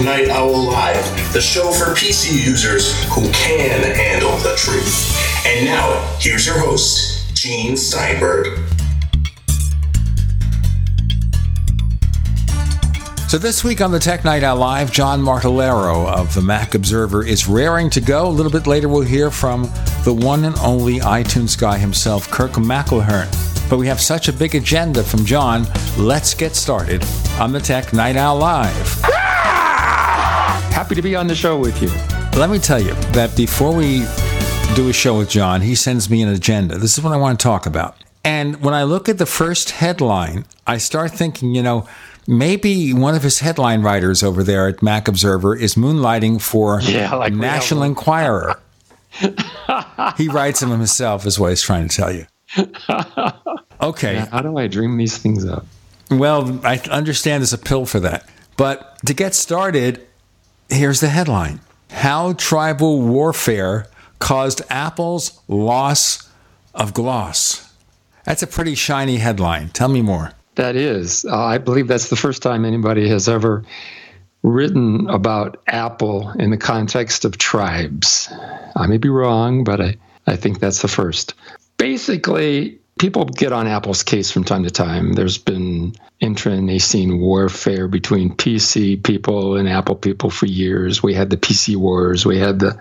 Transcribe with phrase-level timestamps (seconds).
[0.00, 5.44] Night Owl Live, the show for PC users who can handle the truth.
[5.44, 8.58] And now, here's your host, Gene Steinberg.
[13.28, 17.26] So this week on the Tech Night Owl Live, John Martellaro of the Mac Observer
[17.26, 18.28] is raring to go.
[18.28, 19.64] A little bit later, we'll hear from
[20.04, 23.28] the one and only iTunes guy himself, Kirk McElhearn.
[23.68, 25.66] But we have such a big agenda from John.
[25.98, 27.04] Let's get started
[27.40, 29.27] on the Tech Night Owl Live.
[30.78, 31.88] Happy to be on the show with you.
[32.38, 34.06] Let me tell you that before we
[34.76, 36.78] do a show with John, he sends me an agenda.
[36.78, 37.96] This is what I want to talk about.
[38.22, 41.88] And when I look at the first headline, I start thinking, you know,
[42.28, 47.12] maybe one of his headline writers over there at Mac Observer is moonlighting for Yeah,
[47.16, 48.60] like National have- Enquirer.
[50.16, 52.24] he writes them himself, is what he's trying to tell you.
[53.80, 54.24] Okay.
[54.30, 55.66] How do I dream these things up?
[56.08, 58.28] Well, I understand there's a pill for that.
[58.56, 60.04] But to get started,
[60.68, 63.86] here's the headline How Tribal Warfare
[64.18, 66.28] Caused Apple's Loss
[66.74, 67.72] of Gloss.
[68.24, 69.70] That's a pretty shiny headline.
[69.70, 70.32] Tell me more.
[70.56, 73.64] That is, uh, I believe that's the first time anybody has ever
[74.42, 78.28] written about Apple in the context of tribes.
[78.76, 79.96] I may be wrong, but I,
[80.26, 81.34] I think that's the first.
[81.76, 85.12] Basically, people get on Apple's case from time to time.
[85.12, 91.02] There's been intranacine warfare between PC people and Apple people for years.
[91.02, 92.78] We had the PC wars, we had the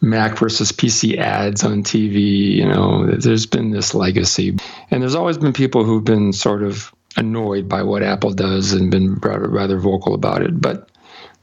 [0.00, 2.52] Mac versus PC ads on TV.
[2.52, 4.56] You know, there's been this legacy.
[4.90, 8.90] And there's always been people who've been sort of annoyed by what Apple does and
[8.90, 10.60] been rather, rather vocal about it.
[10.60, 10.88] But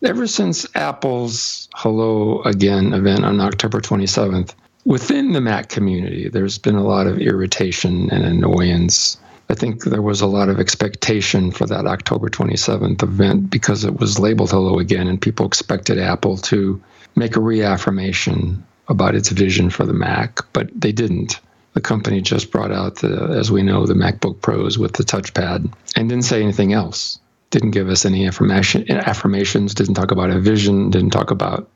[0.03, 4.53] ever since Apple's Hello Again event on October 27th,
[4.85, 9.17] within the Mac community, there's been a lot of irritation and annoyance.
[9.49, 13.99] I think there was a lot of expectation for that October 27th event because it
[13.99, 16.81] was labeled Hello Again, and people expected Apple to
[17.15, 21.39] make a reaffirmation about its vision for the Mac, but they didn't.
[21.73, 25.73] The company just brought out the, as we know, the MacBook Pros with the touchpad
[25.95, 27.19] and didn't say anything else.
[27.49, 31.69] Didn't give us any information, affirmations, didn't talk about a vision, didn't talk about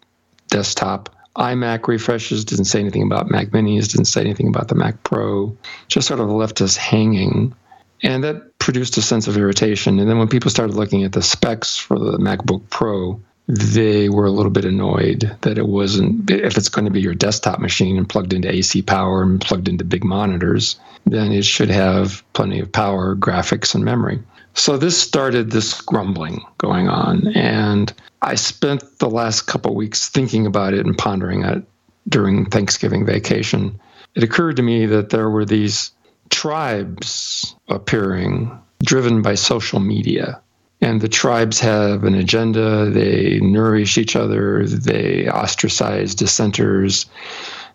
[0.50, 5.04] desktop iMac refreshes, didn't say anything about Mac Minis, didn't say anything about the Mac
[5.04, 5.56] Pro,
[5.88, 7.54] just sort of left us hanging.
[8.02, 10.00] And that produced a sense of irritation.
[10.00, 14.26] And then when people started looking at the specs for the MacBook Pro, they were
[14.26, 17.98] a little bit annoyed that it wasn't, if it's going to be your desktop machine
[17.98, 22.60] and plugged into AC power and plugged into big monitors, then it should have plenty
[22.60, 24.20] of power, graphics, and memory.
[24.56, 27.28] So this started this grumbling going on.
[27.36, 31.64] And I spent the last couple weeks thinking about it and pondering it
[32.08, 33.80] during Thanksgiving vacation.
[34.16, 35.92] It occurred to me that there were these
[36.30, 40.42] tribes appearing driven by social media.
[40.82, 42.90] And the tribes have an agenda.
[42.90, 44.66] They nourish each other.
[44.66, 47.08] They ostracize dissenters.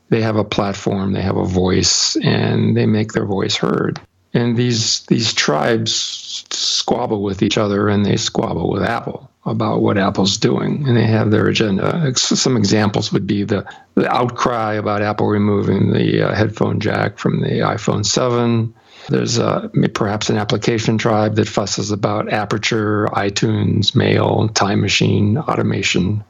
[0.08, 1.12] They have a platform.
[1.12, 4.00] They have a voice, and they make their voice heard.
[4.32, 9.98] And these these tribes squabble with each other, and they squabble with Apple about what
[9.98, 12.12] Apple's doing, and they have their agenda.
[12.16, 13.64] Some examples would be the,
[13.94, 18.74] the outcry about Apple removing the uh, headphone jack from the iPhone 7.
[19.08, 26.22] There's uh, perhaps an application tribe that fusses about Aperture, iTunes, Mail, Time Machine, automation.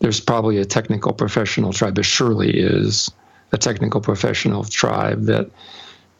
[0.00, 3.10] There's probably a technical professional tribe, there surely is
[3.52, 5.50] a technical professional tribe that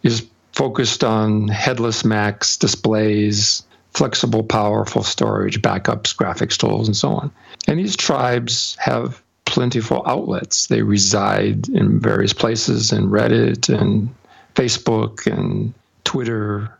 [0.03, 7.31] is focused on headless Macs, displays, flexible, powerful storage, backups, graphics tools, and so on.
[7.67, 10.69] And these tribes have plentiful outlets.
[10.69, 14.15] They reside in various places in Reddit and
[14.55, 15.75] Facebook and
[16.05, 16.79] Twitter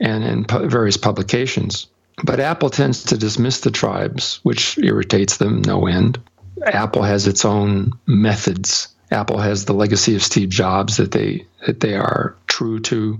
[0.00, 1.86] and in pu- various publications.
[2.24, 6.20] But Apple tends to dismiss the tribes, which irritates them no end.
[6.64, 8.88] Apple has its own methods.
[9.10, 13.18] Apple has the legacy of Steve Jobs that they that they are true to.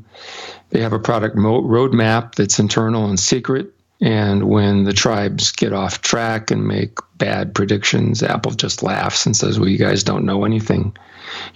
[0.70, 3.73] They have a product mo- roadmap that's internal and secret.
[4.00, 9.37] And when the tribes get off track and make bad predictions, Apple just laughs and
[9.37, 10.94] says, Well, you guys don't know anything.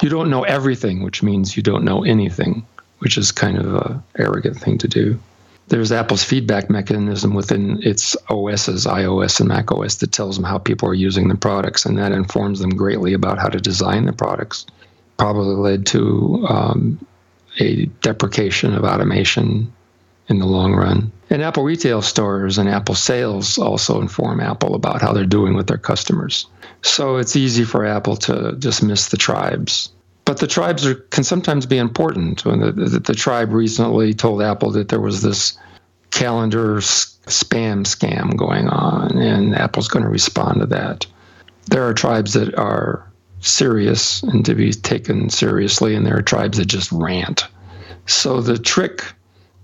[0.01, 2.65] You don't know everything, which means you don't know anything.
[3.01, 5.19] which is kind of a arrogant thing to do.
[5.69, 10.59] There's Apple's feedback mechanism within its OSs, iOS and Mac OS, that tells them how
[10.59, 14.13] people are using the products, and that informs them greatly about how to design the
[14.13, 14.65] products.
[15.19, 17.07] Probably led to um,
[17.59, 19.73] a deprecation of automation
[20.29, 21.13] in the long run.
[21.31, 25.67] And Apple retail stores and Apple sales also inform Apple about how they're doing with
[25.67, 26.47] their customers.
[26.83, 29.91] So it's easy for Apple to dismiss the tribes.
[30.25, 32.45] But the tribes are, can sometimes be important.
[32.45, 35.57] When the, the, the tribe recently told Apple that there was this
[36.11, 41.07] calendar spam scam going on, and Apple's going to respond to that.
[41.67, 43.07] There are tribes that are
[43.47, 47.47] serious and to be taken seriously, and there are tribes that just rant.
[48.07, 49.03] So the trick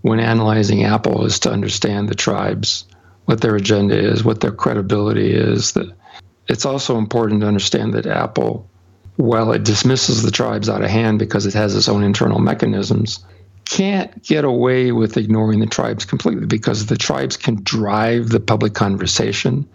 [0.02, 2.84] when analyzing Apple is to understand the tribes,
[3.24, 5.72] what their agenda is, what their credibility is.
[5.72, 5.92] That
[6.48, 8.68] it's also important to understand that Apple,
[9.16, 13.24] while it dismisses the tribes out of hand because it has its own internal mechanisms,
[13.64, 18.74] can't get away with ignoring the tribes completely because the tribes can drive the public
[18.74, 19.68] conversation.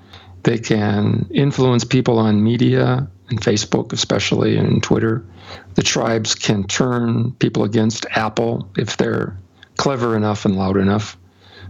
[0.43, 5.23] They can influence people on media and Facebook, especially, and Twitter.
[5.75, 9.37] The tribes can turn people against Apple if they're
[9.75, 11.17] clever enough and loud enough.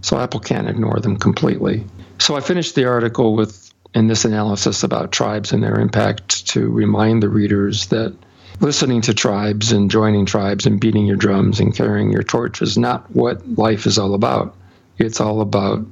[0.00, 1.84] So Apple can't ignore them completely.
[2.18, 6.68] So I finished the article with in this analysis about tribes and their impact to
[6.68, 8.14] remind the readers that
[8.60, 12.76] listening to tribes and joining tribes and beating your drums and carrying your torch is
[12.76, 14.54] not what life is all about.
[14.98, 15.86] It's all about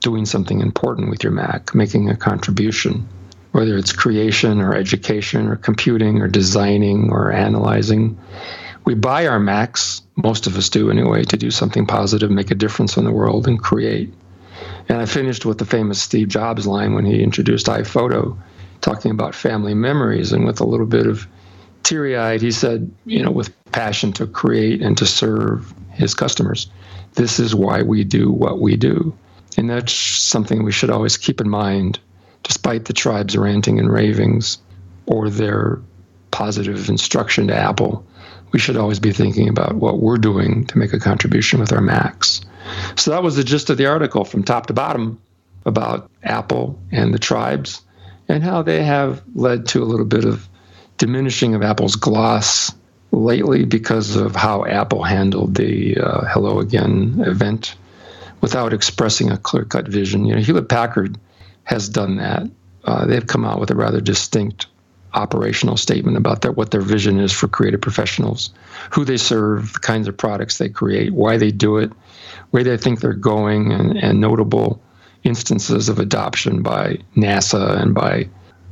[0.00, 3.08] doing something important with your Mac, making a contribution,
[3.56, 8.16] whether it's creation or education or computing or designing or analyzing
[8.86, 12.54] we buy our Macs, most of us do anyway, to do something positive, make a
[12.54, 14.14] difference in the world, and create.
[14.88, 18.38] And I finished with the famous Steve Jobs line when he introduced iPhoto,
[18.80, 20.32] talking about family memories.
[20.32, 21.26] And with a little bit of
[21.82, 26.70] teary eyed, he said, you know, with passion to create and to serve his customers.
[27.14, 29.18] This is why we do what we do.
[29.58, 31.98] And that's something we should always keep in mind,
[32.46, 34.58] despite the tribe's ranting and ravings
[35.06, 35.80] or their
[36.30, 38.06] positive instruction to Apple
[38.52, 41.80] we should always be thinking about what we're doing to make a contribution with our
[41.80, 42.40] Macs.
[42.96, 45.20] So that was the gist of the article from top to bottom
[45.64, 47.82] about Apple and the tribes
[48.28, 50.48] and how they have led to a little bit of
[50.98, 52.72] diminishing of Apple's gloss
[53.12, 57.74] lately because of how Apple handled the uh, Hello Again event
[58.40, 60.24] without expressing a clear cut vision.
[60.24, 61.18] You know, Hewlett Packard
[61.66, 62.48] has done that.
[62.84, 64.66] Uh, they've come out with a rather distinct
[65.12, 68.50] operational statement about their, what their vision is for creative professionals,
[68.90, 71.90] who they serve, the kinds of products they create, why they do it,
[72.50, 74.80] where they think they're going, and, and notable
[75.24, 78.28] instances of adoption by NASA and by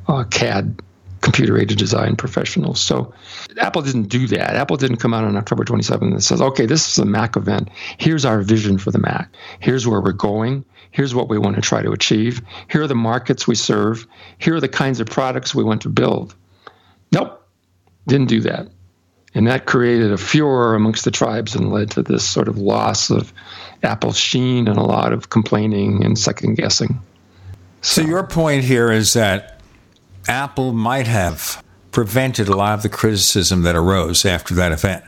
[0.06, 0.80] uh, CAD
[1.24, 2.80] computer aided design professionals.
[2.80, 3.12] So
[3.58, 4.54] Apple didn't do that.
[4.54, 7.70] Apple didn't come out on October 27th and says, okay, this is a Mac event.
[7.98, 9.34] Here's our vision for the Mac.
[9.58, 10.64] Here's where we're going.
[10.94, 12.40] Here's what we want to try to achieve.
[12.70, 14.06] Here are the markets we serve.
[14.38, 16.36] Here are the kinds of products we want to build.
[17.10, 17.44] Nope,
[18.06, 18.68] didn't do that.
[19.34, 23.10] And that created a furor amongst the tribes and led to this sort of loss
[23.10, 23.32] of
[23.82, 27.00] Apple's sheen and a lot of complaining and second guessing.
[27.82, 29.60] So, so your point here is that
[30.28, 35.02] Apple might have prevented a lot of the criticism that arose after that event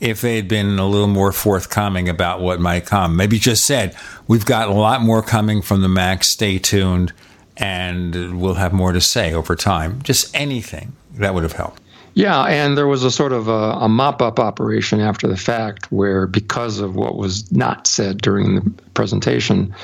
[0.00, 3.16] if they had been a little more forthcoming about what might come.
[3.16, 3.96] Maybe just said,
[4.26, 7.12] we've got a lot more coming from the Mac, stay tuned,
[7.56, 10.02] and we'll have more to say over time.
[10.02, 11.80] Just anything that would have helped.
[12.14, 15.90] Yeah, and there was a sort of a, a mop up operation after the fact
[15.90, 19.74] where, because of what was not said during the presentation,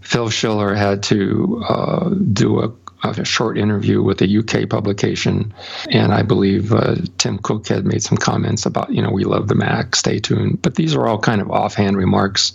[0.00, 2.68] Phil Schiller had to uh, do a
[3.04, 5.52] a short interview with a UK publication,
[5.90, 9.48] and I believe uh, Tim Cook had made some comments about, you know, we love
[9.48, 10.62] the Mac, stay tuned.
[10.62, 12.52] But these are all kind of offhand remarks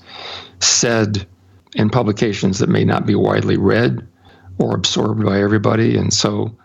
[0.60, 1.26] said
[1.76, 4.08] in publications that may not be widely read
[4.58, 6.56] or absorbed by everybody, and so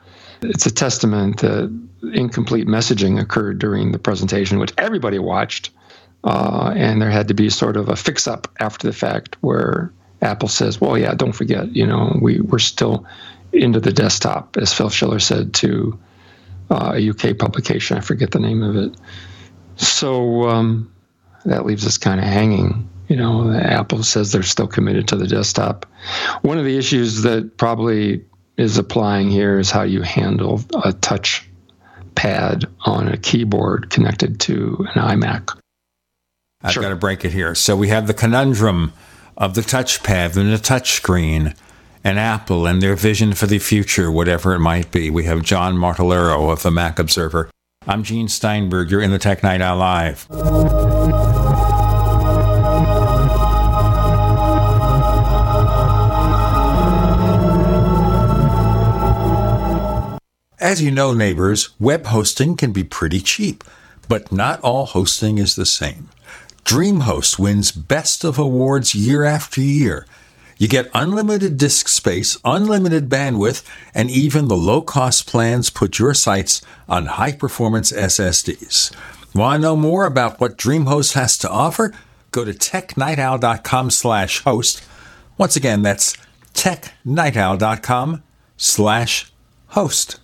[0.43, 1.71] it's a testament that
[2.13, 5.71] incomplete messaging occurred during the presentation, which everybody watched,
[6.25, 10.49] uh, and there had to be sort of a fix-up after the fact where Apple
[10.49, 13.07] says, "Well, yeah, don't forget, you know, we we're still
[13.55, 15.99] into the desktop, as Phil Schiller said to
[16.71, 17.97] uh, a UK publication.
[17.97, 18.95] I forget the name of it.
[19.77, 20.93] So um,
[21.45, 22.89] that leaves us kind of hanging.
[23.09, 25.87] You know, Apple says they're still committed to the desktop.
[26.43, 28.25] One of the issues that probably
[28.57, 31.49] is applying here is how you handle a touch
[32.15, 35.59] pad on a keyboard connected to an iMac.
[36.63, 36.83] I've sure.
[36.83, 37.55] got to break it here.
[37.55, 38.93] So we have the conundrum
[39.37, 41.57] of the touchpad and the touchscreen
[42.05, 45.09] and Apple and their vision for the future, whatever it might be.
[45.09, 47.51] We have John Martellaro of the Mac Observer.
[47.87, 48.91] I'm Gene Steinberg.
[48.91, 50.27] You're in the Tech Night Owl Live.
[60.61, 63.65] As you know, neighbors, web hosting can be pretty cheap,
[64.09, 66.09] but not all hosting is the same.
[66.65, 70.07] DreamHost wins Best of Awards year after year,
[70.59, 76.15] you get unlimited disk space, unlimited bandwidth, and even the low cost plans put your
[76.15, 78.95] sites on high performance SSDs.
[79.35, 81.93] Want to know more about what DreamHost has to offer?
[82.31, 84.83] Go to technightowl.com slash host.
[85.37, 86.17] Once again, that's
[86.55, 88.23] technightowl.com
[88.57, 89.33] slash
[89.69, 90.24] host.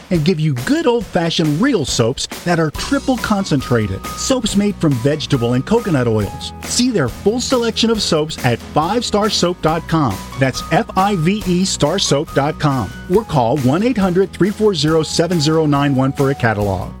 [0.11, 4.05] and give you good old fashioned real soaps that are triple concentrated.
[4.05, 6.53] Soaps made from vegetable and coconut oils.
[6.63, 10.17] See their full selection of soaps at 5starsoap.com.
[10.39, 17.00] That's F I V E starsoap.com or call 1 800 340 7091 for a catalog.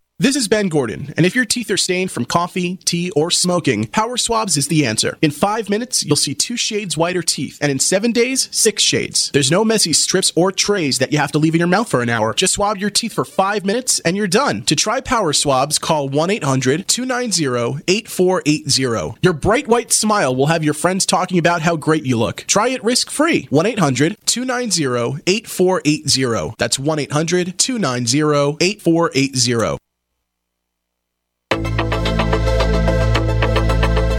[0.21, 3.87] This is Ben Gordon, and if your teeth are stained from coffee, tea, or smoking,
[3.87, 5.17] Power Swabs is the answer.
[5.19, 9.31] In five minutes, you'll see two shades whiter teeth, and in seven days, six shades.
[9.31, 12.03] There's no messy strips or trays that you have to leave in your mouth for
[12.03, 12.35] an hour.
[12.35, 14.61] Just swab your teeth for five minutes, and you're done.
[14.65, 19.17] To try Power Swabs, call 1 800 290 8480.
[19.23, 22.45] Your bright white smile will have your friends talking about how great you look.
[22.45, 23.47] Try it risk free.
[23.49, 26.53] 1 800 290 8480.
[26.59, 29.80] That's 1 800 290 8480.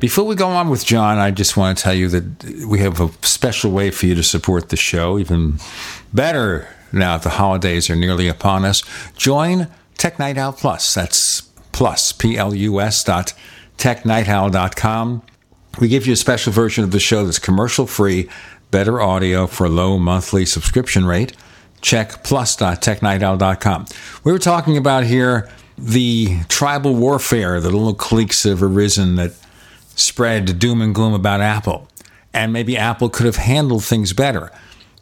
[0.00, 3.00] Before we go on with John, I just want to tell you that we have
[3.00, 5.58] a special way for you to support the show, even
[6.12, 8.84] better now that the holidays are nearly upon us.
[9.16, 10.94] Join Tech Night Owl Plus.
[10.94, 11.40] That's
[11.72, 13.34] plus, P L U S dot
[13.76, 15.22] technightowl.com.
[15.80, 18.28] We give you a special version of the show that's commercial free,
[18.70, 21.32] better audio for a low monthly subscription rate.
[21.80, 23.86] Check plus.technightowl.com.
[24.24, 29.32] We were talking about here the tribal warfare, the little cliques have arisen that
[29.98, 31.88] spread doom and gloom about Apple.
[32.32, 34.52] And maybe Apple could have handled things better.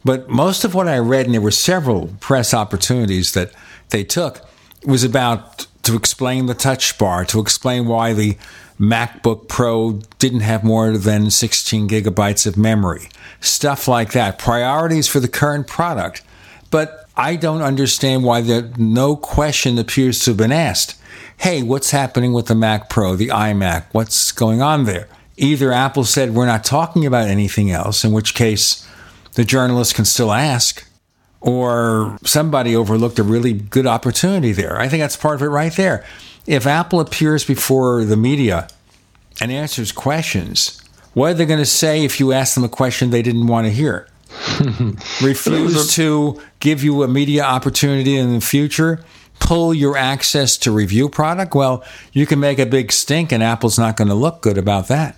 [0.03, 3.51] But most of what I read, and there were several press opportunities that
[3.89, 4.41] they took,
[4.85, 8.37] was about to explain the touch bar, to explain why the
[8.79, 14.37] MacBook Pro didn't have more than 16 gigabytes of memory, stuff like that.
[14.37, 16.21] Priorities for the current product.
[16.69, 20.96] But I don't understand why there, no question appears to have been asked.
[21.37, 23.85] Hey, what's happening with the Mac Pro, the iMac?
[23.91, 25.07] What's going on there?
[25.37, 28.87] Either Apple said we're not talking about anything else, in which case
[29.33, 30.85] the journalist can still ask,
[31.39, 34.79] or somebody overlooked a really good opportunity there.
[34.79, 36.03] I think that's part of it right there.
[36.47, 38.67] If Apple appears before the media
[39.39, 40.81] and answers questions,
[41.13, 43.67] what are they going to say if you ask them a question they didn't want
[43.67, 44.07] to hear?
[45.21, 49.03] Refuse to give you a media opportunity in the future?
[49.39, 51.55] Pull your access to review product?
[51.55, 54.87] Well, you can make a big stink, and Apple's not going to look good about
[54.87, 55.15] that.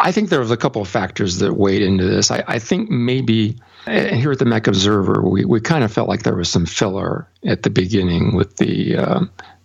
[0.00, 2.30] I think there was a couple of factors that weighed into this.
[2.30, 3.56] I, I think maybe
[3.86, 7.26] here at the Mac Observer, we, we kind of felt like there was some filler
[7.44, 9.20] at the beginning with the uh,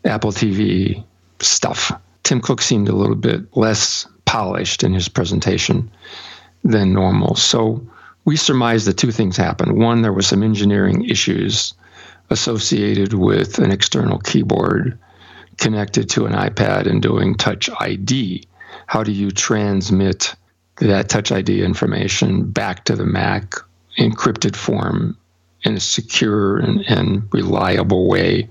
[0.06, 1.04] Apple TV
[1.40, 1.92] stuff.
[2.24, 5.92] Tim Cook seemed a little bit less polished in his presentation
[6.64, 7.36] than normal.
[7.36, 7.86] So
[8.26, 9.78] we surmised that two things happened.
[9.78, 11.74] One, there was some engineering issues
[12.34, 15.00] associated with an external keyboard
[15.58, 18.46] connected to an iPad and doing Touch ID
[18.88, 20.36] how do you transmit
[20.78, 23.56] that Touch ID information back to the Mac
[23.98, 25.18] encrypted form
[25.64, 28.50] in a secure and, and reliable way.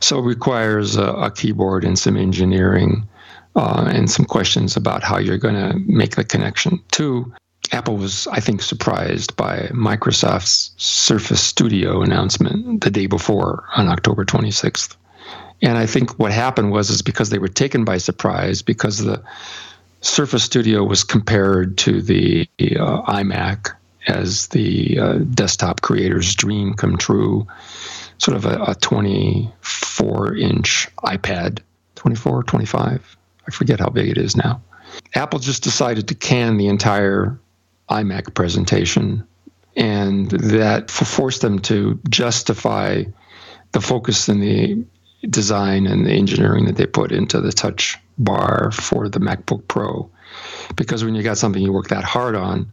[0.00, 3.08] So it requires a, a keyboard and some engineering
[3.54, 6.82] uh, and some questions about how you're going to make the connection.
[6.90, 7.32] Two,
[7.72, 14.24] Apple was, I think, surprised by Microsoft's Surface Studio announcement the day before on October
[14.24, 14.96] 26th.
[15.62, 19.22] And I think what happened was is because they were taken by surprise because the
[20.00, 23.74] Surface Studio was compared to the uh, iMac
[24.06, 27.46] as the uh, desktop creator's dream come true,
[28.18, 31.60] sort of a, a 24 inch iPad,
[31.96, 33.16] 24, 25.
[33.46, 34.62] I forget how big it is now.
[35.14, 37.38] Apple just decided to can the entire
[37.90, 39.26] iMac presentation,
[39.76, 43.04] and that forced them to justify
[43.72, 44.84] the focus and the
[45.28, 50.10] design and the engineering that they put into the touch bar for the MacBook Pro.
[50.76, 52.72] Because when you got something you work that hard on,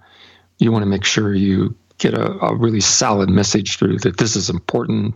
[0.60, 4.36] you want to make sure you get a, a really solid message through that this
[4.36, 5.16] is important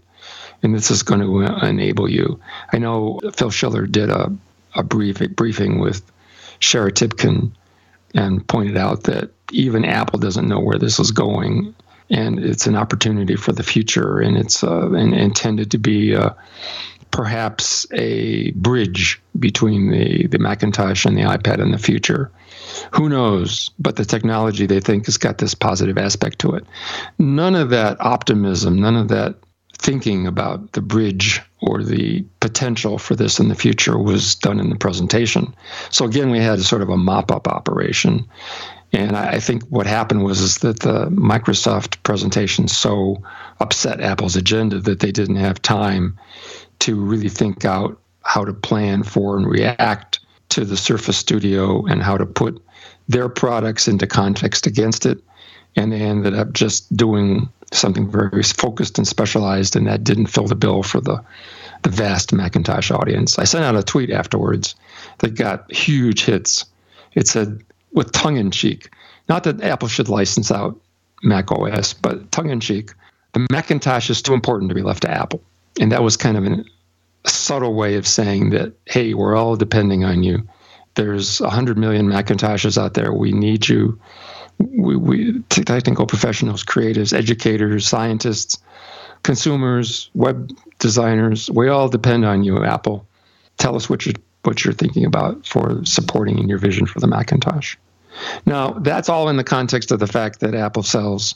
[0.64, 2.40] and this is going to enable you.
[2.72, 4.32] I know Phil Schiller did a,
[4.76, 6.02] a brief a briefing with
[6.60, 7.52] Shara Tibken
[8.16, 11.74] and pointed out that even Apple doesn't know where this is going,
[12.10, 16.32] and it's an opportunity for the future, and it's uh, and intended to be uh,
[17.12, 22.32] perhaps a bridge between the, the Macintosh and the iPad in the future.
[22.94, 23.72] Who knows?
[23.80, 26.66] But the technology they think has got this positive aspect to it.
[27.18, 29.36] None of that optimism, none of that
[29.80, 34.70] thinking about the bridge or the potential for this in the future was done in
[34.70, 35.56] the presentation.
[35.90, 38.28] So again, we had sort of a mop-up operation.
[38.94, 43.22] And I think what happened was is that the Microsoft presentation so
[43.60, 46.18] upset Apple's agenda that they didn't have time
[46.80, 50.20] to really think out how to plan for and react
[50.50, 52.64] to the Surface Studio and how to put
[53.08, 55.20] their products into context against it.
[55.76, 60.48] And they ended up just doing something very focused and specialized, and that didn't fill
[60.48, 61.24] the bill for the,
[61.84, 63.38] the vast Macintosh audience.
[63.38, 64.76] I sent out a tweet afterwards
[65.20, 66.66] that got huge hits.
[67.14, 67.64] It said,
[67.98, 68.90] with tongue in cheek,
[69.28, 70.80] not that Apple should license out
[71.24, 72.94] Mac OS, but tongue in cheek,
[73.34, 75.42] the Macintosh is too important to be left to Apple.
[75.80, 76.66] And that was kind of an,
[77.26, 80.48] a subtle way of saying that, hey, we're all depending on you.
[80.96, 83.14] There's 100 million Macintoshes out there.
[83.14, 84.00] We need you.
[84.58, 88.58] We, we technical professionals, creatives, educators, scientists,
[89.24, 93.08] consumers, web designers, we all depend on you, Apple.
[93.58, 97.08] Tell us what you're, what you're thinking about for supporting in your vision for the
[97.08, 97.76] Macintosh.
[98.46, 101.36] Now, that's all in the context of the fact that Apple sells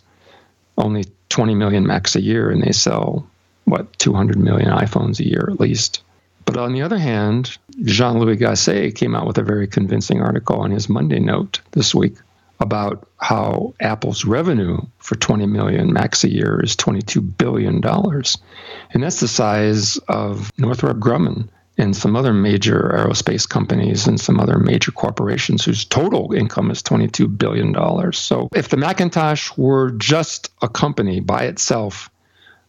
[0.77, 3.27] only 20 million Macs a year and they sell
[3.65, 6.03] what 200 million iPhones a year at least.
[6.45, 10.59] But on the other hand, Jean Louis Gassée came out with a very convincing article
[10.59, 12.15] on his Monday note this week
[12.59, 17.83] about how Apple's revenue for 20 million Macs a year is $22 billion.
[17.83, 24.39] And that's the size of Northrop Grumman and some other major aerospace companies and some
[24.39, 27.73] other major corporations whose total income is $22 billion.
[28.13, 32.09] So if the Macintosh were just a company by itself,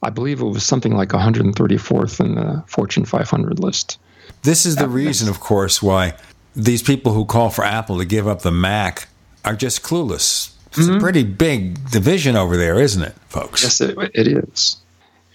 [0.02, 3.98] I believe it was something like 134th in the Fortune 500 list.
[4.42, 6.14] This is the reason, of course, why
[6.56, 9.08] these people who call for Apple to give up the Mac
[9.44, 10.52] are just clueless.
[10.68, 11.00] It's a mm-hmm.
[11.00, 13.62] pretty big division over there, isn't it, folks?
[13.62, 14.78] Yes, it, it is.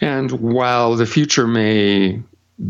[0.01, 2.21] And while the future may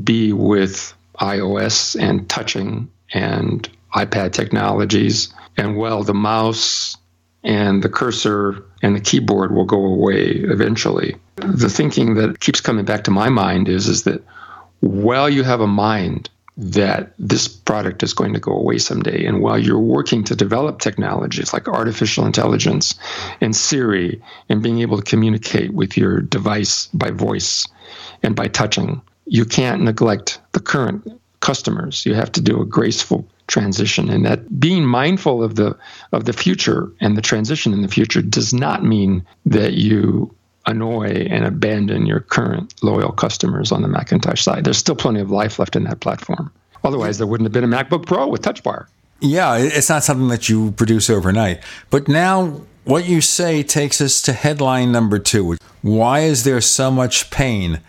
[0.04, 6.97] be with iOS and touching and iPad technologies, and while the mouse
[7.43, 12.86] and the cursor and the keyboard will go away eventually, the thinking that keeps coming
[12.86, 14.21] back to my mind is, is that
[14.82, 19.26] while you have a mind that this product is going to go away someday.
[19.26, 22.95] And while you're working to develop technologies like artificial intelligence
[23.39, 27.67] and Siri and being able to communicate with your device by voice
[28.23, 31.07] and by touching, you can't neglect the current
[31.39, 32.05] customers.
[32.05, 35.77] You have to do a graceful transition and that being mindful of the
[36.11, 40.33] of the future and the transition in the future does not mean that you
[40.65, 44.65] annoy and abandon your current loyal customers on the Macintosh side.
[44.65, 46.51] There's still plenty of life left in that platform.
[46.83, 48.89] Otherwise, there wouldn't have been a MacBook Pro with Touch Bar.
[49.21, 51.63] Yeah, it's not something that you produce overnight.
[51.89, 55.57] But now, what you say takes us to headline number two.
[55.81, 57.79] Why is there so much pain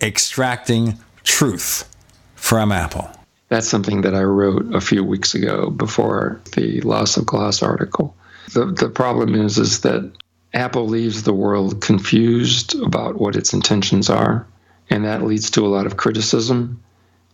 [0.00, 1.88] extracting truth
[2.34, 3.10] from Apple?
[3.48, 8.16] That's something that I wrote a few weeks ago before the loss of Gloss article.
[8.54, 10.10] The, the problem is, is that
[10.52, 14.46] Apple leaves the world confused about what its intentions are,
[14.90, 16.82] and that leads to a lot of criticism.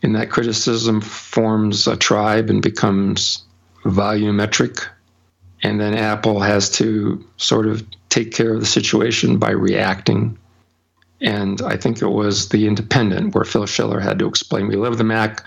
[0.03, 3.44] And that criticism forms a tribe and becomes
[3.85, 4.85] volumetric.
[5.62, 10.37] And then Apple has to sort of take care of the situation by reacting.
[11.23, 14.99] And I think it was The Independent where Phil Schiller had to explain we love
[14.99, 15.45] the Mac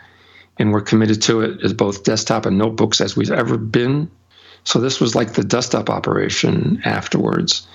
[0.58, 4.10] and we're committed to it as both desktop and notebooks as we've ever been.
[4.64, 7.68] So this was like the dust up operation afterwards.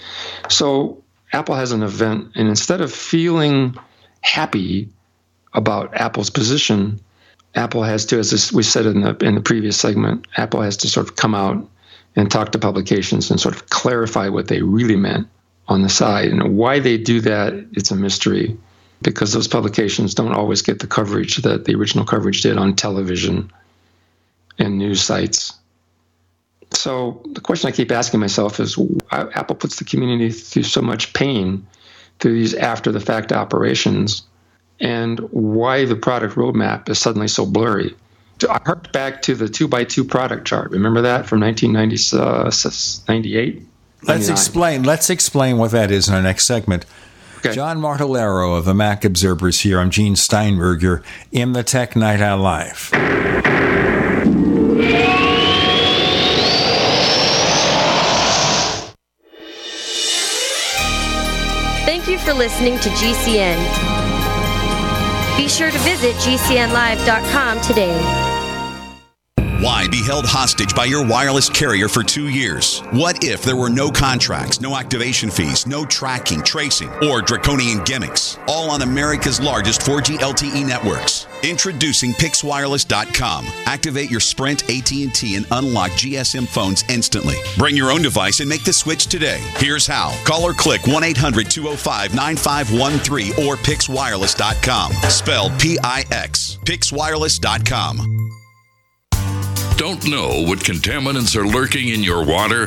[0.49, 3.77] So Apple has an event, and instead of feeling
[4.23, 4.89] happy
[5.53, 7.01] about Apple's position,
[7.55, 10.89] Apple has to, as we said in the in the previous segment, Apple has to
[10.89, 11.69] sort of come out
[12.17, 15.29] and talk to publications and sort of clarify what they really meant
[15.71, 16.29] on the side.
[16.29, 18.59] And why they do that, it's a mystery
[19.03, 23.51] because those publications don't always get the coverage that the original coverage did on television
[24.59, 25.55] and news sites.
[26.73, 30.83] So the question I keep asking myself is why Apple puts the community through so
[30.83, 31.67] much pain
[32.19, 34.25] through these after the fact operations
[34.81, 37.95] and why the product roadmap is suddenly so blurry.
[38.49, 40.71] I harked back to the two by two product chart.
[40.71, 43.67] Remember that from 1998?
[44.03, 44.83] Let's explain.
[44.83, 46.87] Let's explain what that is in our next segment.
[47.39, 47.55] Okay.
[47.55, 49.81] John Martellaro of the Mac Observers here.
[49.81, 52.91] I'm Gene Steinberger in the Tech Night Owl Live.
[61.87, 63.57] Thank you for listening to GCN.
[65.37, 68.39] Be sure to visit GCNlive.com today.
[69.61, 72.79] Why be held hostage by your wireless carrier for two years?
[72.92, 78.38] What if there were no contracts, no activation fees, no tracking, tracing, or draconian gimmicks?
[78.49, 81.27] All on America's largest 4G LTE networks.
[81.42, 83.44] Introducing PixWireless.com.
[83.66, 87.37] Activate your Sprint, AT&T, and unlock GSM phones instantly.
[87.59, 89.40] Bring your own device and make the switch today.
[89.57, 90.18] Here's how.
[90.25, 94.92] Call or click 1-800-205-9513 or PixWireless.com.
[95.11, 96.59] Spelled P-I-X.
[96.64, 98.39] PixWireless.com.
[99.81, 102.66] Don't know what contaminants are lurking in your water?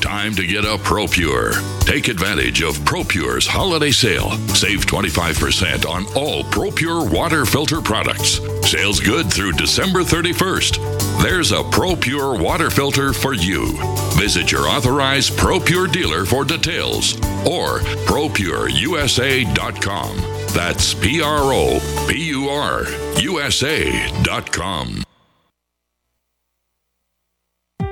[0.00, 1.52] Time to get a ProPure.
[1.84, 4.30] Take advantage of ProPure's holiday sale.
[4.54, 8.40] Save 25% on all ProPure water filter products.
[8.66, 11.22] Sales good through December 31st.
[11.22, 13.76] There's a ProPure water filter for you.
[14.14, 17.16] Visit your authorized ProPure dealer for details
[17.46, 20.16] or ProPureUSA.com.
[20.54, 22.86] That's P R O P U R
[23.20, 25.02] USA.com.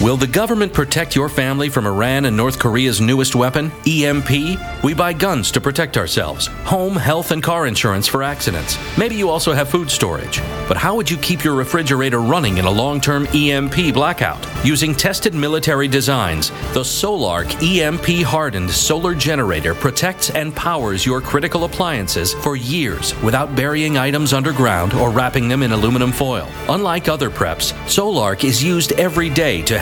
[0.00, 4.30] Will the government protect your family from Iran and North Korea's newest weapon, EMP?
[4.82, 8.76] We buy guns to protect ourselves, home, health, and car insurance for accidents.
[8.98, 10.40] Maybe you also have food storage.
[10.66, 14.44] But how would you keep your refrigerator running in a long term EMP blackout?
[14.64, 21.62] Using tested military designs, the Solark EMP hardened solar generator protects and powers your critical
[21.64, 26.48] appliances for years without burying items underground or wrapping them in aluminum foil.
[26.68, 29.81] Unlike other preps, Solark is used every day to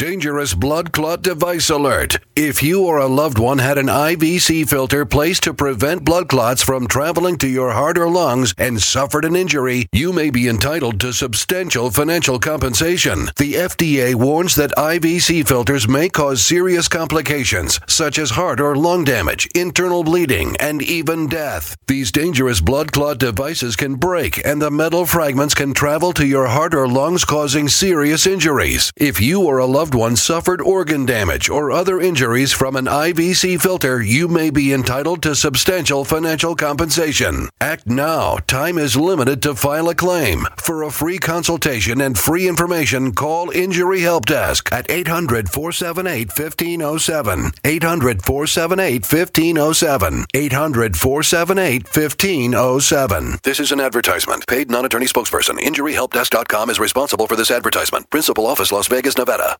[0.00, 2.20] Dangerous blood clot device alert.
[2.34, 6.62] If you or a loved one had an IVC filter placed to prevent blood clots
[6.62, 11.00] from traveling to your heart or lungs and suffered an injury, you may be entitled
[11.00, 13.26] to substantial financial compensation.
[13.36, 19.04] The FDA warns that IVC filters may cause serious complications such as heart or lung
[19.04, 21.76] damage, internal bleeding, and even death.
[21.88, 26.46] These dangerous blood clot devices can break and the metal fragments can travel to your
[26.46, 28.90] heart or lungs causing serious injuries.
[28.96, 33.60] If you or a loved one suffered organ damage or other injuries from an IVC
[33.60, 37.48] filter, you may be entitled to substantial financial compensation.
[37.60, 38.38] Act now.
[38.46, 40.46] Time is limited to file a claim.
[40.56, 47.52] For a free consultation and free information, call Injury Help Desk at 800 478 1507.
[47.64, 50.26] 800 478 1507.
[50.34, 53.38] 800 478 1507.
[53.42, 54.46] This is an advertisement.
[54.46, 55.58] Paid non attorney spokesperson.
[55.58, 58.10] InjuryHelpDesk.com is responsible for this advertisement.
[58.10, 59.56] Principal office, Las Vegas, Nevada.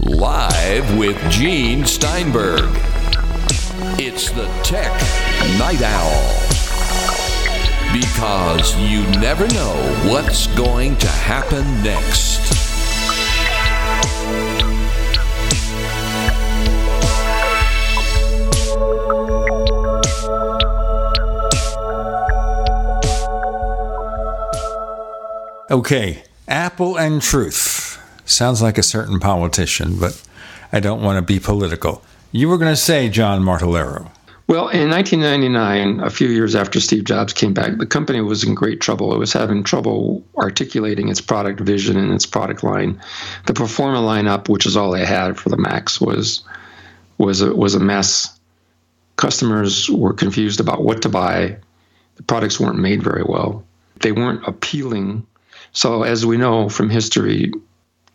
[0.00, 2.68] Live with Gene Steinberg.
[3.98, 4.92] It's the Tech
[5.58, 6.40] Night Owl.
[7.92, 9.74] Because you never know
[10.10, 12.34] what's going to happen next.
[25.70, 27.73] Okay, Apple and Truth.
[28.24, 30.20] Sounds like a certain politician, but
[30.72, 32.02] I don't want to be political.
[32.32, 34.10] You were going to say John Martellaro.
[34.46, 38.54] Well, in 1999, a few years after Steve Jobs came back, the company was in
[38.54, 39.14] great trouble.
[39.14, 43.00] It was having trouble articulating its product vision and its product line.
[43.46, 46.44] The Performa lineup, which is all they had for the Macs, was
[47.16, 48.38] was a, was a mess.
[49.16, 51.56] Customers were confused about what to buy.
[52.16, 53.64] The products weren't made very well.
[54.00, 55.26] They weren't appealing.
[55.72, 57.52] So, as we know from history,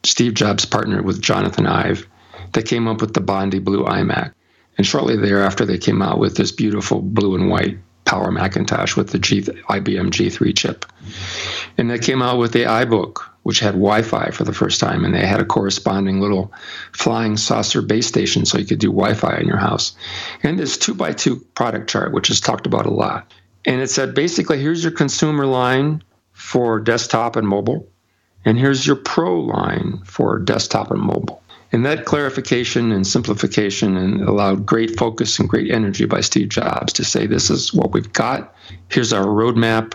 [0.04, 2.08] Steve Jobs partnered with Jonathan Ive.
[2.54, 4.34] They came up with the Bondi Blue iMac.
[4.78, 9.10] And shortly thereafter, they came out with this beautiful blue and white Power Macintosh with
[9.10, 10.86] the G, IBM G3 chip.
[11.78, 15.06] And they came out with the iBook, which had Wi Fi for the first time.
[15.06, 16.52] And they had a corresponding little
[16.92, 19.96] flying saucer base station so you could do Wi Fi in your house.
[20.42, 23.32] And this two by two product chart, which is talked about a lot.
[23.66, 27.88] And it said basically, here's your consumer line for desktop and mobile.
[28.45, 31.41] And here's your pro line for desktop and mobile.
[31.71, 36.93] And that clarification and simplification and allowed great focus and great energy by Steve Jobs
[36.93, 38.56] to say, this is what we've got.
[38.89, 39.93] Here's our roadmap.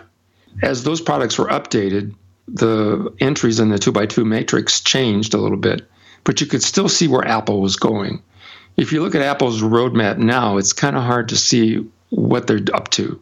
[0.61, 2.15] As those products were updated,
[2.47, 5.89] the entries in the two by two matrix changed a little bit,
[6.23, 8.21] but you could still see where Apple was going.
[8.77, 12.61] If you look at Apple's roadmap now, it's kind of hard to see what they're
[12.73, 13.19] up to.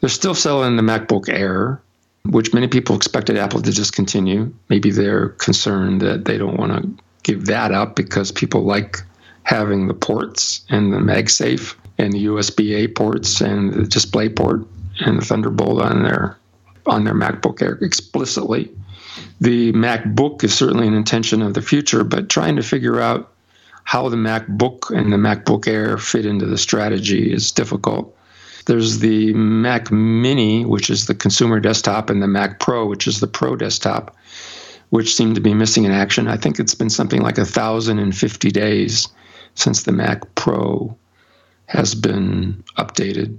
[0.00, 1.80] They're still selling the MacBook Air,
[2.24, 4.52] which many people expected Apple to discontinue.
[4.68, 8.98] Maybe they're concerned that they don't want to give that up because people like
[9.44, 14.66] having the ports and the MagSafe and the USB-A ports and the display port
[15.00, 16.38] and the Thunderbolt on their
[16.86, 18.70] on their MacBook Air explicitly.
[19.40, 23.32] The MacBook is certainly an intention of the future, but trying to figure out
[23.84, 28.16] how the MacBook and the MacBook Air fit into the strategy is difficult.
[28.66, 33.20] There's the Mac Mini, which is the consumer desktop, and the Mac Pro, which is
[33.20, 34.16] the pro desktop,
[34.90, 36.28] which seem to be missing in action.
[36.28, 39.08] I think it's been something like 1,050 days
[39.54, 40.96] since the Mac Pro
[41.66, 43.38] has been updated.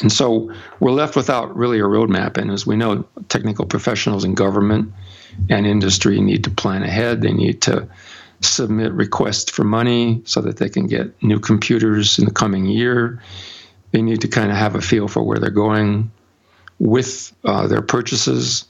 [0.00, 2.36] And so we're left without really a roadmap.
[2.36, 4.92] And as we know, technical professionals in government
[5.48, 7.22] and industry need to plan ahead.
[7.22, 7.88] They need to
[8.40, 13.20] submit requests for money so that they can get new computers in the coming year.
[13.92, 16.10] They need to kind of have a feel for where they're going
[16.78, 18.64] with uh, their purchases.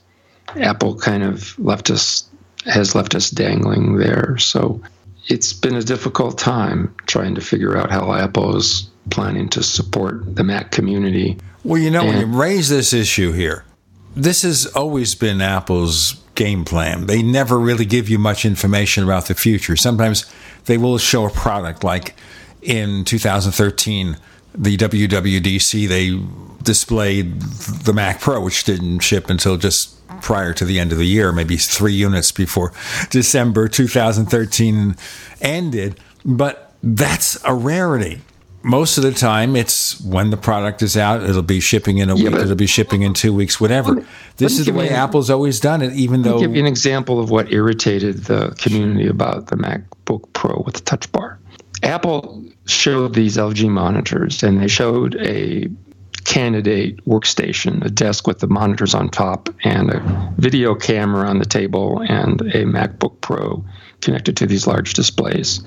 [0.59, 2.27] Apple kind of left us
[2.65, 4.37] has left us dangling there.
[4.37, 4.81] So
[5.27, 10.35] it's been a difficult time trying to figure out how Apple is planning to support
[10.35, 11.37] the Mac community.
[11.63, 13.65] Well, you know, and, when you raise this issue here,
[14.15, 17.07] this has always been Apple's game plan.
[17.07, 19.75] They never really give you much information about the future.
[19.75, 20.25] Sometimes
[20.65, 22.15] they will show a product like
[22.61, 24.17] in 2013
[24.53, 26.19] the WWDC they
[26.63, 31.05] displayed the Mac Pro which didn't ship until just prior to the end of the
[31.05, 32.71] year, maybe 3 units before
[33.09, 34.95] December 2013
[35.41, 38.21] ended, but that's a rarity.
[38.63, 42.15] Most of the time it's when the product is out it'll be shipping in a
[42.15, 43.95] yeah, week it'll be shipping in two weeks whatever.
[43.95, 44.03] Me,
[44.37, 47.31] this is the way apple's always done it even though give you an example of
[47.31, 51.39] what irritated the community about the macbook pro with the touch bar
[51.83, 55.67] apple showed these lg monitors and they showed a
[56.23, 61.45] candidate workstation a desk with the monitors on top and a video camera on the
[61.45, 63.63] table and a macbook pro
[64.01, 65.63] connected to these large displays.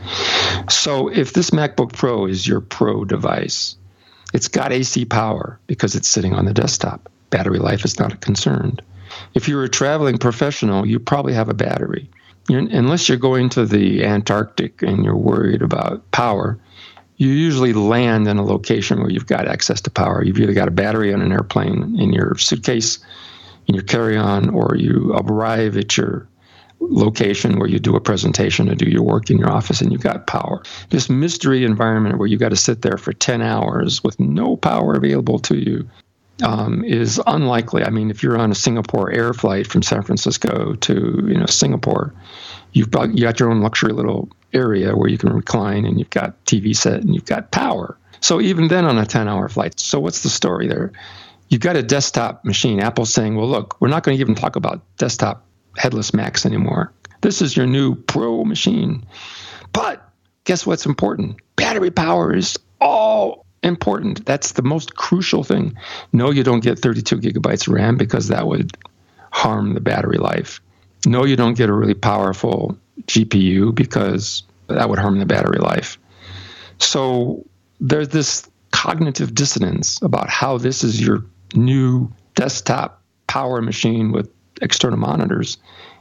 [0.68, 3.76] So if this MacBook Pro is your pro device,
[4.32, 7.10] it's got AC power because it's sitting on the desktop.
[7.30, 8.78] Battery life is not a concern.
[9.32, 12.10] If you're a traveling professional, you probably have a battery.
[12.48, 16.58] Unless you're going to the Antarctic and you're worried about power,
[17.16, 20.22] you usually land in a location where you've got access to power.
[20.22, 22.98] You've either got a battery on an airplane in your suitcase,
[23.66, 26.28] in your carry on, or you arrive at your
[26.80, 30.02] location where you do a presentation or do your work in your office and you've
[30.02, 30.62] got power.
[30.90, 34.94] This mystery environment where you've got to sit there for 10 hours with no power
[34.94, 35.88] available to you
[36.42, 37.84] um, is unlikely.
[37.84, 41.46] I mean, if you're on a Singapore air flight from San Francisco to you know
[41.46, 42.14] Singapore,
[42.72, 46.10] you've got, you got your own luxury little area where you can recline and you've
[46.10, 47.96] got TV set and you've got power.
[48.20, 50.92] So even then on a 10 hour flight, so what's the story there?
[51.48, 52.80] You've got a desktop machine.
[52.80, 55.44] Apple's saying, well, look, we're not going to even talk about desktop
[55.76, 56.92] headless Macs anymore.
[57.20, 59.04] This is your new pro machine.
[59.72, 60.08] But
[60.44, 61.36] guess what's important?
[61.56, 64.24] Battery power is all important.
[64.26, 65.76] That's the most crucial thing.
[66.12, 68.76] No, you don't get 32 gigabytes of RAM because that would
[69.32, 70.60] harm the battery life.
[71.06, 75.98] No, you don't get a really powerful GPU because that would harm the battery life.
[76.78, 77.44] So
[77.80, 81.24] there's this cognitive dissonance about how this is your
[81.54, 84.30] new desktop power machine with
[84.62, 85.58] external monitors,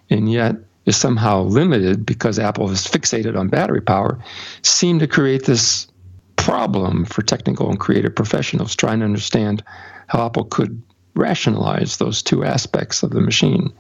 [0.10, 4.20] and yet is somehow limited because Apple is fixated on battery power,
[4.62, 5.88] seem to create this
[6.44, 9.64] problem for technical and creative professionals trying to understand
[10.08, 10.82] how Apple could
[11.16, 13.72] rationalize those two aspects of the machine.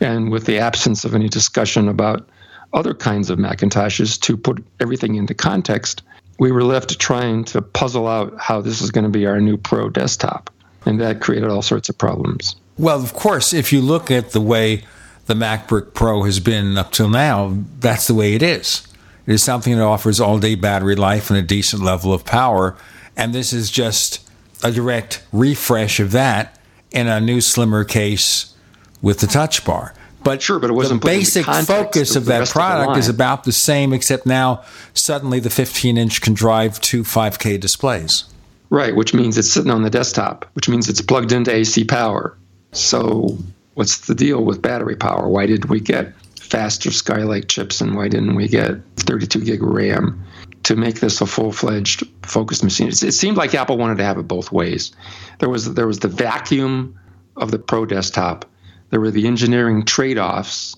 [0.00, 2.28] And with the absence of any discussion about
[2.72, 6.02] other kinds of Macintoshes to put everything into context,
[6.38, 9.56] we were left trying to puzzle out how this is going to be our new
[9.56, 10.50] Pro desktop.
[10.86, 12.54] And that created all sorts of problems.
[12.78, 14.84] Well, of course, if you look at the way
[15.26, 18.86] the MacBook Pro has been up till now, that's the way it is.
[19.26, 22.76] It is something that offers all day battery life and a decent level of power.
[23.16, 24.28] And this is just
[24.62, 26.58] a direct refresh of that
[26.90, 28.54] in a new, slimmer case
[29.02, 29.94] with the touch bar.
[30.22, 33.44] But sure, but it wasn't the basic focus of, of that product of is about
[33.44, 38.24] the same, except now suddenly the 15 inch can drive two 5K displays.
[38.70, 42.36] Right, which means it's sitting on the desktop, which means it's plugged into AC power.
[42.72, 43.36] So,
[43.74, 45.28] what's the deal with battery power?
[45.28, 50.24] Why did we get faster Skylake chips and why didn't we get 32 gig RAM
[50.64, 52.88] to make this a full-fledged focused machine?
[52.88, 54.92] It, seemed like Apple wanted to have it both ways.
[55.38, 56.98] There was there was the vacuum
[57.36, 58.44] of the Pro desktop.
[58.90, 60.76] There were the engineering trade-offs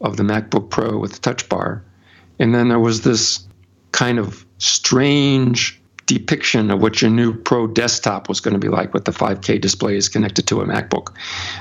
[0.00, 1.82] of the MacBook Pro with the Touch Bar,
[2.38, 3.46] and then there was this
[3.92, 8.94] kind of strange depiction of what your new Pro desktop was going to be like
[8.94, 11.14] with the 5K displays connected to a MacBook.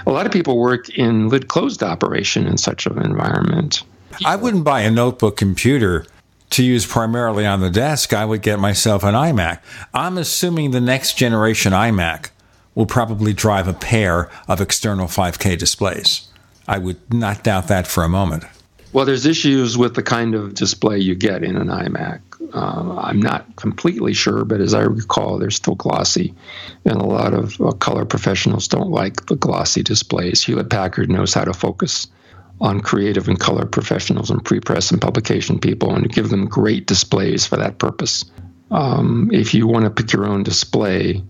[0.05, 3.83] A lot of people work in lid closed operation in such an environment.
[4.23, 6.05] I wouldn't buy a notebook computer
[6.51, 8.13] to use primarily on the desk.
[8.13, 9.59] I would get myself an iMac.
[9.93, 12.29] I'm assuming the next generation iMac
[12.75, 16.27] will probably drive a pair of external 5K displays.
[16.67, 18.43] I would not doubt that for a moment.
[18.93, 22.21] Well, there's issues with the kind of display you get in an iMac.
[22.53, 26.33] Uh, I'm not completely sure, but as I recall, they're still glossy,
[26.85, 30.43] and a lot of uh, color professionals don't like the glossy displays.
[30.43, 32.07] Hewlett Packard knows how to focus
[32.61, 37.45] on creative and color professionals and pre-press and publication people, and give them great displays
[37.45, 38.25] for that purpose.
[38.71, 41.23] Um, if you want to pick your own display,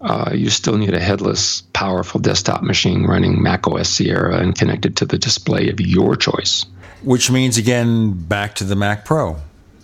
[0.00, 4.96] uh, you still need a headless, powerful desktop machine running Mac OS Sierra and connected
[4.98, 6.66] to the display of your choice.
[7.02, 9.36] Which means, again, back to the Mac Pro.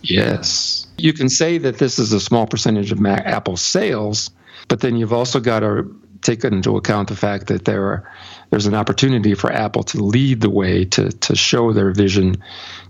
[0.03, 0.87] Yes.
[0.99, 4.31] You can say that this is a small percentage of Mac, Apple sales,
[4.69, 8.13] But then you've also got to take into account the fact that there are,
[8.51, 12.37] there's an opportunity for Apple to lead the way, to, to show their vision,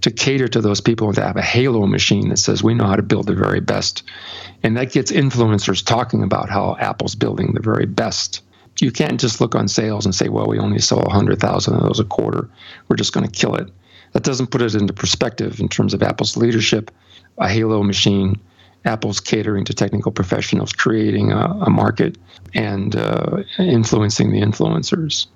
[0.01, 2.97] to cater to those people, to have a halo machine that says we know how
[2.97, 4.03] to build the very best.
[4.63, 8.43] And that gets influencers talking about how Apple's building the very best.
[8.81, 12.01] You can't just look on sales and say, well, we only sell 100,000 of those
[12.01, 12.49] a quarter.
[12.89, 13.71] We're just going to kill it.
[14.13, 16.91] That doesn't put it into perspective in terms of Apple's leadership,
[17.39, 18.41] a halo machine,
[18.85, 22.19] Apple's catering to technical professionals, creating a, a market,
[22.55, 25.27] and uh, influencing the influencers.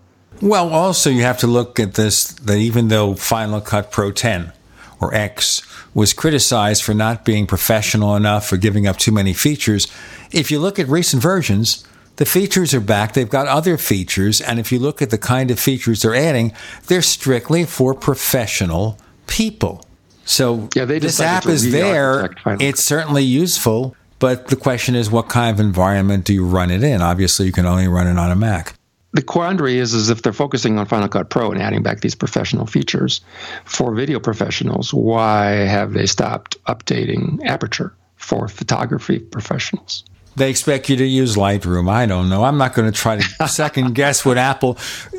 [0.41, 4.53] Well, also, you have to look at this that even though Final Cut Pro 10
[5.01, 5.63] or X
[5.95, 9.87] was criticized for not being professional enough or giving up too many features,
[10.33, 11.87] if you look at recent versions,
[12.17, 13.15] the features are back.
[13.15, 14.41] They've got other features.
[14.41, 16.53] And if you look at the kind of features they're adding,
[16.87, 19.85] they're strictly for professional people.
[20.25, 22.31] So yeah, they this app is there.
[22.47, 23.97] It's certainly useful.
[24.21, 27.03] But the question is, what kind of environment do you run it in?
[27.03, 28.75] Obviously, you can only run it on a Mac.
[29.13, 32.15] The quandary is, is if they're focusing on Final Cut Pro and adding back these
[32.15, 33.21] professional features
[33.65, 40.05] for video professionals, why have they stopped updating Aperture for photography professionals?
[40.37, 41.89] They expect you to use Lightroom.
[41.89, 42.45] I don't know.
[42.45, 44.79] I'm not going to try to second guess what Apple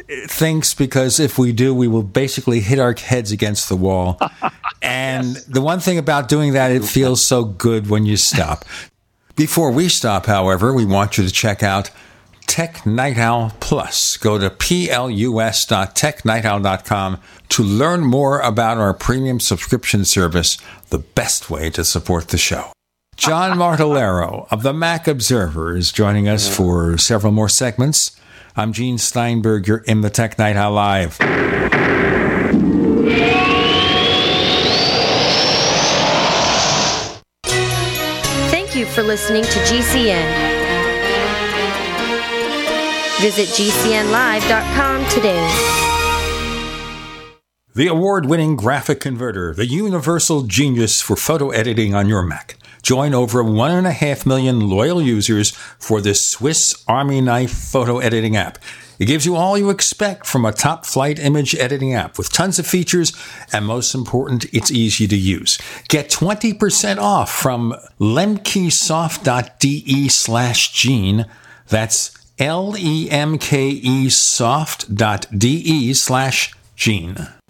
[0.09, 4.19] eh, thinks because if we do, we will basically hit our heads against the wall.
[4.81, 5.45] And yes.
[5.45, 8.65] the one thing about doing that, it feels so good when you stop.
[9.35, 11.89] Before we stop, however, we want you to check out
[12.45, 14.17] Tech Night Owl Plus.
[14.17, 20.59] Go to plus.technightowl.com to learn more about our premium subscription service,
[20.89, 22.74] the best way to support the show.
[23.17, 28.19] John Martellaro of the Mac Observer is joining us for several more segments.
[28.57, 29.67] I'm Gene Steinberg.
[29.67, 31.17] You're in the Tech Night Owl Live.
[38.51, 40.53] Thank you for listening to GCN.
[43.21, 45.71] Visit GCNlive.com today.
[47.73, 52.57] The award winning graphic converter, the universal genius for photo editing on your Mac.
[52.85, 58.59] Join over 1.5 million loyal users for this Swiss Army knife photo editing app.
[58.99, 62.59] It gives you all you expect from a top flight image editing app with tons
[62.59, 63.11] of features,
[63.51, 65.57] and most important, it's easy to use.
[65.87, 71.25] Get 20% off from lemkesoft.de slash gene.
[71.67, 77.17] That's L-E-M-K-E soft.de slash gene.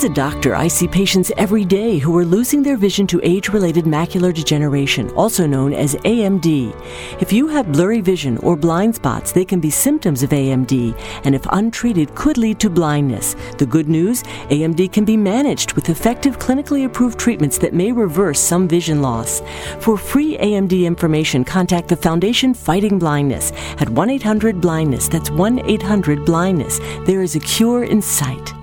[0.00, 3.50] As a doctor, I see patients every day who are losing their vision to age
[3.50, 6.74] related macular degeneration, also known as AMD.
[7.20, 11.34] If you have blurry vision or blind spots, they can be symptoms of AMD, and
[11.34, 13.36] if untreated, could lead to blindness.
[13.58, 18.40] The good news AMD can be managed with effective clinically approved treatments that may reverse
[18.40, 19.42] some vision loss.
[19.80, 25.08] For free AMD information, contact the Foundation Fighting Blindness at 1 800 Blindness.
[25.08, 26.78] That's 1 800 Blindness.
[27.04, 28.54] There is a cure in sight.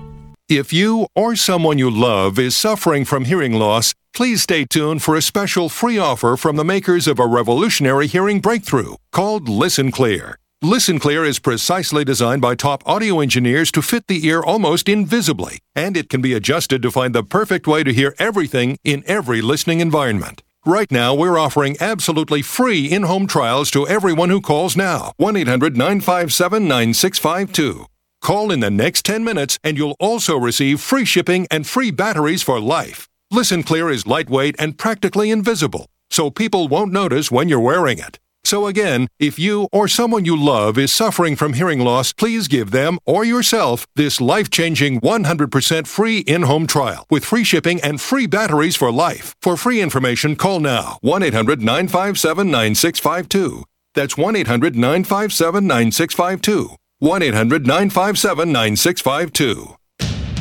[0.48, 5.14] If you or someone you love is suffering from hearing loss, please stay tuned for
[5.14, 10.38] a special free offer from the makers of a revolutionary hearing breakthrough called Listen Clear.
[10.62, 15.58] Listen Clear is precisely designed by top audio engineers to fit the ear almost invisibly,
[15.76, 19.42] and it can be adjusted to find the perfect way to hear everything in every
[19.42, 20.42] listening environment.
[20.64, 25.12] Right now, we're offering absolutely free in home trials to everyone who calls now.
[25.18, 27.86] 1 800 957 9652.
[28.20, 32.42] Call in the next 10 minutes and you'll also receive free shipping and free batteries
[32.42, 33.08] for life.
[33.30, 38.18] Listen Clear is lightweight and practically invisible, so people won't notice when you're wearing it.
[38.44, 42.70] So again, if you or someone you love is suffering from hearing loss, please give
[42.70, 48.76] them or yourself this life-changing 100% free in-home trial with free shipping and free batteries
[48.76, 49.36] for life.
[49.42, 53.64] For free information, call now 1-800-957-9652.
[53.94, 56.76] That's 1-800-957-9652.
[57.02, 59.76] 1-800-957-9652.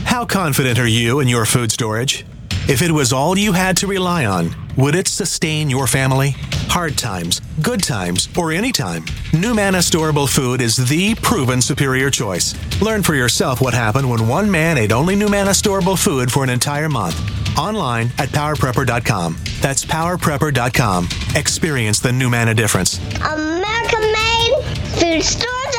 [0.06, 2.26] How confident are you in your food storage?
[2.70, 6.36] If it was all you had to rely on, would it sustain your family?
[6.70, 9.04] Hard times, good times, or any time?
[9.32, 12.54] NuManna Storable Food is the proven superior choice.
[12.82, 16.50] Learn for yourself what happened when one man ate only NuManna Storable Food for an
[16.50, 17.18] entire month.
[17.58, 19.38] Online at powerprepper.com.
[19.62, 21.08] That's powerprepper.com.
[21.36, 23.00] Experience the NuManna difference.
[23.22, 24.54] American made
[25.00, 25.76] food stores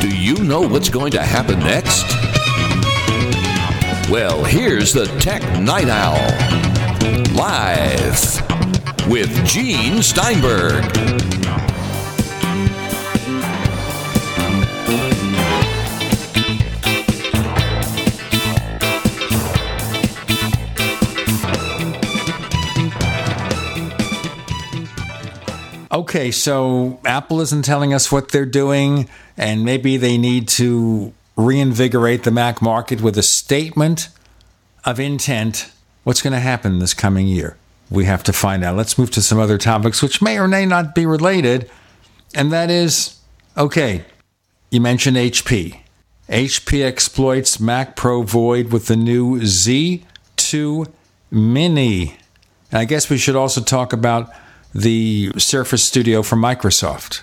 [0.00, 2.06] Do you know what's going to happen next?
[4.10, 6.16] Well, here's the Tech Night Owl.
[7.36, 10.84] Live with Gene Steinberg.
[25.90, 29.08] Okay, so Apple isn't telling us what they're doing,
[29.38, 34.08] and maybe they need to reinvigorate the Mac market with a statement
[34.84, 35.70] of intent.
[36.04, 37.56] What's going to happen this coming year?
[37.90, 38.76] We have to find out.
[38.76, 41.70] Let's move to some other topics which may or may not be related,
[42.34, 43.18] and that is
[43.56, 44.04] okay,
[44.70, 45.80] you mentioned HP.
[46.28, 50.92] HP exploits Mac Pro Void with the new Z2
[51.30, 52.16] Mini.
[52.70, 54.30] And I guess we should also talk about
[54.78, 57.22] the Surface Studio from Microsoft.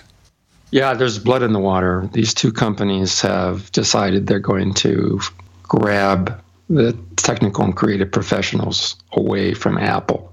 [0.70, 2.08] Yeah, there's blood in the water.
[2.12, 5.20] These two companies have decided they're going to
[5.62, 10.32] grab the technical and creative professionals away from Apple.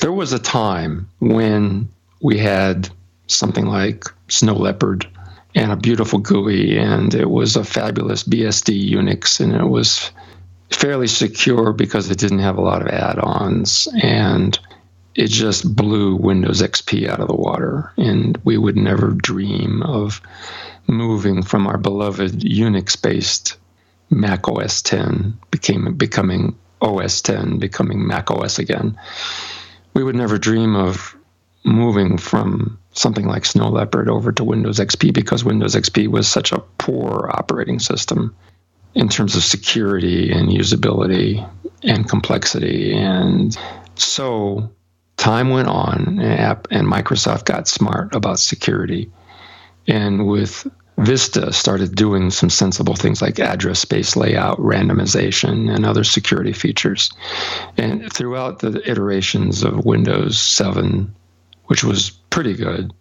[0.00, 1.88] There was a time when
[2.20, 2.90] we had
[3.26, 5.06] something like Snow Leopard
[5.54, 10.10] and a beautiful GUI, and it was a fabulous BSD Unix, and it was
[10.70, 13.88] fairly secure because it didn't have a lot of add ons.
[14.02, 14.58] And
[15.14, 17.92] it just blew Windows XP out of the water.
[17.96, 20.20] And we would never dream of
[20.86, 23.56] moving from our beloved Unix based
[24.10, 28.98] Mac OS 10, became, becoming OS 10, becoming Mac OS again.
[29.94, 31.16] We would never dream of
[31.64, 36.52] moving from something like Snow Leopard over to Windows XP because Windows XP was such
[36.52, 38.34] a poor operating system
[38.94, 41.48] in terms of security and usability
[41.82, 42.94] and complexity.
[42.94, 43.56] And
[43.96, 44.70] so
[45.16, 49.10] time went on, and, Microsoft got smart about security.
[49.86, 56.04] And with Vista started doing some sensible things like address space layout, randomization, and other
[56.04, 57.10] security features.
[57.76, 61.14] And throughout the iterations of Windows 7,
[61.66, 62.92] which was pretty good,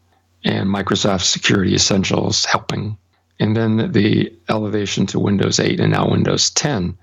[0.44, 2.98] and Microsoft Security Essentials helping,
[3.40, 6.98] and then the elevation to Windows 8 and now Windows 10,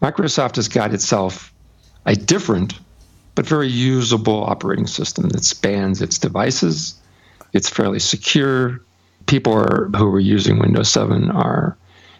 [0.00, 1.52] Microsoft has got itself
[2.04, 2.78] a different
[3.36, 6.94] but very usable operating system that spans its devices.
[7.52, 8.80] It's fairly secure.
[9.26, 11.76] People are, who are using Windows 7 are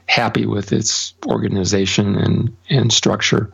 [0.07, 3.53] happy with its organization and, and structure.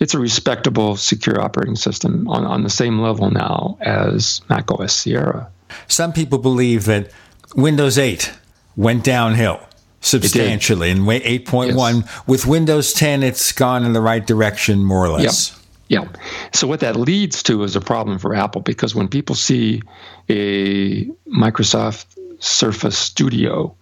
[0.00, 4.94] It's a respectable, secure operating system on, on the same level now as Mac OS
[4.94, 5.48] Sierra.
[5.86, 7.12] Some people believe that
[7.54, 8.32] Windows 8
[8.74, 9.60] went downhill
[10.00, 12.00] substantially in 8.1.
[12.00, 12.26] Yes.
[12.26, 15.52] With Windows 10, it's gone in the right direction, more or less.
[15.52, 15.61] Yep.
[15.88, 16.08] Yeah.
[16.52, 19.82] So what that leads to is a problem for Apple because when people see
[20.28, 22.06] a Microsoft
[22.38, 23.74] Surface Studio,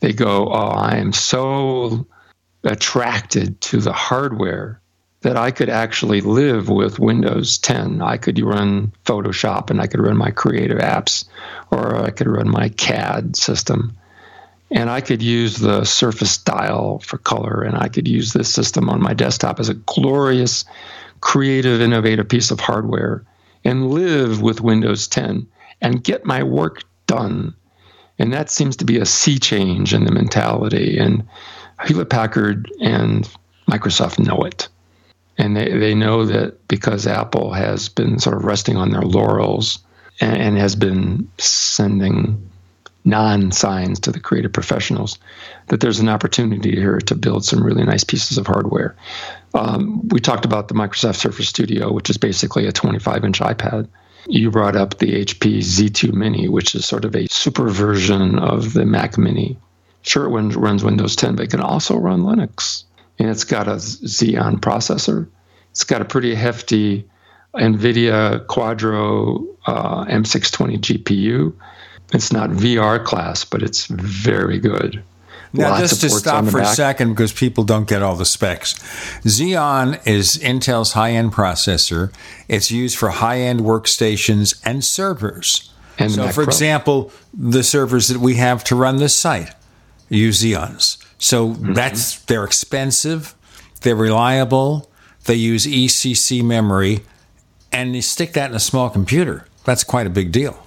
[0.00, 2.06] they go, "Oh, I am so
[2.62, 4.80] attracted to the hardware
[5.22, 8.02] that I could actually live with Windows 10.
[8.02, 11.24] I could run Photoshop and I could run my creative apps
[11.70, 13.96] or I could run my CAD system."
[14.68, 18.90] And I could use the Surface dial for color, and I could use this system
[18.90, 20.64] on my desktop as a glorious
[21.20, 23.24] creative, innovative piece of hardware
[23.64, 25.46] and live with Windows 10
[25.80, 27.54] and get my work done.
[28.18, 30.98] And that seems to be a sea change in the mentality.
[30.98, 31.26] And
[31.84, 33.28] Hewlett Packard and
[33.68, 34.68] Microsoft know it.
[35.38, 39.80] And they, they know that because Apple has been sort of resting on their laurels
[40.20, 42.50] and, and has been sending
[43.04, 45.18] non signs to the creative professionals
[45.68, 48.96] that there's an opportunity here to build some really nice pieces of hardware.
[49.56, 53.88] Um, we talked about the Microsoft Surface Studio, which is basically a 25 inch iPad.
[54.28, 58.74] You brought up the HP Z2 Mini, which is sort of a super version of
[58.74, 59.56] the Mac Mini.
[60.02, 62.84] Sure, it runs Windows 10, but it can also run Linux.
[63.18, 65.28] And it's got a Xeon processor.
[65.70, 67.08] It's got a pretty hefty
[67.54, 71.54] NVIDIA Quadro uh, M620 GPU.
[72.12, 75.02] It's not VR class, but it's very good.
[75.52, 76.72] Now, just to stop for back.
[76.72, 78.74] a second, because people don't get all the specs.
[79.22, 82.12] Xeon is Intel's high end processor.
[82.48, 85.72] It's used for high end workstations and servers.
[85.98, 86.44] And so, for Pro.
[86.44, 89.54] example, the servers that we have to run this site
[90.08, 90.98] use Xeons.
[91.18, 91.72] So mm-hmm.
[91.72, 93.34] that's they're expensive,
[93.80, 94.90] they're reliable,
[95.24, 97.00] they use ECC memory,
[97.72, 99.46] and you stick that in a small computer.
[99.64, 100.65] That's quite a big deal.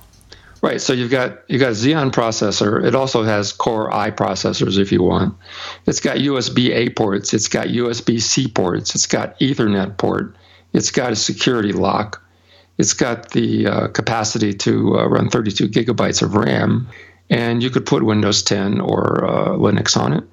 [0.62, 0.82] Right.
[0.82, 2.84] So you've got you got Xeon processor.
[2.84, 5.38] It also has Core i processors if you want.
[5.86, 7.34] It's got USB A ports.
[7.34, 8.94] It's got USB C ports.
[8.94, 10.36] It's got Ethernet port.
[10.74, 12.22] It's got a security lock.
[12.78, 16.88] It's got the uh, capacity to uh, run 32 gigabytes of RAM,
[17.30, 20.24] and you could put Windows 10 or uh, Linux on it,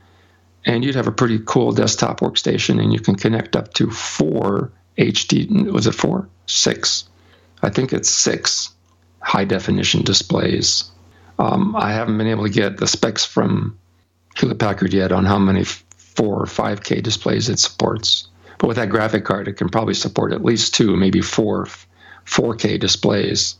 [0.64, 2.80] and you'd have a pretty cool desktop workstation.
[2.80, 5.70] And you can connect up to four HD.
[5.70, 6.28] Was it four?
[6.46, 7.08] Six.
[7.62, 8.75] I think it's six
[9.26, 10.88] high definition displays.
[11.40, 13.76] Um, I haven't been able to get the specs from
[14.36, 18.28] Hewlett Packard yet on how many 4 or 5K displays it supports.
[18.58, 21.66] But with that graphic card, it can probably support at least two, maybe four
[22.24, 23.56] 4K displays.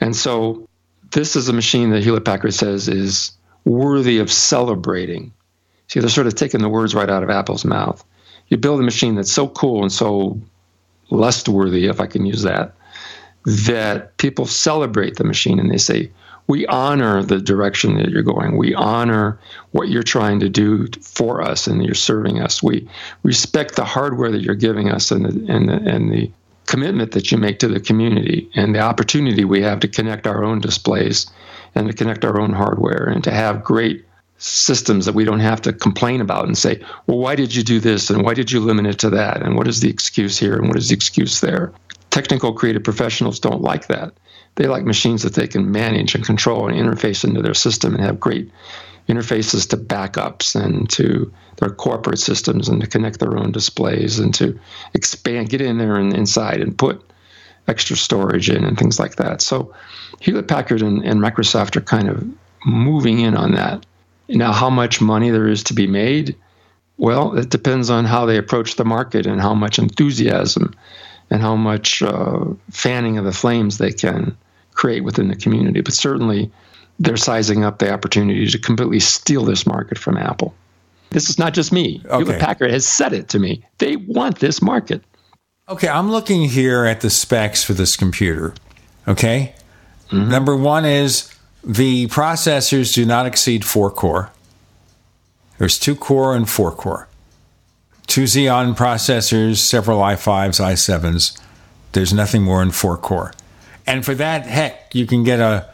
[0.00, 0.68] And so
[1.10, 3.32] this is a machine that Hewlett Packard says is
[3.64, 5.32] worthy of celebrating.
[5.88, 8.04] See, they're sort of taking the words right out of Apple's mouth.
[8.46, 10.40] You build a machine that's so cool and so
[11.10, 12.76] lust worthy, if I can use that,
[13.44, 16.10] that people celebrate the machine and they say,
[16.46, 18.56] we honor the direction that you're going.
[18.56, 19.38] We honor
[19.70, 22.60] what you're trying to do for us and you're serving us.
[22.60, 22.88] We
[23.22, 26.32] respect the hardware that you're giving us and the, and the, and the
[26.66, 30.42] commitment that you make to the community and the opportunity we have to connect our
[30.42, 31.30] own displays
[31.76, 34.04] and to connect our own hardware and to have great
[34.38, 37.78] systems that we don't have to complain about and say, well, why did you do
[37.78, 40.56] this and why did you limit it to that and what is the excuse here
[40.56, 41.72] and what is the excuse there?
[42.10, 44.12] Technical creative professionals don't like that.
[44.56, 48.04] They like machines that they can manage and control and interface into their system and
[48.04, 48.50] have great
[49.08, 54.34] interfaces to backups and to their corporate systems and to connect their own displays and
[54.34, 54.58] to
[54.94, 57.02] expand, get in there and inside and put
[57.68, 59.40] extra storage in and things like that.
[59.40, 59.74] So
[60.20, 62.24] Hewlett Packard and, and Microsoft are kind of
[62.64, 63.84] moving in on that.
[64.28, 66.36] Now, how much money there is to be made?
[66.98, 70.74] Well, it depends on how they approach the market and how much enthusiasm
[71.30, 74.36] and how much uh, fanning of the flames they can
[74.72, 75.80] create within the community.
[75.80, 76.50] But certainly,
[76.98, 80.54] they're sizing up the opportunity to completely steal this market from Apple.
[81.10, 82.02] This is not just me.
[82.04, 82.18] Okay.
[82.18, 83.64] Hewlett Packard has said it to me.
[83.78, 85.02] They want this market.
[85.68, 88.54] Okay, I'm looking here at the specs for this computer.
[89.06, 89.54] Okay,
[90.10, 90.28] mm-hmm.
[90.28, 94.30] number one is the processors do not exceed four core.
[95.58, 97.08] There's two core and four core
[98.10, 101.40] two Xeon processors, several i5s, i7s.
[101.92, 103.32] There's nothing more in four core.
[103.86, 105.68] And for that, heck, you can get a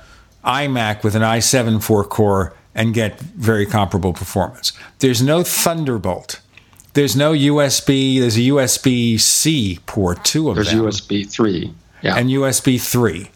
[0.44, 4.72] iMac with an i7 four core and get very comparable performance.
[4.98, 6.40] There's no Thunderbolt.
[6.92, 8.20] There's no USB.
[8.20, 10.82] There's a USB C port, two of there's them.
[10.82, 11.74] There's USB 3.
[12.02, 12.16] Yeah.
[12.16, 13.30] And USB 3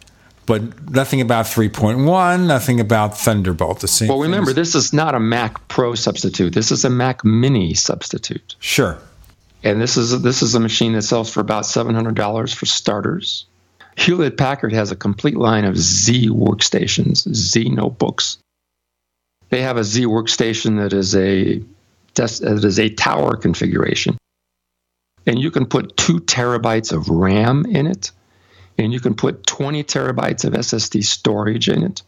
[0.46, 3.80] but nothing about 3.1, nothing about Thunderbolt.
[3.80, 4.08] The same.
[4.08, 4.72] Well, remember, things.
[4.72, 6.52] this is not a Mac Pro substitute.
[6.54, 8.56] This is a Mac Mini substitute.
[8.58, 8.98] Sure.
[9.62, 12.52] And this is a, this is a machine that sells for about seven hundred dollars
[12.52, 13.46] for starters.
[13.96, 18.38] Hewlett Packard has a complete line of Z workstations, Z notebooks.
[19.50, 21.62] They have a Z workstation that is a
[22.14, 24.16] that is a tower configuration,
[25.26, 28.12] and you can put two terabytes of RAM in it
[28.80, 32.02] and you can put 20 terabytes of SSD storage in it,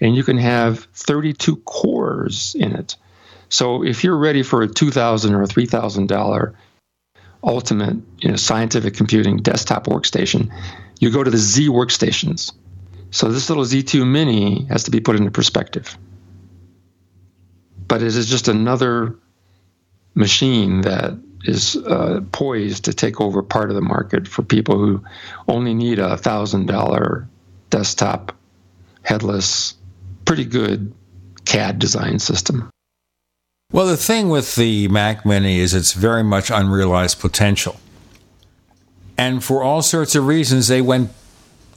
[0.00, 2.96] and you can have 32 cores in it.
[3.50, 6.54] So if you're ready for a 2,000 or $3,000
[7.42, 10.50] ultimate you know, scientific computing desktop workstation,
[10.98, 12.52] you go to the Z workstations.
[13.10, 15.96] So this little Z2 Mini has to be put into perspective.
[17.86, 19.18] But it is just another
[20.14, 25.04] machine that is uh, poised to take over part of the market for people who
[25.48, 27.28] only need a thousand dollar
[27.70, 28.34] desktop
[29.02, 29.74] headless,
[30.24, 30.92] pretty good
[31.44, 32.70] CAD design system.
[33.72, 37.80] Well, the thing with the Mac Mini is it's very much unrealized potential.
[39.18, 41.10] And for all sorts of reasons, they went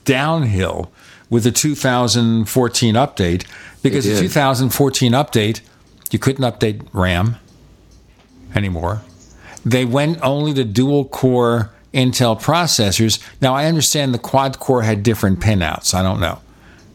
[0.04, 0.90] downhill
[1.30, 3.46] with the 2014 update
[3.82, 5.60] because the 2014 update,
[6.10, 7.36] you couldn't update RAM
[8.54, 9.02] anymore.
[9.64, 13.18] They went only to dual core Intel processors.
[13.40, 15.94] Now, I understand the quad core had different pinouts.
[15.94, 16.40] I don't know.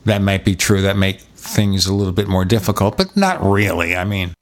[0.05, 0.81] That might be true.
[0.81, 3.95] That make things a little bit more difficult, but not really.
[3.95, 4.33] I mean,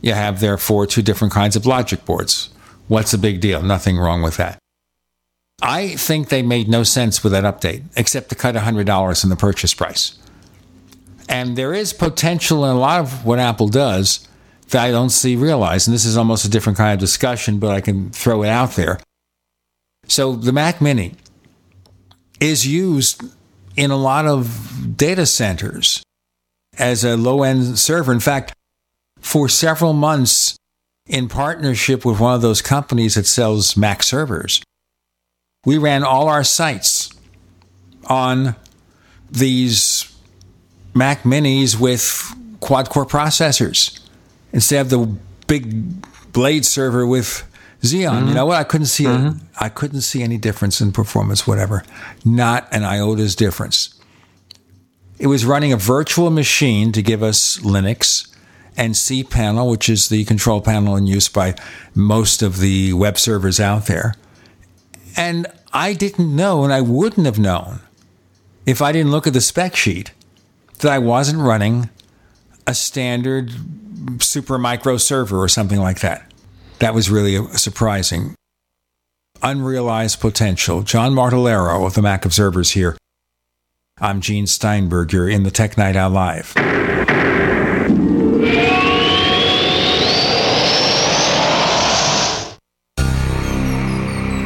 [0.00, 2.50] you have therefore two different kinds of logic boards.
[2.88, 3.62] What's the big deal?
[3.62, 4.58] Nothing wrong with that.
[5.62, 9.36] I think they made no sense with that update, except to cut $100 in the
[9.36, 10.18] purchase price.
[11.28, 14.28] And there is potential in a lot of what Apple does
[14.70, 15.88] that I don't see realized.
[15.88, 18.72] And this is almost a different kind of discussion, but I can throw it out
[18.72, 18.98] there.
[20.08, 21.14] So the Mac Mini
[22.40, 23.22] is used
[23.76, 26.02] in a lot of data centers
[26.78, 28.12] as a low end server.
[28.12, 28.52] In fact,
[29.20, 30.56] for several months,
[31.06, 34.62] in partnership with one of those companies that sells Mac servers,
[35.64, 37.10] we ran all our sites
[38.06, 38.56] on
[39.30, 40.10] these
[40.94, 44.03] Mac Minis with quad core processors
[44.54, 47.46] instead of the big blade server with
[47.82, 47.92] Xeon.
[47.92, 48.34] You mm-hmm.
[48.34, 48.56] know what?
[48.56, 49.08] I couldn't see it.
[49.08, 49.46] Mm-hmm.
[49.60, 51.84] I couldn't see any difference in performance, whatever.
[52.24, 54.00] Not an iota's difference.
[55.18, 58.32] It was running a virtual machine to give us Linux
[58.76, 61.54] and cPanel, which is the control panel in use by
[61.94, 64.14] most of the web servers out there.
[65.16, 67.80] And I didn't know, and I wouldn't have known
[68.66, 70.12] if I didn't look at the spec sheet
[70.78, 71.90] that I wasn't running
[72.66, 73.52] a standard
[74.20, 76.32] super micro server or something like that.
[76.78, 78.34] That was really a surprising.
[79.42, 80.82] Unrealized potential.
[80.82, 82.96] John Martellaro of the Mac Observers here.
[83.98, 85.12] I'm Gene Steinberg.
[85.12, 86.54] You're in the Tech Night Owl Live.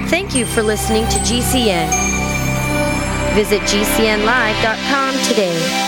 [0.09, 1.89] Thank you for listening to GCN.
[3.35, 5.88] Visit GCNlive.com today.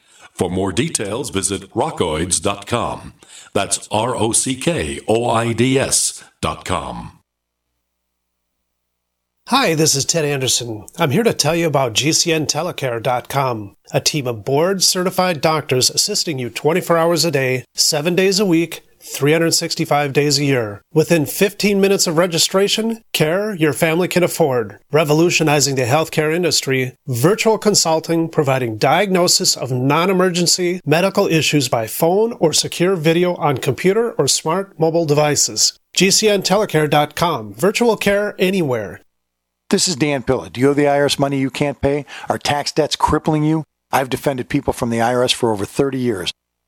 [0.41, 3.13] For more details, visit rockoids.com.
[3.53, 7.19] That's R O C K O I D S.com.
[9.49, 10.87] Hi, this is Ted Anderson.
[10.97, 16.49] I'm here to tell you about GCNTelecare.com, a team of board certified doctors assisting you
[16.49, 20.81] 24 hours a day, 7 days a week, 365 days a year.
[20.93, 24.79] Within 15 minutes of registration, care your family can afford.
[24.91, 32.53] Revolutionizing the healthcare industry, virtual consulting providing diagnosis of non-emergency medical issues by phone or
[32.53, 35.77] secure video on computer or smart mobile devices.
[35.97, 37.53] GCNTelecare.com.
[37.53, 39.01] Virtual care anywhere.
[39.69, 40.49] This is Dan Pilla.
[40.49, 42.05] Do you owe the IRS money you can't pay?
[42.27, 43.63] Are tax debts crippling you?
[43.91, 46.31] I've defended people from the IRS for over 30 years.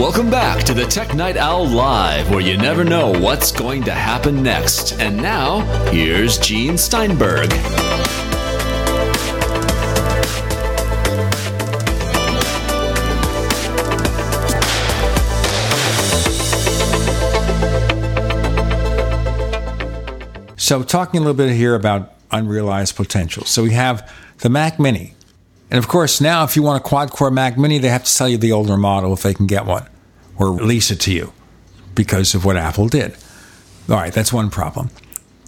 [0.00, 3.92] Welcome back to the Tech Night Owl Live, where you never know what's going to
[3.92, 4.98] happen next.
[4.98, 7.50] And now, here's Gene Steinberg.
[20.56, 23.44] So, talking a little bit here about unrealized potential.
[23.44, 25.12] So, we have the Mac Mini.
[25.70, 28.10] And of course, now if you want a quad core Mac Mini, they have to
[28.10, 29.86] sell you the older model if they can get one
[30.36, 31.32] or lease it to you
[31.94, 33.16] because of what Apple did.
[33.88, 34.90] All right, that's one problem.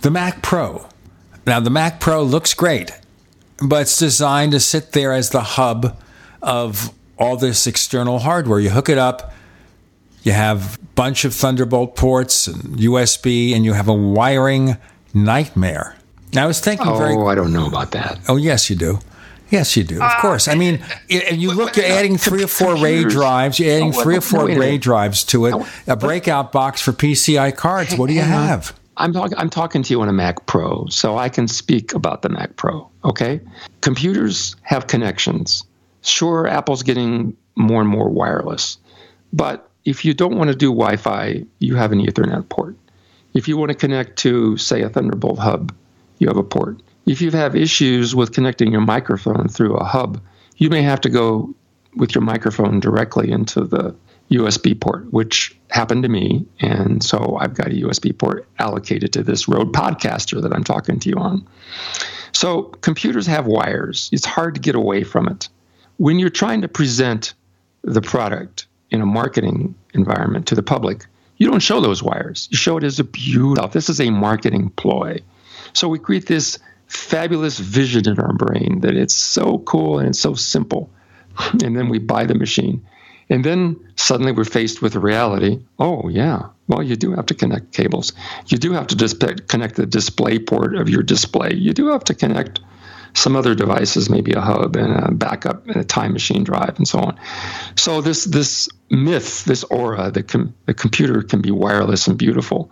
[0.02, 0.86] The Mac Pro.
[1.46, 2.92] Now, the Mac Pro looks great,
[3.60, 5.96] but it's designed to sit there as the hub
[6.40, 8.60] of all this external hardware.
[8.60, 9.32] You hook it up,
[10.22, 14.76] you have a bunch of Thunderbolt ports and USB, and you have a wiring
[15.14, 15.96] nightmare.
[16.32, 17.16] Now, I was thinking Oh, very.
[17.16, 18.18] I don't know about that.
[18.28, 18.98] Oh, yes, you do.
[19.52, 19.96] Yes, you do.
[19.96, 20.48] Of uh, course.
[20.48, 23.60] I mean, and you look, you're adding three or four RAID drives.
[23.60, 24.70] You're adding Oh, three or four wait a minute.
[24.70, 25.66] RAID drives to it.
[25.86, 27.94] A breakout box for PCI cards.
[27.94, 28.74] What do you have?
[28.96, 29.36] I'm talking.
[29.36, 32.56] I'm talking to you on a Mac Pro, so I can speak about the Mac
[32.56, 32.88] Pro.
[33.04, 33.40] Okay,
[33.82, 35.64] computers have connections.
[36.00, 38.78] Sure, Apple's getting more and more wireless,
[39.32, 42.76] but if you don't want to do Wi-Fi, you have an Ethernet port.
[43.34, 45.74] If you want to connect to, say, a Thunderbolt hub,
[46.18, 46.78] you have a port.
[47.06, 50.20] If you have issues with connecting your microphone through a hub,
[50.56, 51.54] you may have to go
[51.96, 53.94] with your microphone directly into the
[54.30, 56.46] USB port, which happened to me.
[56.60, 60.98] And so I've got a USB port allocated to this Rode Podcaster that I'm talking
[61.00, 61.46] to you on.
[62.32, 65.48] So computers have wires, it's hard to get away from it.
[65.98, 67.34] When you're trying to present
[67.82, 72.48] the product in a marketing environment to the public, you don't show those wires.
[72.50, 73.68] You show it as a beautiful.
[73.68, 75.18] This is a marketing ploy.
[75.72, 76.58] So we create this
[76.92, 80.90] fabulous vision in our brain that it's so cool and it's so simple.
[81.64, 82.86] And then we buy the machine.
[83.30, 85.62] And then suddenly we're faced with reality.
[85.78, 86.50] Oh, yeah.
[86.68, 88.12] Well, you do have to connect cables.
[88.48, 91.54] You do have to connect the display port of your display.
[91.54, 92.60] You do have to connect
[93.14, 96.86] some other devices, maybe a hub and a backup and a time machine drive and
[96.86, 97.18] so on.
[97.76, 102.70] So this this myth, this aura that com- the computer can be wireless and beautiful,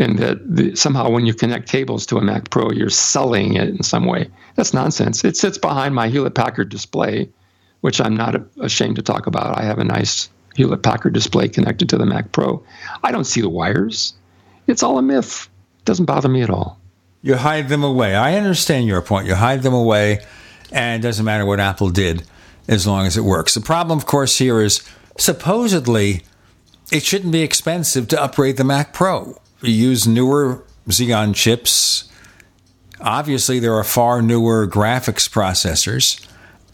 [0.00, 3.68] and that the, somehow when you connect cables to a Mac Pro, you're selling it
[3.68, 4.28] in some way.
[4.56, 5.24] That's nonsense.
[5.24, 7.28] It sits behind my Hewlett Packard display,
[7.82, 9.58] which I'm not ashamed to talk about.
[9.58, 12.64] I have a nice Hewlett Packard display connected to the Mac Pro.
[13.04, 14.14] I don't see the wires.
[14.66, 15.48] It's all a myth.
[15.80, 16.80] It doesn't bother me at all.
[17.22, 18.14] You hide them away.
[18.14, 19.26] I understand your point.
[19.26, 20.20] You hide them away,
[20.72, 22.22] and it doesn't matter what Apple did
[22.66, 23.52] as long as it works.
[23.52, 24.82] The problem, of course, here is
[25.18, 26.22] supposedly
[26.90, 29.38] it shouldn't be expensive to upgrade the Mac Pro.
[29.62, 32.08] Use newer Xeon chips.
[33.00, 36.26] Obviously, there are far newer graphics processors.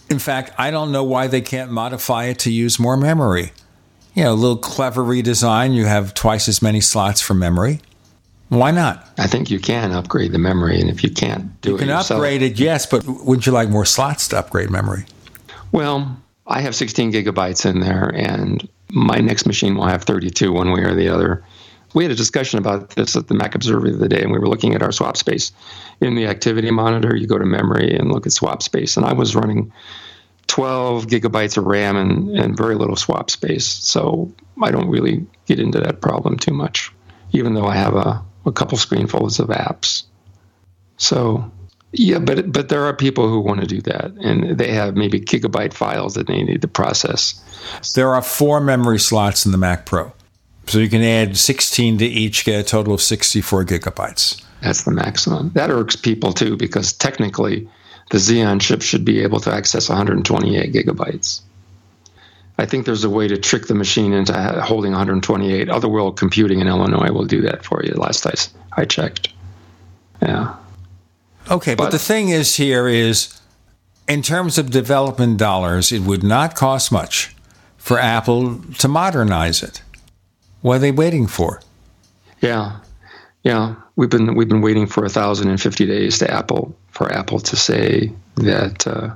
[0.08, 3.52] In fact, I don't know why they can't modify it to use more memory.
[4.14, 7.80] You know, a little clever redesign, you have twice as many slots for memory.
[8.48, 9.08] Why not?
[9.18, 11.86] I think you can upgrade the memory, and if you can't do You it you
[11.86, 15.04] can yourself, upgrade it, yes, but wouldn't you like more slots to upgrade memory?
[15.72, 16.16] Well,
[16.46, 20.82] I have 16 gigabytes in there, and my next machine will have 32, one way
[20.82, 21.44] or the other.
[21.94, 24.38] We had a discussion about this at the Mac Observer the other day, and we
[24.38, 25.52] were looking at our swap space.
[26.00, 29.12] In the activity monitor, you go to memory and look at swap space, and I
[29.12, 29.72] was running
[30.48, 33.66] 12 gigabytes of RAM and, and very little swap space.
[33.66, 34.32] So
[34.62, 36.92] I don't really get into that problem too much,
[37.32, 40.04] even though I have a, a couple screenfuls of apps.
[40.98, 41.50] So
[41.92, 45.20] yeah, but but there are people who want to do that, and they have maybe
[45.20, 47.40] gigabyte files that they need to process.
[47.94, 50.12] There are four memory slots in the Mac Pro.
[50.66, 54.42] So you can add 16 to each, get a total of 64 gigabytes.
[54.62, 55.50] That's the maximum.
[55.54, 57.68] That irks people too, because technically,
[58.10, 61.42] the Xeon chip should be able to access 128 gigabytes.
[62.58, 65.68] I think there's a way to trick the machine into holding 128.
[65.68, 67.92] Other World Computing in Illinois will do that for you.
[67.92, 68.26] Last
[68.72, 69.28] I checked.
[70.22, 70.56] Yeah.
[71.50, 73.40] Okay, but, the thing is here is
[74.08, 77.36] in terms of development dollars, it would not cost much
[77.76, 79.82] for Apple to modernize it.
[80.66, 81.60] What are they waiting for?
[82.40, 82.80] Yeah,
[83.44, 83.76] yeah.
[83.94, 87.54] We've been we've been waiting for thousand and fifty days to Apple for Apple to
[87.54, 89.14] say that uh,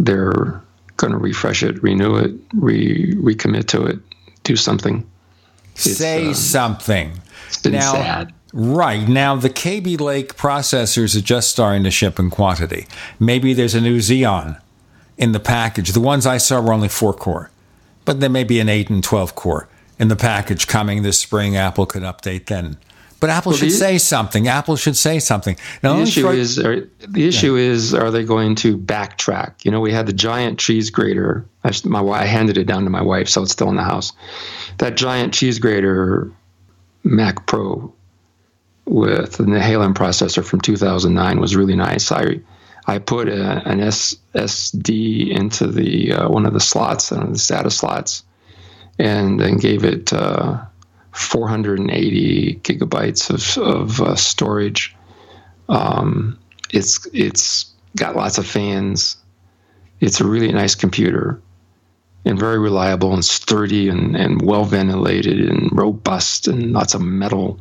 [0.00, 0.60] they're
[0.96, 4.00] going to refresh it, renew it, re recommit to it,
[4.42, 5.08] do something.
[5.76, 7.12] Say something.
[7.46, 8.34] It's been now, sad.
[8.52, 9.06] Right.
[9.06, 12.88] Now, the Kaby Lake processors are just starting to ship in quantity.
[13.20, 14.60] Maybe there's a new Xeon
[15.16, 15.92] in the package.
[15.92, 17.52] The ones I saw were only four core,
[18.04, 21.56] but there may be an 8 and 12 core in the package coming this spring.
[21.56, 22.76] Apple could update then.
[23.18, 24.46] But Apple Well, should the- say something.
[24.46, 25.56] Apple should say something.
[25.82, 29.64] Now, the issue throw- is are, the issue is are they going to backtrack?
[29.64, 31.46] You know, we had the giant cheese grater.
[31.64, 34.12] I, my I handed it down to my wife, so it's still in the house.
[34.78, 36.30] That giant cheese grater
[37.04, 37.90] Mac Pro
[38.84, 42.12] with the Nehalem processor from 2009 was really nice.
[42.12, 42.40] I
[42.86, 47.38] I put a, an SSD into the uh, one of the slots, one of the
[47.38, 48.22] SATA slots,
[48.98, 50.60] and then gave it uh,
[51.12, 54.94] 480 gigabytes of, of uh, storage.
[55.68, 56.38] Um,
[56.70, 59.16] it's it's got lots of fans.
[60.00, 61.40] It's a really nice computer
[62.24, 67.60] and very reliable and sturdy and, and well ventilated and robust and lots of metal.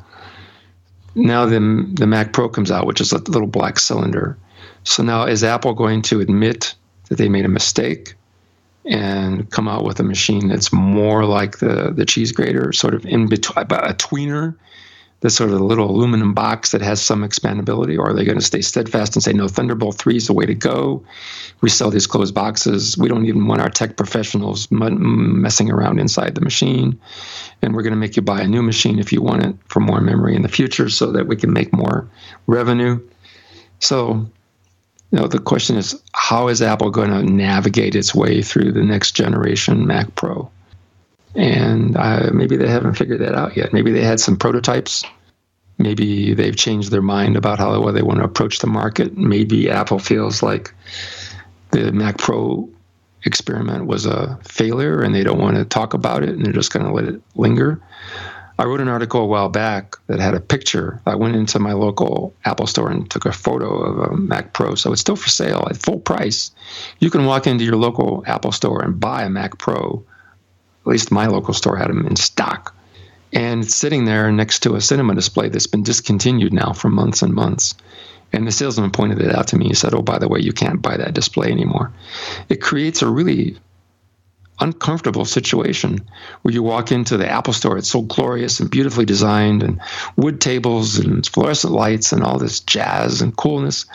[1.16, 1.60] Now the
[1.94, 4.38] the Mac Pro comes out, which is a little black cylinder.
[4.84, 6.76] So now is Apple going to admit
[7.10, 8.16] that they made a mistake
[8.86, 13.06] and come out with a machine that's more like the the cheese grater, sort of
[13.06, 14.56] in between a tweener?
[15.26, 18.46] the sort of little aluminum box that has some expandability, or are they going to
[18.46, 21.04] stay steadfast and say, no, Thunderbolt 3 is the way to go?
[21.62, 22.96] We sell these closed boxes.
[22.96, 27.00] We don't even want our tech professionals messing around inside the machine.
[27.64, 29.80] And we're going to make you buy a new machine if you want it for
[29.80, 32.08] more memory in the future so that we can make more
[32.46, 33.00] revenue.
[33.80, 34.30] So,
[35.16, 39.12] know, the question is how is Apple going to navigate its way through the next
[39.12, 40.50] generation Mac Pro?
[41.36, 43.74] And uh, maybe they haven't figured that out yet.
[43.74, 45.04] Maybe they had some prototypes.
[45.78, 49.18] Maybe they've changed their mind about how they want to approach the market.
[49.18, 50.74] Maybe Apple feels like
[51.72, 52.70] the Mac Pro
[53.26, 56.72] experiment was a failure and they don't want to talk about it and they're just
[56.72, 57.82] going to let it linger.
[58.58, 61.02] I wrote an article a while back that had a picture.
[61.06, 64.76] I went into my local Apple store and took a photo of a Mac Pro.
[64.76, 66.52] So it's still for sale at full price.
[67.00, 70.06] You can walk into your local Apple store and buy a Mac Pro
[70.86, 72.76] at least my local store had them in stock.
[73.34, 77.24] And it's sitting there next to a cinema display that's been discontinued now for months
[77.24, 77.74] and months.
[78.32, 79.68] And the salesman pointed it out to me.
[79.68, 81.92] He said, Oh, by the way, you can't buy that display anymore.
[82.50, 83.58] It creates a really
[84.60, 86.00] uncomfortable situation
[86.42, 87.78] where you walk into the Apple store.
[87.78, 89.82] It's so glorious and beautifully designed, and
[90.16, 93.86] wood tables and fluorescent lights and all this jazz and coolness.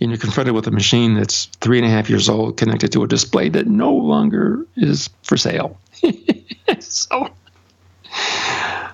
[0.00, 3.02] And you're confronted with a machine that's three and a half years old connected to
[3.02, 5.78] a display that no longer is for sale.
[6.80, 7.28] so,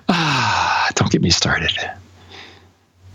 [0.09, 1.77] ah, don't get me started.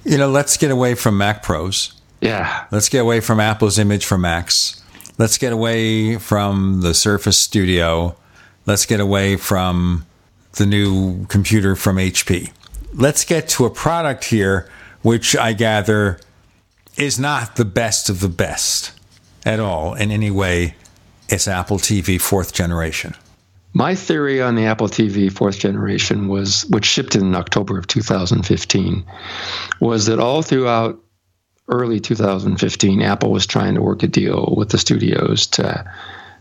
[0.04, 1.92] You know, let's get away from Mac Pros.
[2.20, 2.64] Yeah.
[2.70, 4.75] Let's get away from Apple's image for Macs.
[5.18, 8.16] Let's get away from the Surface Studio.
[8.66, 10.04] Let's get away from
[10.52, 12.50] the new computer from HP.
[12.92, 14.68] Let's get to a product here
[15.00, 16.20] which I gather
[16.98, 18.92] is not the best of the best
[19.46, 20.74] at all in any way.
[21.28, 23.14] It's Apple TV fourth generation.
[23.72, 29.04] My theory on the Apple TV fourth generation was, which shipped in October of 2015,
[29.80, 30.98] was that all throughout
[31.68, 35.90] early 2015, Apple was trying to work a deal with the studios to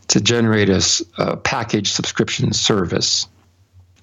[0.07, 0.84] to generate a,
[1.17, 3.28] a package subscription service.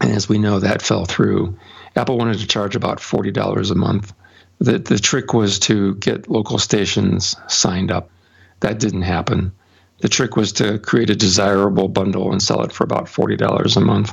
[0.01, 1.57] And as we know, that fell through.
[1.95, 4.13] Apple wanted to charge about forty dollars a month.
[4.59, 8.11] The the trick was to get local stations signed up.
[8.61, 9.53] That didn't happen.
[10.01, 13.77] The trick was to create a desirable bundle and sell it for about forty dollars
[13.77, 14.13] a month.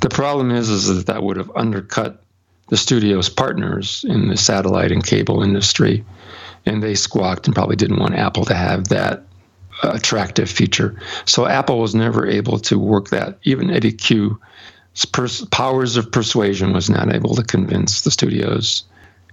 [0.00, 2.24] The problem is, is that that would have undercut
[2.68, 6.04] the studio's partners in the satellite and cable industry,
[6.66, 9.24] and they squawked and probably didn't want Apple to have that
[9.82, 11.00] attractive feature.
[11.24, 13.38] So Apple was never able to work that.
[13.44, 14.36] Even Eddie Cue's
[15.12, 18.84] pers- powers of persuasion was not able to convince the studios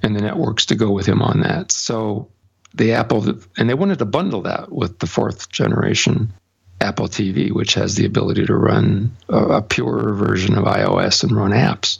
[0.03, 1.71] and the networks to go with him on that.
[1.71, 2.29] So
[2.73, 6.31] the Apple, and they wanted to bundle that with the fourth generation
[6.79, 11.31] Apple TV, which has the ability to run a, a pure version of iOS and
[11.31, 11.99] run apps.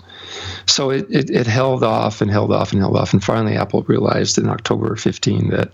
[0.65, 3.13] So it, it, it, held off and held off and held off.
[3.13, 5.71] And finally, Apple realized in October 15 that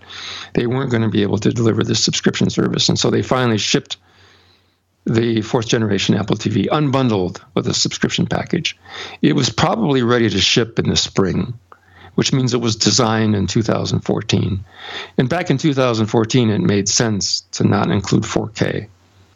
[0.54, 2.88] they weren't going to be able to deliver this subscription service.
[2.88, 3.96] And so they finally shipped
[5.04, 8.76] the fourth generation Apple TV unbundled with a subscription package.
[9.20, 11.54] It was probably ready to ship in the spring
[12.14, 14.64] which means it was designed in 2014.
[15.18, 18.88] And back in 2014, it made sense to not include 4K.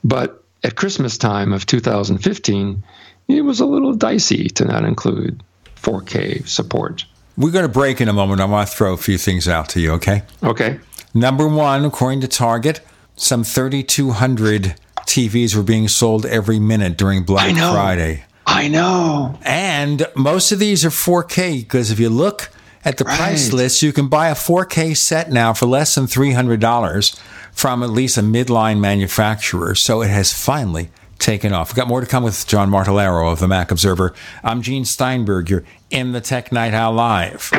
[0.04, 2.84] But at Christmas time of 2015,
[3.28, 5.42] it was a little dicey to not include
[5.76, 7.04] 4K support.
[7.36, 8.40] We're going to break in a moment.
[8.40, 10.22] I want to throw a few things out to you, okay?
[10.42, 10.80] Okay.
[11.14, 12.80] Number one, according to Target,
[13.16, 18.24] some 3,200 TVs were being sold every minute during Black I Friday.
[18.46, 19.38] I know.
[19.42, 22.50] And most of these are 4K because if you look
[22.84, 23.16] at the right.
[23.16, 27.20] price list, you can buy a 4K set now for less than $300
[27.52, 29.74] from at least a midline manufacturer.
[29.74, 31.70] So it has finally taken off.
[31.70, 34.14] We've got more to come with John Martellaro of the Mac Observer.
[34.42, 35.50] I'm Gene Steinberg.
[35.50, 37.50] You're in the Tech Night Owl Live.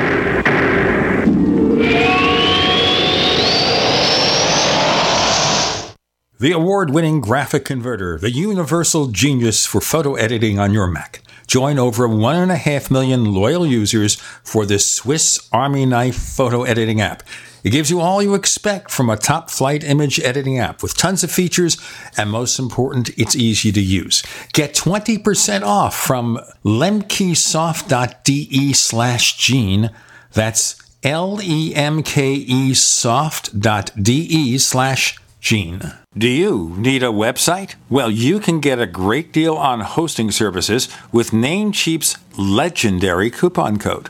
[6.42, 11.22] The award winning GraphicConverter, the universal genius for photo editing on your Mac.
[11.48, 17.24] Join over 1.5 million loyal users for this Swiss Army knife photo editing app.
[17.64, 21.24] It gives you all you expect from a top flight image editing app with tons
[21.24, 21.78] of features,
[22.18, 24.24] and most important, it's easy to use.
[24.54, 29.90] Get 20% off from lemkesoft.de slash gene.
[30.34, 35.94] That's L-E-M-K-E soft.de slash gene.
[36.18, 37.76] Do you need a website?
[37.90, 44.10] Well, you can get a great deal on hosting services with Namecheap's legendary coupon code.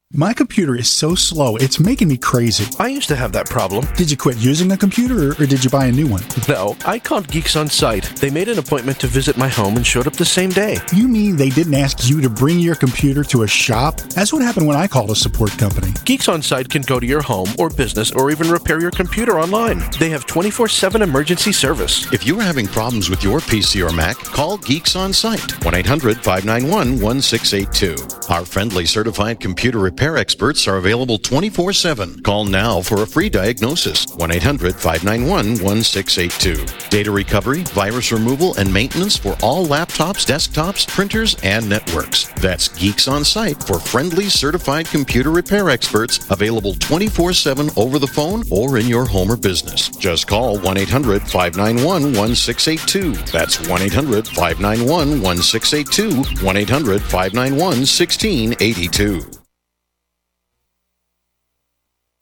[0.13, 2.65] My computer is so slow, it's making me crazy.
[2.77, 3.87] I used to have that problem.
[3.95, 6.21] Did you quit using a computer or, or did you buy a new one?
[6.49, 8.03] No, I called Geeks on Site.
[8.17, 10.79] They made an appointment to visit my home and showed up the same day.
[10.93, 14.01] You mean they didn't ask you to bring your computer to a shop?
[14.13, 15.93] That's what happened when I called a support company.
[16.03, 19.39] Geeks on Site can go to your home or business or even repair your computer
[19.39, 19.81] online.
[19.97, 22.11] They have 24 7 emergency service.
[22.11, 26.17] If you're having problems with your PC or Mac, call Geeks on Site 1 800
[26.17, 27.95] 591 1682.
[28.29, 32.23] Our friendly certified computer repair experts are available 24 7.
[32.23, 36.65] Call now for a free diagnosis 1 800 591 1682.
[36.89, 42.29] Data recovery, virus removal, and maintenance for all laptops, desktops, printers, and networks.
[42.37, 48.07] That's Geeks on Site for friendly certified computer repair experts available 24 7 over the
[48.07, 49.89] phone or in your home or business.
[49.89, 53.13] Just call 1 800 591 1682.
[53.31, 56.43] That's 1 800 591 1682.
[56.43, 59.40] 1 800 591 1682.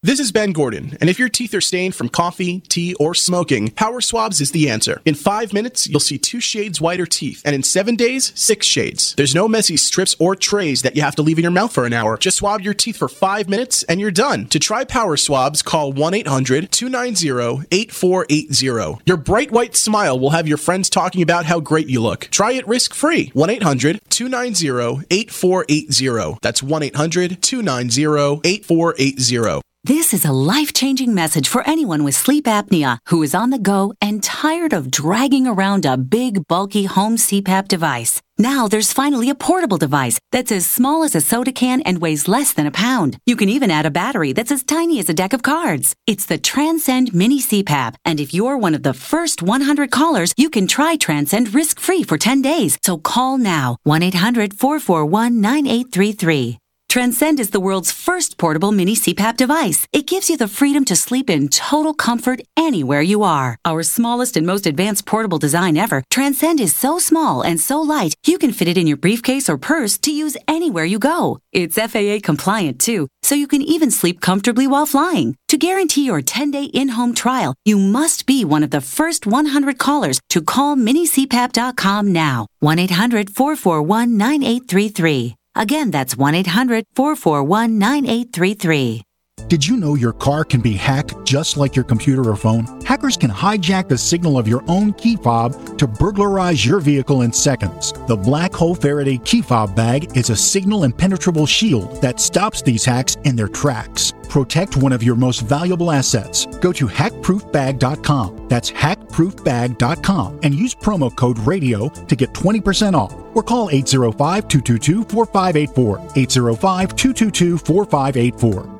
[0.02, 3.68] This is Ben Gordon, and if your teeth are stained from coffee, tea, or smoking,
[3.68, 5.02] Power Swabs is the answer.
[5.04, 9.14] In five minutes, you'll see two shades whiter teeth, and in seven days, six shades.
[9.16, 11.84] There's no messy strips or trays that you have to leave in your mouth for
[11.84, 12.16] an hour.
[12.16, 14.46] Just swab your teeth for five minutes, and you're done.
[14.46, 19.02] To try Power Swabs, call 1 800 290 8480.
[19.04, 22.20] Your bright white smile will have your friends talking about how great you look.
[22.30, 23.32] Try it risk free.
[23.34, 26.38] 1 800 290 8480.
[26.40, 29.60] That's 1 800 290 8480.
[29.84, 33.58] This is a life changing message for anyone with sleep apnea who is on the
[33.58, 38.20] go and tired of dragging around a big, bulky home CPAP device.
[38.36, 42.28] Now there's finally a portable device that's as small as a soda can and weighs
[42.28, 43.16] less than a pound.
[43.24, 45.94] You can even add a battery that's as tiny as a deck of cards.
[46.06, 50.50] It's the Transcend Mini CPAP, and if you're one of the first 100 callers, you
[50.50, 52.78] can try Transcend risk free for 10 days.
[52.84, 56.59] So call now 1 800 441 9833.
[56.90, 59.86] Transcend is the world's first portable mini CPAP device.
[59.92, 63.56] It gives you the freedom to sleep in total comfort anywhere you are.
[63.64, 68.16] Our smallest and most advanced portable design ever, Transcend is so small and so light,
[68.26, 71.38] you can fit it in your briefcase or purse to use anywhere you go.
[71.52, 75.36] It's FAA compliant too, so you can even sleep comfortably while flying.
[75.50, 80.20] To guarantee your 10-day in-home trial, you must be one of the first 100 callers
[80.30, 82.48] to call minicpap.com now.
[82.64, 85.36] 1-800-441-9833.
[85.54, 89.02] Again, that's 1 800 441 9833.
[89.48, 92.66] Did you know your car can be hacked just like your computer or phone?
[92.84, 97.32] Hackers can hijack the signal of your own key fob to burglarize your vehicle in
[97.32, 97.92] seconds.
[98.06, 102.84] The Black Hole Faraday key fob bag is a signal impenetrable shield that stops these
[102.84, 104.12] hacks in their tracks.
[104.28, 106.46] Protect one of your most valuable assets.
[106.60, 108.46] Go to hackproofbag.com.
[108.48, 115.04] That's hackproofbag.com and use promo code RADIO to get 20% off or call 805 222
[115.04, 115.98] 4584.
[116.16, 118.79] 805 222 4584.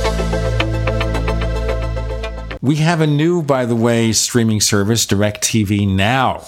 [2.61, 6.45] We have a new, by the way, streaming service, DirecTV Now.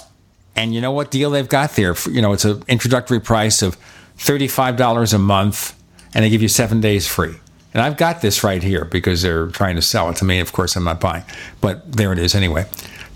[0.56, 1.96] And you know what deal they've got there?
[2.10, 3.78] You know, it's an introductory price of
[4.20, 5.76] $35 a month,
[6.14, 7.36] and they give you seven days free.
[7.74, 10.40] And I've got this right here because they're trying to sell it to me.
[10.40, 11.24] Of course, I'm not buying,
[11.60, 12.66] but there it is anyway.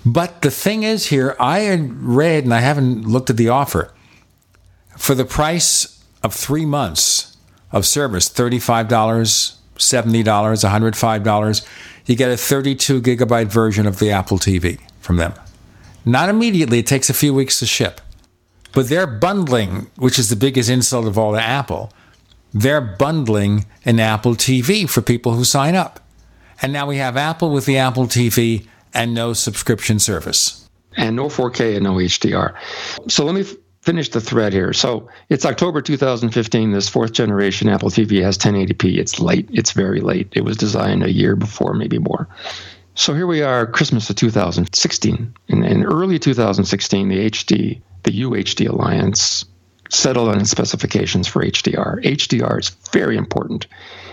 [0.04, 3.94] But the thing is here, I had read, and I haven't looked at the offer,
[4.98, 7.38] for the price of three months
[7.72, 11.68] of service, $35, $70, $105,
[12.08, 15.34] you get a 32 gigabyte version of the Apple TV from them.
[16.06, 18.02] Not immediately, it takes a few weeks to ship.
[18.74, 21.92] But they're bundling, which is the biggest insult of all to Apple,
[22.54, 26.00] they're bundling an Apple TV for people who sign up.
[26.62, 30.68] And now we have Apple with the Apple TV and no subscription service.
[30.96, 32.56] And no 4K and no HDR.
[33.10, 33.46] So let me
[33.88, 34.74] finish the thread here.
[34.74, 36.74] So it's October 2015.
[36.74, 38.98] This fourth generation Apple TV has 1080p.
[38.98, 39.48] It's late.
[39.54, 40.28] It's very late.
[40.34, 42.28] It was designed a year before, maybe more.
[42.96, 45.34] So here we are, Christmas of 2016.
[45.48, 49.46] In, in early 2016, the HD, the UHD Alliance
[49.90, 52.04] settled on specifications for HDR.
[52.04, 53.68] HDR is very important.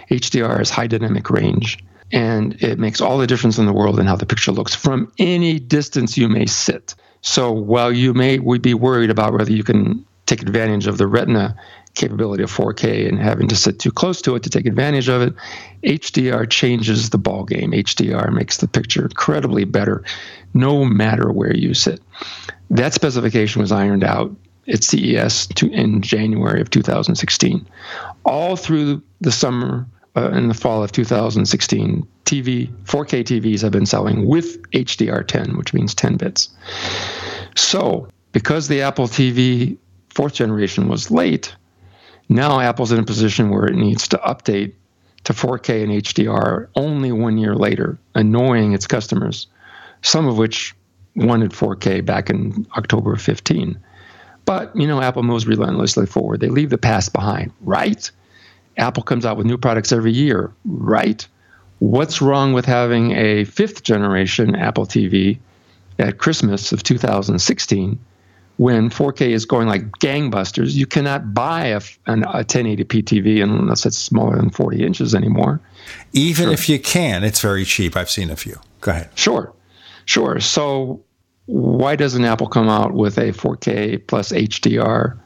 [0.08, 4.06] HDR is high dynamic range, and it makes all the difference in the world in
[4.06, 6.94] how the picture looks from any distance you may sit.
[7.24, 11.06] So while you may we be worried about whether you can take advantage of the
[11.06, 11.56] retina
[11.94, 15.22] capability of 4K and having to sit too close to it to take advantage of
[15.22, 15.34] it,
[15.84, 17.72] HDR changes the ball game.
[17.72, 20.04] HDR makes the picture incredibly better
[20.52, 22.02] no matter where you sit.
[22.68, 24.36] That specification was ironed out
[24.68, 27.66] at CES in January of 2016.
[28.26, 33.86] All through the summer uh, and the fall of 2016, TV 4K TVs have been
[33.86, 36.48] selling with HDR10, which means 10 bits.
[37.54, 39.76] So, because the Apple TV
[40.10, 41.54] fourth generation was late,
[42.28, 44.74] now Apple's in a position where it needs to update
[45.24, 49.46] to 4K and HDR only one year later, annoying its customers,
[50.02, 50.74] some of which
[51.16, 53.78] wanted 4K back in October of 15.
[54.44, 56.40] But, you know, Apple moves relentlessly forward.
[56.40, 58.10] They leave the past behind, right?
[58.76, 61.26] Apple comes out with new products every year, right?
[61.84, 65.38] What's wrong with having a fifth generation Apple TV
[65.98, 67.98] at Christmas of 2016
[68.56, 70.72] when 4K is going like gangbusters?
[70.72, 75.60] You cannot buy a, an, a 1080p TV unless it's smaller than 40 inches anymore.
[76.14, 76.54] Even sure.
[76.54, 77.98] if you can, it's very cheap.
[77.98, 78.58] I've seen a few.
[78.80, 79.10] Go ahead.
[79.14, 79.52] Sure.
[80.06, 80.40] Sure.
[80.40, 81.04] So
[81.44, 85.20] why doesn't Apple come out with a 4K plus HDR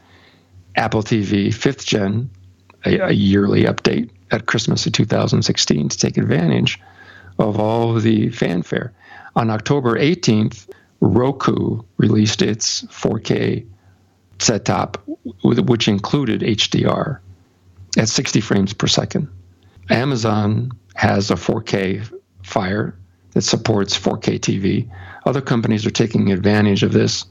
[0.74, 2.28] Apple TV fifth gen,
[2.84, 6.80] a, a yearly update at Christmas of 2016 to take advantage
[7.38, 8.92] of all of the fanfare?
[9.36, 10.68] On October 18th,
[11.00, 13.66] Roku released its 4K
[14.40, 15.02] set top,
[15.42, 17.20] which included HDR
[17.96, 19.28] at 60 frames per second.
[19.90, 22.96] Amazon has a 4K Fire
[23.32, 24.90] that supports 4K TV.
[25.26, 27.24] Other companies are taking advantage of this.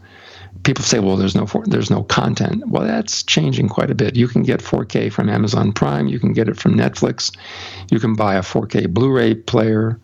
[0.63, 4.15] People say, "Well, there's no there's no content." Well, that's changing quite a bit.
[4.15, 6.07] You can get 4K from Amazon Prime.
[6.07, 7.35] You can get it from Netflix.
[7.91, 9.99] You can buy a 4K Blu-ray player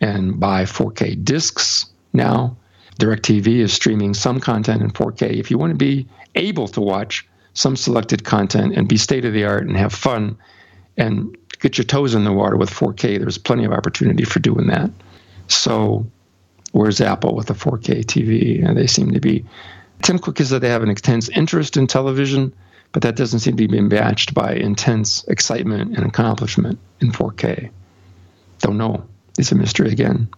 [0.00, 2.56] and buy 4K discs now.
[2.98, 5.38] DirecTV is streaming some content in 4K.
[5.38, 9.32] If you want to be able to watch some selected content and be state of
[9.32, 10.36] the art and have fun
[10.96, 14.66] and get your toes in the water with 4K, there's plenty of opportunity for doing
[14.68, 14.90] that.
[15.48, 16.06] So,
[16.72, 18.66] where's Apple with the 4K TV?
[18.66, 19.44] And they seem to be.
[20.02, 22.52] Tim Cook is that they have an intense interest in television,
[22.92, 27.70] but that doesn't seem to be matched by intense excitement and accomplishment in 4K.
[28.60, 29.04] Don't know.
[29.38, 30.28] It's a mystery again.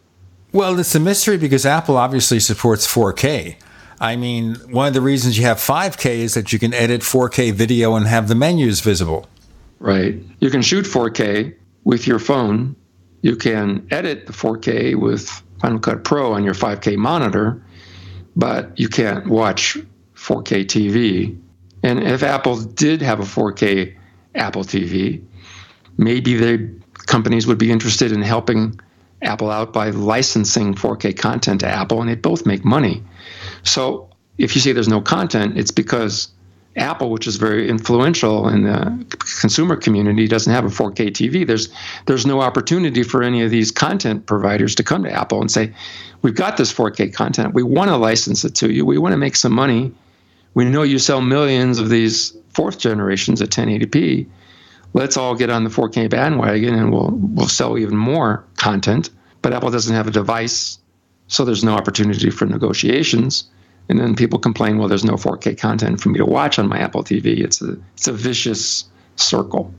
[0.53, 3.57] Well, it's a mystery because Apple obviously supports 4K.
[4.01, 7.53] I mean, one of the reasons you have 5K is that you can edit 4K
[7.53, 9.29] video and have the menus visible.
[9.79, 10.21] Right.
[10.41, 11.55] You can shoot 4K
[11.85, 12.77] with your phone
[13.23, 15.29] you can edit the 4K with
[15.61, 17.63] Final Cut Pro on your 5K monitor,
[18.39, 19.77] but you can't watch
[20.15, 21.39] 4K TV.
[21.83, 23.97] And if Apple did have a 4K
[24.37, 25.25] Apple TV,
[25.97, 28.79] maybe the companies would be interested in helping
[29.21, 33.03] Apple out by licensing 4K content to Apple, and they both make money.
[33.65, 34.09] So
[34.39, 36.29] if you say there's no content, it's because
[36.79, 39.07] Apple, which is very influential in the
[39.41, 41.47] consumer community, doesn't have a 4K TV.
[41.47, 41.69] There's
[42.07, 45.73] there's no opportunity for any of these content providers to come to Apple and say,
[46.23, 47.55] "We've got this 4K content.
[47.55, 48.85] We want to license it to you.
[48.85, 49.93] We want to make some money.
[50.55, 54.27] We know you sell millions of these fourth generations at 1080p.
[54.95, 59.11] Let's all get on the 4K bandwagon and we'll we'll sell even more content."
[59.43, 60.79] But Apple doesn't have a device,
[61.29, 63.45] so there's no opportunity for negotiations
[63.89, 66.79] and then people complain, well, there's no 4K content for me to watch on my
[66.79, 67.39] Apple TV.
[67.39, 68.85] It's a it's a vicious
[69.17, 69.73] circle.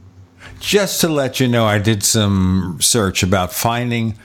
[0.60, 4.18] Just to let you know, I did some search about finding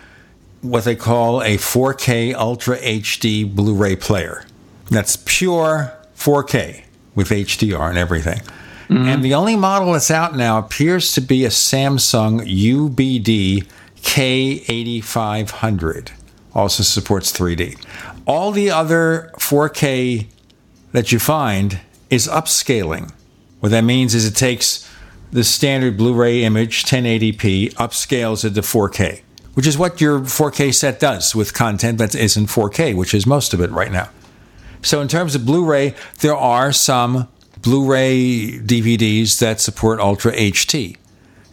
[0.62, 4.44] what they call a 4K Ultra HD Blu-ray player.
[4.90, 6.84] That's pure 4K
[7.14, 8.40] with HDR and everything.
[8.88, 9.08] Mm-hmm.
[9.08, 13.66] And the only model that's out now appears to be a Samsung UBD
[14.02, 16.10] K8500.
[16.54, 17.78] Also supports 3D.
[18.26, 20.26] All the other 4K
[20.92, 23.12] that you find is upscaling.
[23.60, 24.88] What that means is it takes
[25.30, 29.22] the standard Blu ray image, 1080p, upscales it to 4K,
[29.54, 33.52] which is what your 4K set does with content that isn't 4K, which is most
[33.52, 34.08] of it right now.
[34.80, 37.28] So, in terms of Blu ray, there are some
[37.60, 40.96] Blu ray DVDs that support Ultra HD.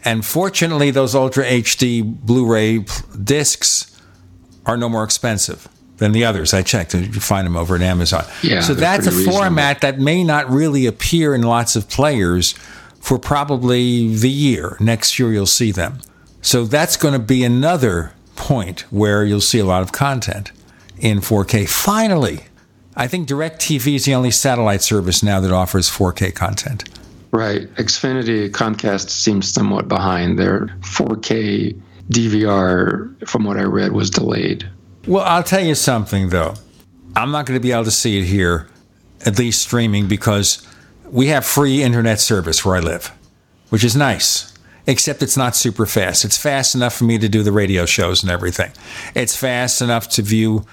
[0.06, 2.86] And fortunately, those Ultra HD Blu ray
[3.22, 4.02] discs
[4.66, 5.68] are no more expensive
[6.02, 6.52] than the others.
[6.52, 6.96] I checked.
[6.96, 8.26] You find them over at Amazon.
[8.42, 12.54] Yeah, so that's a format that may not really appear in lots of players
[13.00, 14.78] for probably the year.
[14.80, 16.00] Next year, you'll see them.
[16.42, 20.52] So that's going to be another point where you'll see a lot of content
[20.98, 21.70] in 4K.
[21.70, 22.46] Finally,
[22.96, 26.84] I think DirecTV is the only satellite service now that offers 4K content.
[27.32, 27.72] Right.
[27.76, 30.40] Xfinity Comcast seems somewhat behind.
[30.40, 31.80] Their 4K
[32.10, 34.68] DVR, from what I read, was delayed.
[35.08, 36.54] Well, I'll tell you something, though.
[37.16, 38.68] I'm not going to be able to see it here,
[39.26, 40.66] at least streaming, because
[41.10, 43.12] we have free internet service where I live,
[43.70, 44.54] which is nice,
[44.86, 46.24] except it's not super fast.
[46.24, 48.72] It's fast enough for me to do the radio shows and everything.
[49.16, 50.66] It's fast enough to view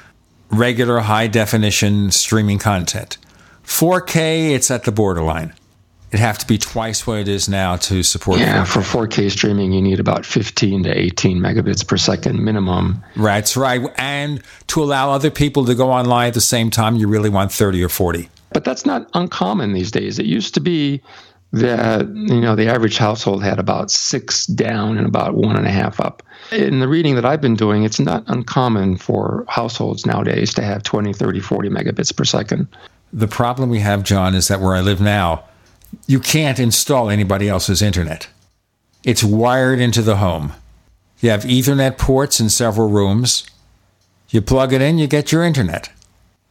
[0.50, 3.16] regular high definition streaming content.
[3.64, 5.54] 4K, it's at the borderline.
[6.10, 8.40] It'd have to be twice what it is now to support.
[8.40, 8.66] Yeah, 4K.
[8.66, 13.04] for 4K streaming, you need about 15 to 18 megabits per second minimum.
[13.14, 13.82] Right, that's right.
[13.98, 17.52] And to allow other people to go online at the same time, you really want
[17.52, 18.28] 30 or 40.
[18.52, 20.18] But that's not uncommon these days.
[20.18, 21.02] It used to be
[21.52, 25.70] that you know the average household had about six down and about one and a
[25.70, 26.22] half up.
[26.52, 30.82] In the reading that I've been doing, it's not uncommon for households nowadays to have
[30.82, 32.68] 20, 30, 40 megabits per second.
[33.12, 35.44] The problem we have, John, is that where I live now,
[36.06, 38.28] you can't install anybody else's internet.
[39.04, 40.52] It's wired into the home.
[41.20, 43.48] You have Ethernet ports in several rooms.
[44.30, 45.90] You plug it in, you get your internet.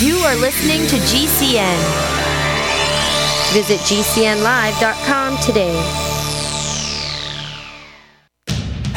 [0.00, 1.78] You are listening to GCN.
[3.52, 6.11] Visit GCNlive.com today.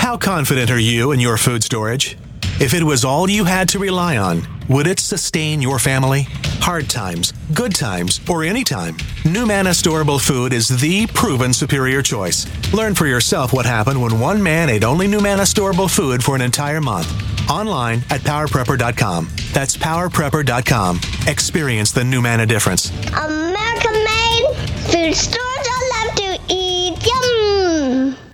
[0.06, 2.15] How confident are you in your food storage?
[2.60, 6.27] If it was all you had to rely on, would it sustain your family?
[6.61, 12.03] Hard times, good times, or any time, New Mana Storable Food is the proven superior
[12.03, 12.45] choice.
[12.72, 16.36] Learn for yourself what happened when one man ate only New Mana Storable Food for
[16.36, 17.11] an entire month.
[17.49, 19.27] Online at powerprepper.com.
[19.53, 21.02] That's powerprepper.com.
[21.26, 22.91] Experience the New Mana difference.
[23.07, 24.56] American made
[24.86, 27.07] food stores I love to eat.
[27.07, 28.24] Yum!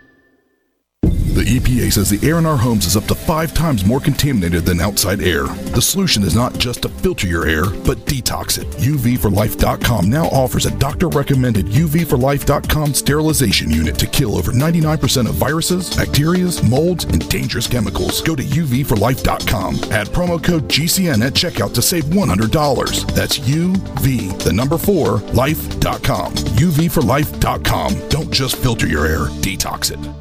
[1.51, 4.63] The EPA says the air in our homes is up to five times more contaminated
[4.63, 5.47] than outside air.
[5.47, 8.67] The solution is not just to filter your air, but detox it.
[8.77, 15.93] UVforlife.com now offers a doctor recommended UVforlife.com sterilization unit to kill over 99% of viruses,
[15.93, 18.21] bacteria, molds, and dangerous chemicals.
[18.21, 19.75] Go to UVforlife.com.
[19.91, 23.13] Add promo code GCN at checkout to save $100.
[23.13, 26.33] That's UV, the number four, life.com.
[26.33, 28.07] UVforlife.com.
[28.07, 30.20] Don't just filter your air, detox it.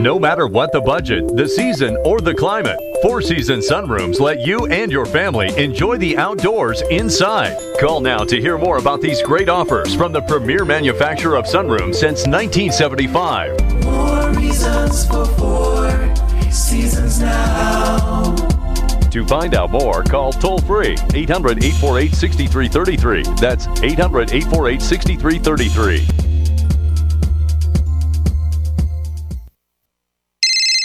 [0.00, 4.64] No matter what the budget, the season, or the climate, Four Seasons Sunrooms let you
[4.68, 7.54] and your family enjoy the outdoors inside.
[7.78, 11.96] Call now to hear more about these great offers from the premier manufacturer of sunrooms
[11.96, 13.84] since 1975.
[13.84, 16.14] More reasons for four
[16.50, 18.34] seasons now.
[19.10, 23.22] To find out more, call toll free 800 848 6333.
[23.38, 26.29] That's 800 848 6333.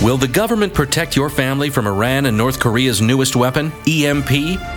[0.00, 4.30] Will the government protect your family from Iran and North Korea's newest weapon, EMP?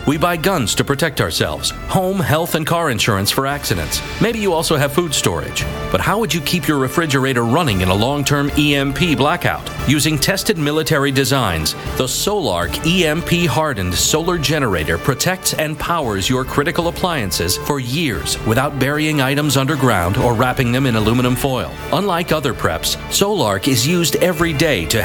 [0.05, 4.01] We buy guns to protect ourselves, home, health, and car insurance for accidents.
[4.21, 5.63] Maybe you also have food storage.
[5.91, 9.67] But how would you keep your refrigerator running in a long term EMP blackout?
[9.87, 16.87] Using tested military designs, the Solark EMP hardened solar generator protects and powers your critical
[16.87, 21.71] appliances for years without burying items underground or wrapping them in aluminum foil.
[21.93, 25.04] Unlike other preps, Solark is used every day to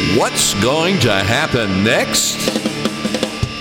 [0.00, 2.38] What's going to happen next?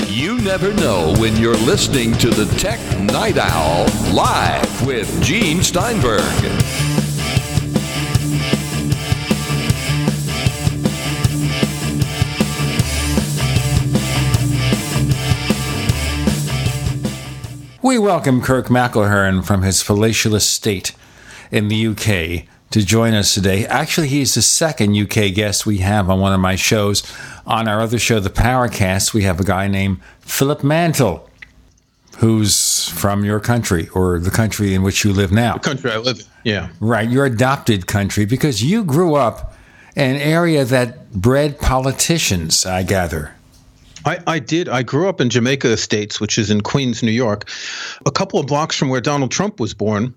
[0.09, 6.21] You never know when you're listening to the Tech Night Owl live with Gene Steinberg.
[17.83, 20.95] We welcome Kirk McElhearn from his palatial estate
[21.51, 23.65] in the UK to join us today.
[23.65, 27.03] Actually, he's the second UK guest we have on one of my shows.
[27.45, 31.27] On our other show, The Paracast, we have a guy named Philip Mantle,
[32.17, 35.53] who's from your country or the country in which you live now.
[35.53, 36.69] The country I live in, yeah.
[36.79, 39.55] Right, your adopted country, because you grew up
[39.95, 43.33] in an area that bred politicians, I gather.
[44.05, 44.69] I, I, did.
[44.69, 47.49] I grew up in Jamaica Estates, which is in Queens, New York,
[48.05, 50.13] a couple of blocks from where Donald Trump was born.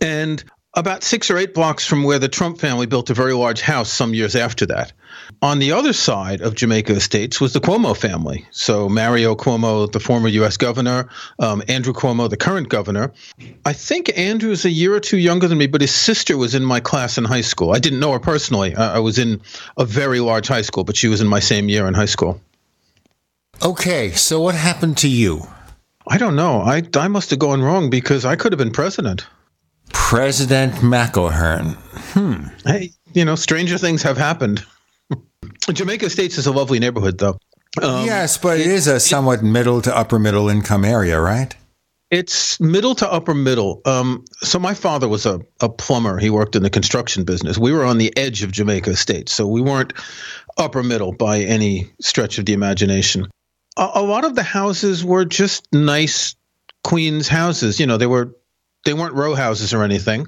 [0.00, 0.42] And
[0.76, 3.90] about six or eight blocks from where the Trump family built a very large house
[3.90, 4.92] some years after that.
[5.40, 8.46] On the other side of Jamaica Estates was the Cuomo family.
[8.50, 10.56] So Mario Cuomo, the former U.S.
[10.56, 13.12] governor, um, Andrew Cuomo, the current governor.
[13.64, 16.64] I think Andrew's a year or two younger than me, but his sister was in
[16.64, 17.72] my class in high school.
[17.72, 18.74] I didn't know her personally.
[18.74, 19.40] I, I was in
[19.76, 22.40] a very large high school, but she was in my same year in high school.
[23.62, 25.42] Okay, so what happened to you?
[26.06, 26.60] I don't know.
[26.60, 29.26] I, I must have gone wrong because I could have been president.
[29.94, 31.74] President McElhearn.
[32.12, 32.48] Hmm.
[32.68, 34.64] Hey, you know, stranger things have happened.
[35.72, 37.38] Jamaica Estates is a lovely neighborhood, though.
[37.82, 41.20] Um, yes, but it, it is a somewhat it, middle to upper middle income area,
[41.20, 41.56] right?
[42.10, 43.80] It's middle to upper middle.
[43.84, 46.18] Um, so my father was a, a plumber.
[46.18, 47.58] He worked in the construction business.
[47.58, 49.94] We were on the edge of Jamaica Estates, so we weren't
[50.56, 53.26] upper middle by any stretch of the imagination.
[53.76, 56.36] A, a lot of the houses were just nice
[56.84, 57.80] Queens houses.
[57.80, 58.36] You know, they were
[58.84, 60.26] they weren't row houses or anything.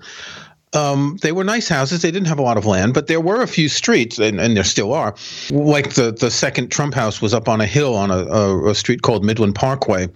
[0.73, 2.03] Um, they were nice houses.
[2.03, 4.57] They didn't have a lot of land, but there were a few streets, and, and
[4.57, 5.15] there still are.
[5.51, 8.75] Like the the second Trump house was up on a hill on a, a, a
[8.75, 10.09] street called Midland Parkway.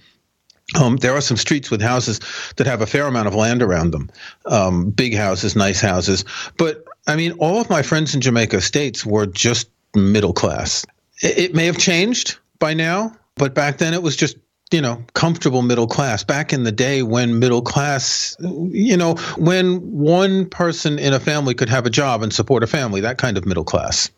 [0.80, 2.20] Um, there are some streets with houses
[2.56, 4.10] that have a fair amount of land around them,
[4.46, 6.24] um, big houses, nice houses.
[6.58, 10.84] But I mean, all of my friends in Jamaica Estates were just middle class.
[11.22, 14.36] It, it may have changed by now, but back then it was just
[14.70, 16.24] you know, comfortable middle class.
[16.24, 21.54] Back in the day when middle class, you know, when one person in a family
[21.54, 24.10] could have a job and support a family, that kind of middle class.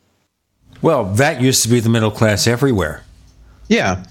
[0.82, 3.04] Well, that used to be the middle class everywhere.
[3.68, 4.04] Yeah.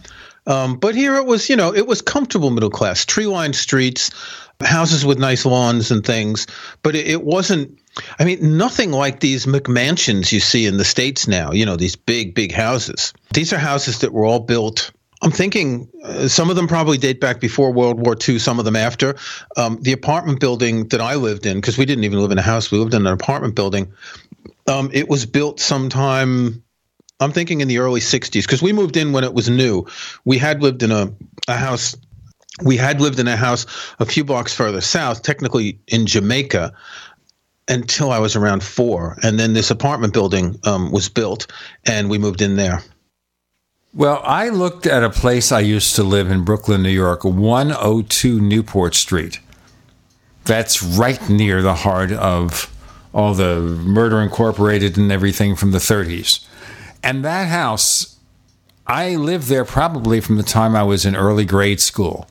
[0.48, 4.10] Um, but here it was, you know, it was comfortable middle class, tree lined streets,
[4.60, 6.48] houses with nice lawns and things.
[6.82, 7.78] But it, it wasn't,
[8.18, 11.96] I mean, nothing like these McMansions you see in the States now, you know, these
[11.96, 13.14] big, big houses.
[13.34, 14.92] These are houses that were all built
[15.22, 18.66] I'm thinking uh, some of them probably date back before World War II, some of
[18.66, 19.16] them after.
[19.56, 22.44] Um, the apartment building that I lived in, because we didn't even live in a
[22.44, 23.94] house, we lived in an apartment building.
[24.68, 26.64] Um, it was built sometime,
[27.20, 29.86] I'm thinking in the early 60s, because we moved in when it was new.
[30.26, 31.14] We had lived in a,
[31.48, 31.96] a house.
[32.64, 33.66] We had lived in a house
[34.00, 36.74] a few blocks further south, technically in Jamaica,
[37.68, 39.18] until I was around four.
[39.22, 41.46] And then this apartment building um, was built,
[41.86, 42.84] and we moved in there.
[43.94, 48.40] Well, I looked at a place I used to live in Brooklyn, New York, 102
[48.40, 49.42] Newport Street.
[50.46, 52.74] That's right near the heart of
[53.14, 56.48] all the Murder Incorporated and everything from the 30s.
[57.04, 58.18] And that house,
[58.88, 62.30] I lived there probably from the time I was in early grade school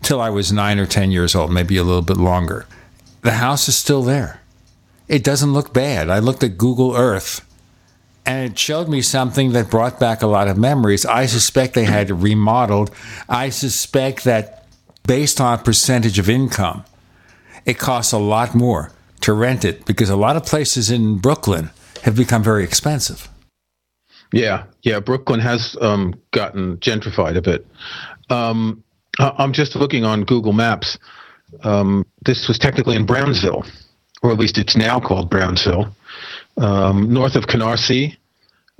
[0.00, 2.64] till I was nine or 10 years old, maybe a little bit longer.
[3.20, 4.40] The house is still there.
[5.06, 6.08] It doesn't look bad.
[6.08, 7.42] I looked at Google Earth
[8.26, 11.04] and it showed me something that brought back a lot of memories.
[11.04, 12.90] I suspect they had remodeled.
[13.28, 14.66] I suspect that
[15.06, 16.84] based on percentage of income,
[17.66, 21.70] it costs a lot more to rent it because a lot of places in Brooklyn
[22.02, 23.28] have become very expensive.
[24.32, 25.00] Yeah, yeah.
[25.00, 27.66] Brooklyn has um, gotten gentrified a bit.
[28.30, 28.82] Um,
[29.18, 30.98] I'm just looking on Google Maps.
[31.62, 33.64] Um, this was technically in Brownsville,
[34.22, 35.94] or at least it's now called Brownsville,
[36.56, 38.16] um, north of Canarsie.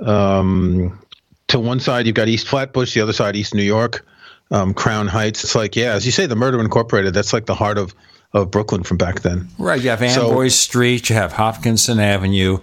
[0.05, 0.99] Um,
[1.49, 4.05] to one side, you've got East Flatbush, the other side, East New York,
[4.51, 5.45] um, Crown Heights.
[5.45, 7.15] It's like, yeah, as you say, the Murder Incorporated.
[7.15, 7.95] That's like the heart of
[8.35, 9.49] of Brooklyn from back then.
[9.59, 9.81] Right.
[9.81, 12.59] You have Amboy so, Street, you have Hopkinson Avenue,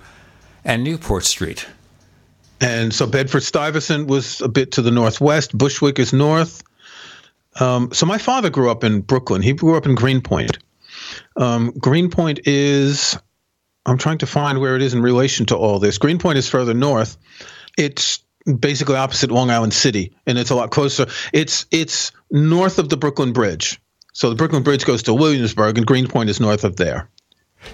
[0.65, 1.65] and Newport Street.
[2.59, 5.57] And so Bedford Stuyvesant was a bit to the northwest.
[5.57, 6.61] Bushwick is north.
[7.59, 9.41] Um, so my father grew up in Brooklyn.
[9.41, 10.57] He grew up in Greenpoint.
[11.37, 13.17] Um, Greenpoint is,
[13.85, 15.97] I'm trying to find where it is in relation to all this.
[15.97, 17.17] Greenpoint is further north.
[17.77, 18.19] It's
[18.59, 21.07] basically opposite Long Island City, and it's a lot closer.
[21.33, 23.79] It's it's north of the Brooklyn Bridge.
[24.13, 27.09] So the Brooklyn Bridge goes to Williamsburg, and Greenpoint is north of there.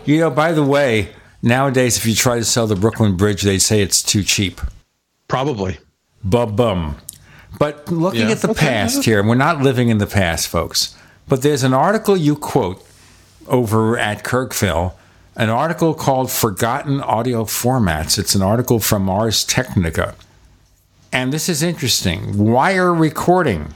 [0.05, 1.09] You know, by the way,
[1.41, 4.61] nowadays if you try to sell the Brooklyn Bridge, they say it's too cheap.
[5.27, 5.77] Probably.
[6.23, 6.97] Bum bum.
[7.59, 8.31] But looking yeah.
[8.31, 8.67] at the okay.
[8.67, 10.95] past here, we're not living in the past, folks.
[11.27, 12.85] But there's an article you quote
[13.47, 14.93] over at Kirkville,
[15.37, 18.17] an article called Forgotten Audio Formats.
[18.17, 20.15] It's an article from Ars Technica.
[21.13, 22.37] And this is interesting.
[22.37, 23.73] Wire recording.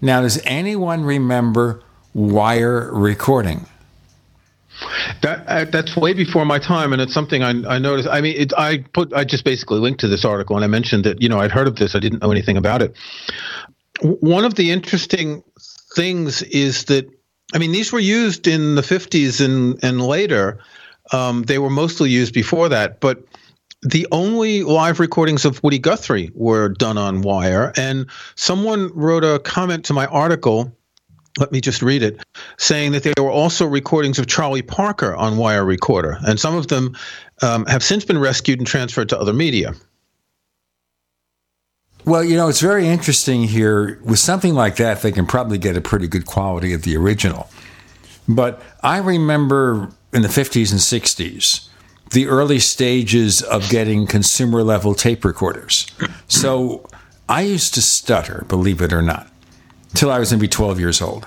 [0.00, 1.82] Now, does anyone remember
[2.14, 3.66] wire recording?
[5.20, 8.08] That uh, that's way before my time, and it's something I, I noticed.
[8.08, 11.04] I mean, it, I put I just basically linked to this article, and I mentioned
[11.04, 12.96] that you know I'd heard of this, I didn't know anything about it.
[14.00, 15.44] One of the interesting
[15.94, 17.08] things is that
[17.52, 20.58] I mean these were used in the 50s and and later.
[21.12, 23.24] Um, they were mostly used before that, but
[23.82, 28.06] the only live recordings of Woody Guthrie were done on wire, and
[28.36, 30.72] someone wrote a comment to my article
[31.38, 32.22] let me just read it,
[32.58, 36.68] saying that there were also recordings of Charlie Parker on wire recorder, and some of
[36.68, 36.96] them
[37.40, 39.74] um, have since been rescued and transferred to other media.
[42.04, 44.00] Well, you know, it's very interesting here.
[44.04, 47.48] With something like that, they can probably get a pretty good quality of the original.
[48.28, 51.68] But I remember in the 50s and 60s,
[52.10, 55.86] the early stages of getting consumer level tape recorders.
[56.28, 56.88] So
[57.28, 59.32] I used to stutter, believe it or not
[59.94, 61.26] till I was maybe 12 years old.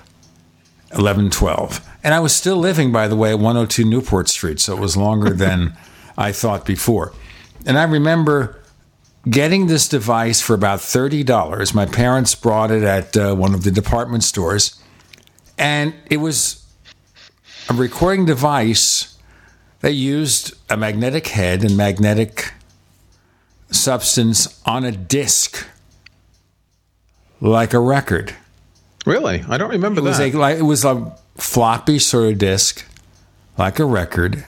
[0.94, 1.88] 11, 12.
[2.04, 4.96] And I was still living, by the way, at 102 Newport Street, so it was
[4.96, 5.76] longer than
[6.18, 7.14] I thought before.
[7.66, 8.60] And I remember
[9.30, 11.74] getting this device for about $30.
[11.74, 14.82] My parents brought it at uh, one of the department stores,
[15.58, 16.66] and it was
[17.70, 19.18] a recording device
[19.82, 22.54] that used a magnetic head and magnetic
[23.72, 25.68] substance on a disc
[27.42, 28.34] like a record.
[29.06, 30.34] Really, I don't remember it was that.
[30.34, 32.84] A, like, it was a floppy sort of disc,
[33.58, 34.46] like a record,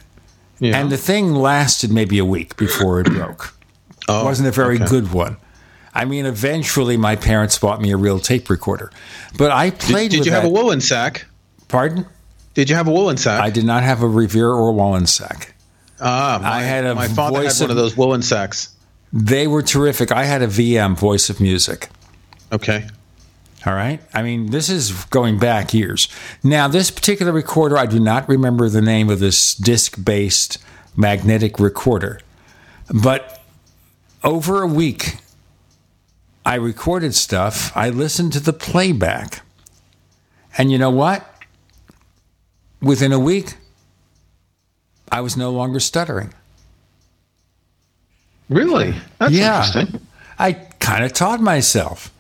[0.60, 0.80] yeah.
[0.80, 3.57] and the thing lasted maybe a week before it broke.
[4.08, 4.86] Oh, wasn't a very okay.
[4.86, 5.38] good one.
[5.94, 8.92] I mean, eventually my parents bought me a real tape recorder,
[9.38, 10.12] but I played.
[10.12, 10.44] Did, did you that.
[10.44, 11.24] have a Wollensak?
[11.68, 12.06] Pardon?
[12.54, 13.40] Did you have a Wollensak?
[13.40, 15.52] I did not have a Revere or Wollensak.
[16.00, 18.70] Ah, my, I had a my father had one of, of those Wollensaks.
[19.12, 20.12] They were terrific.
[20.12, 21.90] I had a VM, Voice of Music.
[22.52, 22.88] Okay.
[23.66, 24.02] All right.
[24.14, 26.08] I mean, this is going back years.
[26.44, 30.58] Now, this particular recorder, I do not remember the name of this disc based
[30.96, 32.20] magnetic recorder,
[32.94, 33.37] but
[34.24, 35.18] over a week,
[36.46, 37.76] I recorded stuff.
[37.76, 39.42] I listened to the playback.
[40.58, 41.26] And you know what?
[42.82, 43.56] Within a week,
[45.12, 46.34] I was no longer stuttering.
[48.50, 48.96] Really?
[49.20, 49.66] That's yeah.
[49.66, 50.08] interesting.
[50.40, 52.12] I kind of taught myself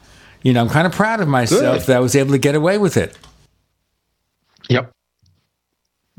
[0.48, 1.88] you know, I'm kind of proud of myself Good.
[1.88, 3.18] that I was able to get away with it.
[4.69, 4.91] Yep.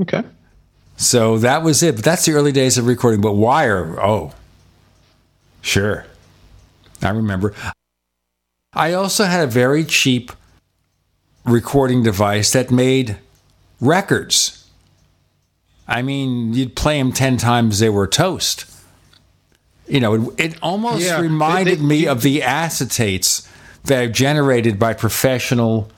[0.02, 0.22] Okay.
[0.98, 1.94] So that was it.
[1.94, 3.22] But that's the early days of recording.
[3.22, 4.34] But wire, oh,
[5.62, 6.06] sure.
[7.02, 7.54] I remember.
[8.72, 10.32] I also had a very cheap
[11.44, 13.18] recording device that made
[13.80, 14.66] records.
[15.86, 18.66] I mean, you'd play them 10 times, they were toast.
[19.86, 23.48] You know, it, it almost yeah, reminded they, they, me of the acetates
[23.84, 25.90] that are generated by professional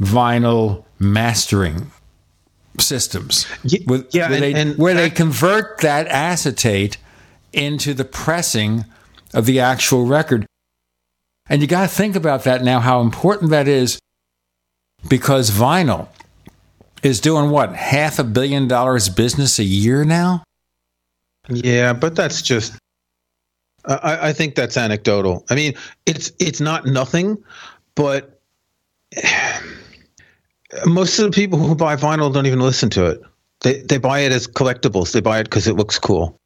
[0.00, 1.90] vinyl mastering
[2.78, 3.46] systems.
[3.86, 6.96] with, yeah, where, and, they, and where they convert that acetate
[7.54, 8.84] into the pressing
[9.32, 10.46] of the actual record.
[11.48, 13.98] And you got to think about that now, how important that is,
[15.08, 16.08] because vinyl
[17.02, 20.42] is doing what, half a billion dollars business a year now?
[21.48, 22.74] Yeah, but that's just.
[23.86, 25.44] I, I think that's anecdotal.
[25.50, 25.74] I mean,
[26.06, 27.42] it's it's not nothing,
[27.94, 28.40] but
[30.86, 33.20] most of the people who buy vinyl don't even listen to it.
[33.60, 35.12] They they buy it as collectibles.
[35.12, 36.38] They buy it because it looks cool.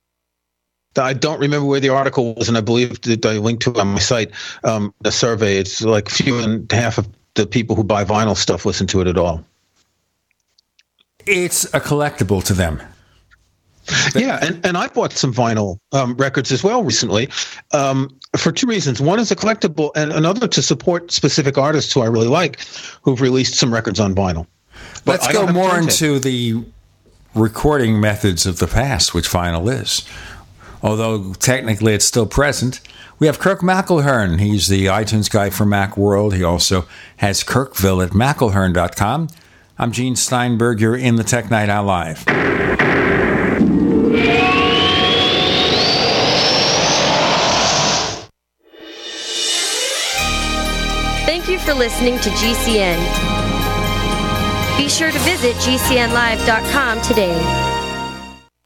[0.97, 3.77] I don't remember where the article was, and I believe that I linked to it
[3.77, 4.31] on my site.
[4.65, 8.65] Um, the survey, it's like fewer than half of the people who buy vinyl stuff
[8.67, 9.45] listen to it at all.
[11.27, 12.81] It's a collectible to them.
[14.15, 17.29] yeah, and, and I bought some vinyl um, records as well recently
[17.73, 19.01] um, for two reasons.
[19.01, 22.61] One is a collectible, and another to support specific artists who I really like
[23.03, 24.47] who've released some records on vinyl.
[25.05, 26.65] But Let's go more into the
[27.35, 30.07] recording methods of the past, which vinyl is.
[30.83, 32.81] Although technically it's still present.
[33.19, 34.41] We have Kirk McElhearn.
[34.41, 36.35] He's the iTunes guy for Macworld.
[36.35, 36.87] He also
[37.17, 39.29] has Kirkville at McElhearn.com.
[39.79, 40.81] I'm Gene Steinberg.
[40.81, 42.25] You're in the Tech Night Owl Live.
[51.27, 52.99] Thank you for listening to GCN.
[54.77, 57.78] Be sure to visit GCNlive.com today.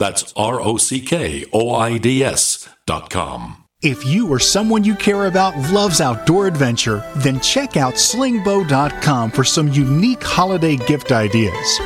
[0.00, 3.64] That's R O C K O I D S dot com.
[3.82, 9.44] If you or someone you care about loves outdoor adventure, then check out slingbow.com for
[9.44, 11.78] some unique holiday gift ideas.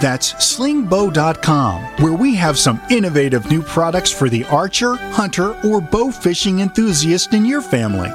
[0.00, 6.10] That's slingbow.com, where we have some innovative new products for the archer, hunter, or bow
[6.10, 8.10] fishing enthusiast in your family.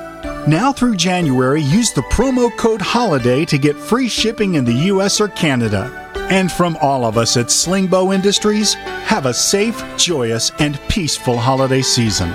[0.48, 5.22] Now through January, use the promo code HOLIDAY to get free shipping in the US
[5.22, 6.07] or Canada.
[6.30, 11.82] And from all of us at Slingbow Industries, have a safe, joyous, and peaceful holiday
[11.82, 12.34] season.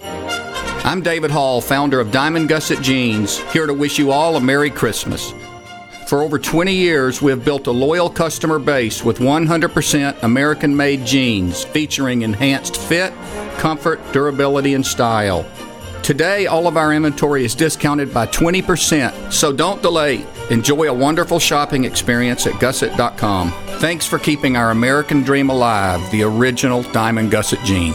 [0.00, 4.70] I'm David Hall, founder of Diamond Gusset Jeans, here to wish you all a Merry
[4.70, 5.34] Christmas.
[6.06, 11.04] For over 20 years, we have built a loyal customer base with 100% American made
[11.04, 13.12] jeans featuring enhanced fit,
[13.58, 15.44] comfort, durability, and style.
[16.04, 20.26] Today, all of our inventory is discounted by 20%, so don't delay.
[20.50, 23.50] Enjoy a wonderful shopping experience at gusset.com.
[23.78, 27.94] Thanks for keeping our American dream alive, the original Diamond Gusset jean.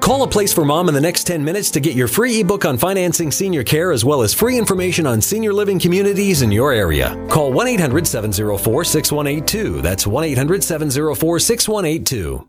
[0.00, 2.64] Call a place for mom in the next 10 minutes to get your free ebook
[2.64, 6.72] on financing senior care as well as free information on senior living communities in your
[6.72, 7.16] area.
[7.28, 9.82] Call 1 800 704 6182.
[9.82, 12.48] That's 1 800 704 6182.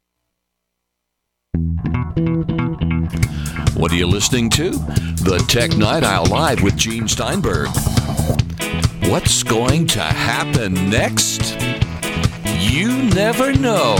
[3.75, 4.69] What are you listening to?
[4.71, 7.69] The Tech Night Owl Live with Gene Steinberg.
[9.09, 11.57] What's going to happen next?
[12.59, 13.95] You never know.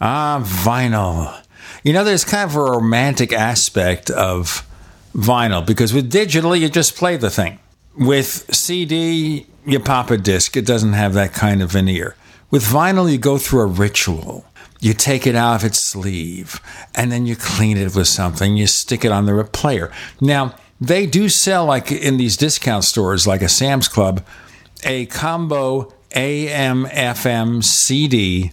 [0.00, 1.39] Ah, vinyl.
[1.82, 4.66] You know, there's kind of a romantic aspect of
[5.14, 7.58] vinyl because with digital, you just play the thing.
[7.96, 12.16] With CD, you pop a disc, it doesn't have that kind of veneer.
[12.50, 14.44] With vinyl, you go through a ritual.
[14.80, 16.60] You take it out of its sleeve
[16.94, 19.90] and then you clean it with something, you stick it on the player.
[20.20, 24.24] Now, they do sell, like in these discount stores, like a Sam's Club,
[24.82, 28.52] a combo AM FM CD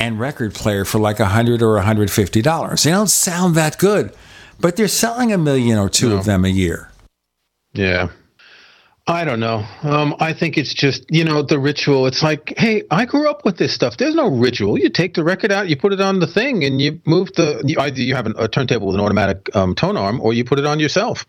[0.00, 2.82] and record player for like a hundred or a hundred fifty dollars.
[2.82, 4.12] They don't sound that good,
[4.58, 6.16] but they're selling a million or two no.
[6.16, 6.90] of them a year.
[7.72, 8.08] Yeah.
[9.06, 9.66] I don't know.
[9.82, 12.06] Um, I think it's just you know the ritual.
[12.06, 13.96] It's like, hey, I grew up with this stuff.
[13.96, 14.78] There's no ritual.
[14.78, 17.60] You take the record out, you put it on the thing, and you move the.
[17.66, 20.44] You, either you have an, a turntable with an automatic um, tone arm, or you
[20.44, 21.26] put it on yourself.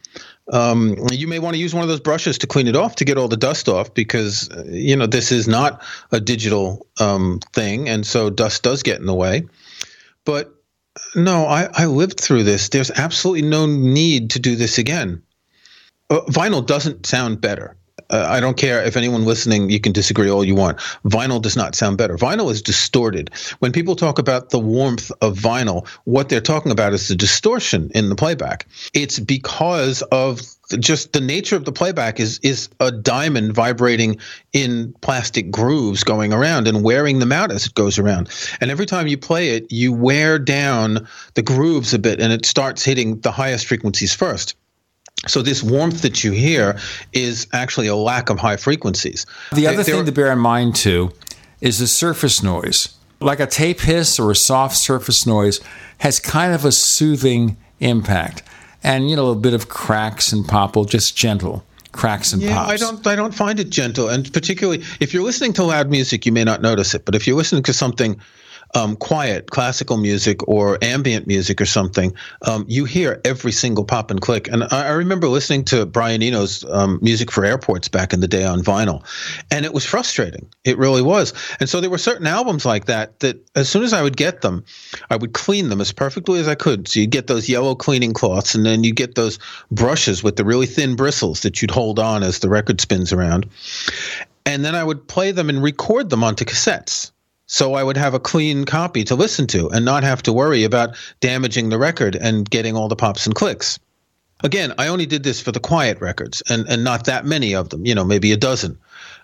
[0.52, 3.06] Um, you may want to use one of those brushes to clean it off to
[3.06, 7.40] get all the dust off because uh, you know this is not a digital um,
[7.54, 9.44] thing, and so dust does get in the way.
[10.26, 10.54] But
[11.16, 12.70] no, I, I lived through this.
[12.70, 15.24] There's absolutely no need to do this again
[16.12, 17.78] uh, vinyl doesn't sound better.
[18.10, 20.78] Uh, I don't care if anyone listening, you can disagree all you want.
[21.06, 22.16] Vinyl does not sound better.
[22.16, 23.32] Vinyl is distorted.
[23.60, 27.92] When people talk about the warmth of vinyl, what they're talking about is the distortion
[27.94, 28.68] in the playback.
[28.94, 30.42] It's because of
[30.80, 34.18] just the nature of the playback is is a diamond vibrating
[34.54, 38.30] in plastic grooves going around and wearing them out as it goes around.
[38.62, 42.46] And every time you play it, you wear down the grooves a bit and it
[42.46, 44.56] starts hitting the highest frequencies first.
[45.28, 46.80] So this warmth that you hear
[47.14, 49.26] is actually a lack of high frequencies.
[49.54, 51.12] The other thing to bear in mind too
[51.60, 52.96] is the surface noise.
[53.20, 55.60] Like a tape hiss or a soft surface noise
[56.00, 58.42] has kind of a soothing impact.
[58.84, 62.72] And you know, a bit of cracks and popple, just gentle cracks and yeah, pops.
[62.72, 64.10] I don't I don't find it gentle.
[64.10, 67.06] And particularly if you're listening to loud music, you may not notice it.
[67.06, 68.20] But if you're listening to something
[68.74, 74.12] um, quiet classical music or ambient music or something, um, you hear every single pop
[74.12, 74.48] and click.
[74.48, 78.28] And I, I remember listening to Brian Eno's um, music for airports back in the
[78.28, 79.04] day on vinyl,
[79.50, 80.50] and it was frustrating.
[80.64, 81.34] It really was.
[81.60, 84.42] And so there were certain albums like that that as soon as I would get
[84.42, 84.64] them,
[85.10, 86.88] I would clean them as perfectly as I could.
[86.88, 89.40] So you'd get those yellow cleaning cloths, and then you'd get those
[89.70, 93.48] brushes with the really thin bristles that you'd hold on as the record spins around.
[94.46, 97.12] And then I would play them and record them onto cassettes
[97.52, 100.64] so I would have a clean copy to listen to and not have to worry
[100.64, 103.78] about damaging the record and getting all the pops and clicks.
[104.42, 107.68] Again, I only did this for the quiet records and, and not that many of
[107.68, 108.78] them, you know, maybe a dozen.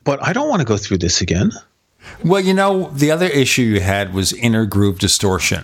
[0.03, 1.53] But I don't want to go through this again.
[2.21, 5.63] Well, you know, the other issue you had was inner groove distortion.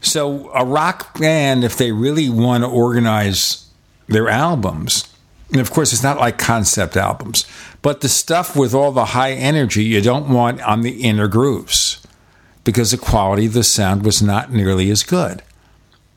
[0.00, 3.68] So a rock band, if they really want to organize
[4.08, 5.04] their albums,
[5.52, 7.46] and of course, it's not like concept albums,
[7.82, 11.99] but the stuff with all the high energy you don't want on the inner grooves
[12.64, 15.42] because the quality of the sound was not nearly as good.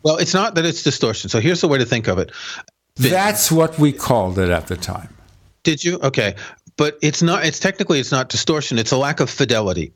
[0.04, 1.30] Well, it's not that it's distortion.
[1.30, 2.32] So here's the way to think of it.
[2.96, 5.10] That's what we called it at the time.
[5.64, 6.00] Did you?
[6.00, 6.36] Okay.
[6.76, 9.94] But it's not it's technically it's not distortion, it's a lack of fidelity.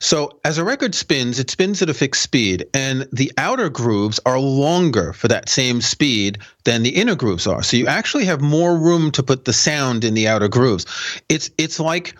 [0.00, 4.20] So as a record spins, it spins at a fixed speed, and the outer grooves
[4.24, 7.62] are longer for that same speed than the inner grooves are.
[7.62, 10.86] So you actually have more room to put the sound in the outer grooves.
[11.28, 12.16] It's it's like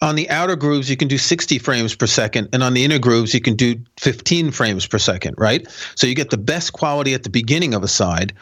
[0.00, 2.98] on the outer grooves you can do 60 frames per second and on the inner
[2.98, 5.66] grooves you can do 15 frames per second right?
[5.96, 8.32] So you get the best quality at the beginning of a side.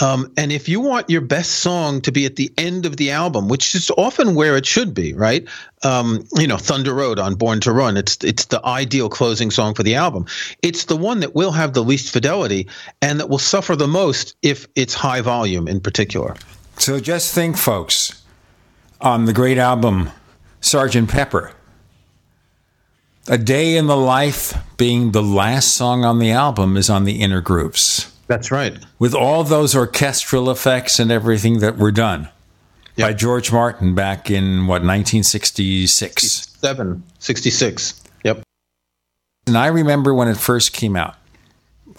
[0.00, 3.12] Um, and if you want your best song to be at the end of the
[3.12, 5.46] album which is often where it should be right?
[5.84, 9.74] Um, you know thunder road on born to run it's it's the ideal closing song
[9.74, 10.26] for the album.
[10.62, 12.68] It's the one that will have the least fidelity
[13.00, 16.34] and that will suffer the most if it's high volume in particular.
[16.78, 18.22] So just think, folks,
[19.00, 20.10] on the great album
[20.64, 21.52] Sergeant Pepper.
[23.28, 27.20] A Day in the Life being the last song on the album is on the
[27.20, 28.10] inner grooves.
[28.28, 28.78] That's right.
[28.98, 32.30] With all those orchestral effects and everything that were done
[32.96, 36.56] by George Martin back in what 1966.
[36.58, 38.42] 7 66 yep
[39.46, 41.16] And I remember when it first came out.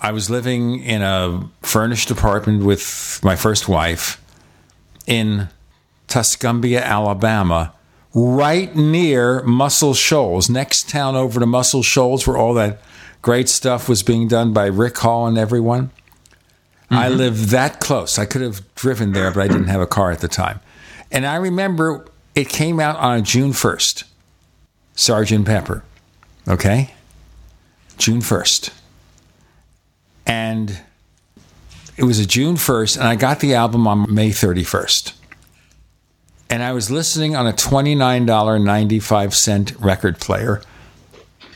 [0.01, 4.19] I was living in a furnished apartment with my first wife
[5.05, 5.49] in
[6.07, 7.74] Tuscumbia, Alabama,
[8.15, 12.79] right near Muscle Shoals, next town over to Muscle Shoals, where all that
[13.21, 15.91] great stuff was being done by Rick Hall and everyone.
[16.89, 17.17] I Mm-hmm.
[17.17, 18.17] lived that close.
[18.17, 20.59] I could have driven there, but I didn't have a car at the time.
[21.11, 22.05] And I remember
[22.35, 24.03] it came out on June 1st,
[24.95, 25.83] Sergeant Pepper.
[26.47, 26.93] Okay?
[27.97, 28.71] June 1st.
[30.27, 30.79] And
[31.97, 35.13] it was a June 1st, and I got the album on May 31st.
[36.49, 40.61] And I was listening on a $29.95 record player,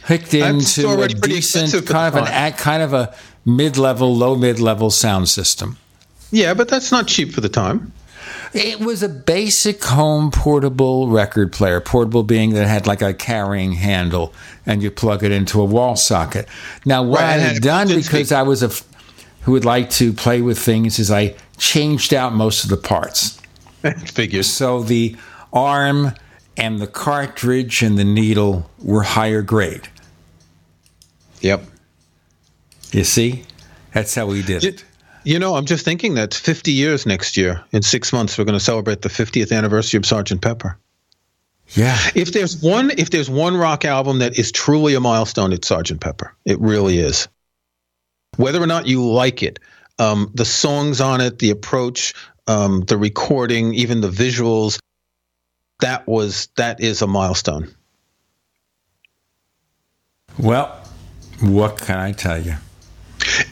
[0.04, 3.14] hooked into a decent kind of an kind of a
[3.46, 5.78] mid-level, low mid-level sound system.
[6.32, 7.92] yeah but that's not cheap for the time
[8.54, 11.80] It was a basic home portable record player.
[11.80, 14.34] Portable being that it had like a carrying handle
[14.66, 16.48] and you plug it into a wall socket.
[16.86, 18.84] Now, what Right, I had done because I was a f-
[19.42, 23.39] who would like to play with things is I changed out most of the parts.
[24.06, 24.48] Figures.
[24.48, 25.16] So the
[25.54, 26.14] arm
[26.58, 29.88] and the cartridge and the needle were higher grade.
[31.42, 31.64] Yep.
[32.92, 33.44] You see?
[33.94, 34.86] That's how we did it.
[35.24, 37.64] You know, I'm just thinking that 50 years next year.
[37.72, 40.78] In six months, we're going to celebrate the 50th anniversary of Sergeant Pepper.
[41.74, 41.98] Yeah.
[42.16, 46.02] If there's one, if there's one rock album that is truly a milestone, it's Sergeant
[46.02, 46.34] Pepper.
[46.46, 47.28] It really is.
[48.38, 49.60] Whether or not you like it,
[50.00, 52.14] um, the songs on it, the approach,
[52.50, 54.80] um, the recording, even the visuals,
[55.82, 57.74] that was that is a milestone.
[60.40, 60.68] Well,
[61.42, 62.56] what can I tell you?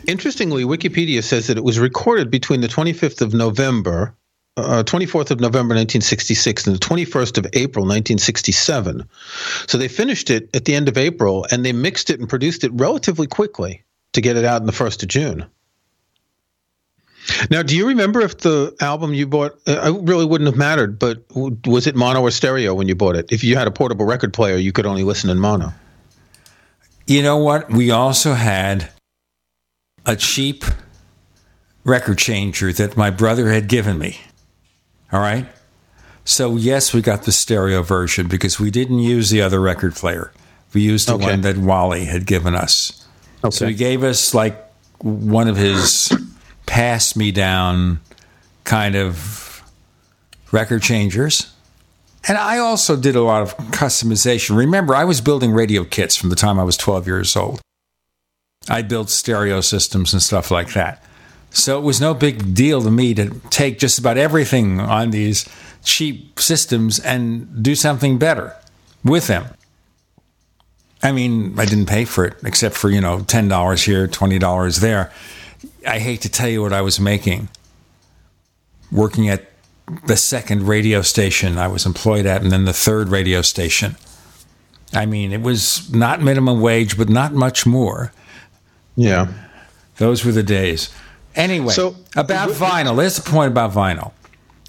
[0.07, 4.15] Interestingly, Wikipedia says that it was recorded between the 25th of November,
[4.55, 9.07] uh, 24th of November 1966, and the 21st of April 1967.
[9.67, 12.63] So they finished it at the end of April, and they mixed it and produced
[12.63, 13.83] it relatively quickly
[14.13, 15.45] to get it out in the 1st of June.
[17.49, 20.97] Now, do you remember if the album you bought, uh, it really wouldn't have mattered,
[20.97, 23.31] but w- was it mono or stereo when you bought it?
[23.31, 25.73] If you had a portable record player, you could only listen in mono.
[27.05, 27.69] You know what?
[27.69, 28.89] We also had
[30.05, 30.63] a cheap
[31.83, 34.19] record changer that my brother had given me.
[35.11, 35.47] All right?
[36.25, 40.31] So, yes, we got the stereo version because we didn't use the other record player.
[40.73, 41.25] We used the Okay.
[41.25, 43.05] one that Wally had given us.
[43.49, 44.61] So he gave us like
[44.99, 46.11] one of his
[46.68, 47.99] pass me down
[48.64, 49.64] kind of
[50.52, 51.52] record changers.
[52.27, 54.56] And I also did a lot of customization.
[54.56, 57.61] Remember, I was building radio kits from the time I was 12 years old.
[58.69, 61.03] I built stereo systems and stuff like that.
[61.52, 65.48] So it was no big deal to me to take just about everything on these
[65.84, 68.53] cheap systems and do something better
[69.06, 69.45] with them.
[71.02, 75.14] I mean, I didn't pay for it except for, you know, $10 here, $20 there.
[75.88, 77.49] I hate to tell you what I was making
[78.91, 79.51] working at
[80.05, 83.95] the second radio station I was employed at, and then the third radio station.
[84.93, 88.11] I mean, it was not minimum wage, but not much more.
[88.95, 89.27] Yeah.
[89.97, 90.89] Those were the days.
[91.35, 94.11] Anyway, So- about vinyl, there's the point about vinyl.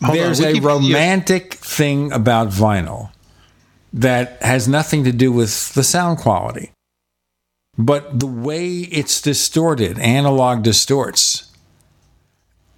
[0.02, 3.10] Hold on, There's a romantic thing about vinyl
[3.92, 6.70] that has nothing to do with the sound quality.
[7.78, 11.52] But the way it's distorted, analog distorts,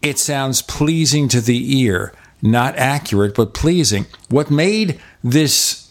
[0.02, 2.12] it sounds pleasing to the ear,
[2.42, 4.06] not accurate, but pleasing.
[4.28, 5.90] What made this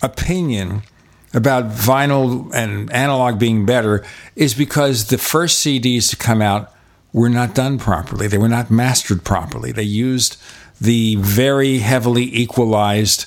[0.00, 0.82] opinion
[1.34, 4.02] about vinyl and analog being better
[4.36, 6.72] is because the first CDs to come out
[7.12, 8.26] were not done properly.
[8.26, 9.70] They were not mastered properly.
[9.70, 10.36] They used
[10.80, 13.26] the very heavily equalized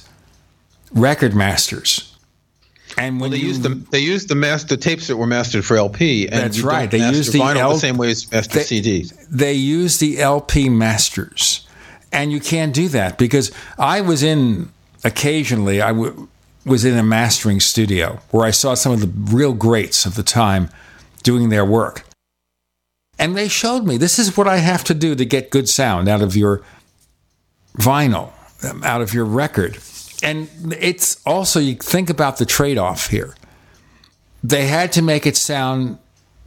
[0.91, 2.16] record masters.
[2.97, 5.63] And when Well, they you, used the they used the master tapes that were mastered
[5.63, 6.27] for LP.
[6.27, 6.89] And That's right.
[6.89, 9.13] They used the vinyl L- the same way as master CDs.
[9.29, 11.67] they use the LP masters,
[12.11, 14.69] and you can't do that because I was in
[15.03, 15.79] occasionally.
[15.81, 16.27] I w-
[16.65, 20.23] was in a mastering studio where I saw some of the real greats of the
[20.23, 20.69] time
[21.23, 22.03] doing their work.
[23.19, 26.07] And they showed me this is what I have to do to get good sound
[26.09, 26.61] out of your
[27.77, 28.31] vinyl,
[28.69, 29.77] um, out of your record.
[30.23, 30.49] And
[30.80, 33.35] it's also, you think about the trade off here.
[34.44, 35.98] They had to make it sound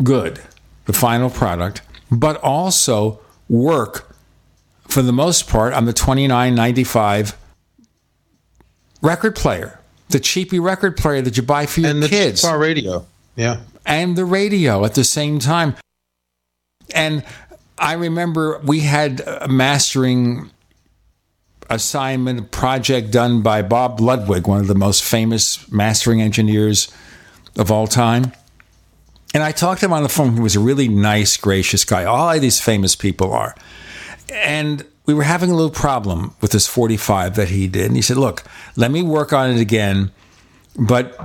[0.02, 0.40] good,
[0.86, 4.14] the final product, but also work
[4.88, 7.34] for the most part on the 29.95
[9.02, 9.78] record player,
[10.08, 11.94] the cheapy record player that you buy for your kids.
[11.94, 12.40] and the kids.
[12.42, 13.06] car radio.
[13.36, 13.60] Yeah.
[13.86, 15.76] And the radio at the same time.
[16.94, 17.24] And
[17.78, 20.50] I remember we had a mastering
[21.70, 26.92] assignment project done by Bob Ludwig, one of the most famous mastering engineers
[27.56, 28.32] of all time.
[29.32, 30.34] And I talked to him on the phone.
[30.34, 32.04] He was a really nice, gracious guy.
[32.04, 33.54] All of these famous people are.
[34.32, 37.86] And we were having a little problem with this 45 that he did.
[37.86, 38.42] And he said, Look,
[38.76, 40.10] let me work on it again.
[40.76, 41.18] But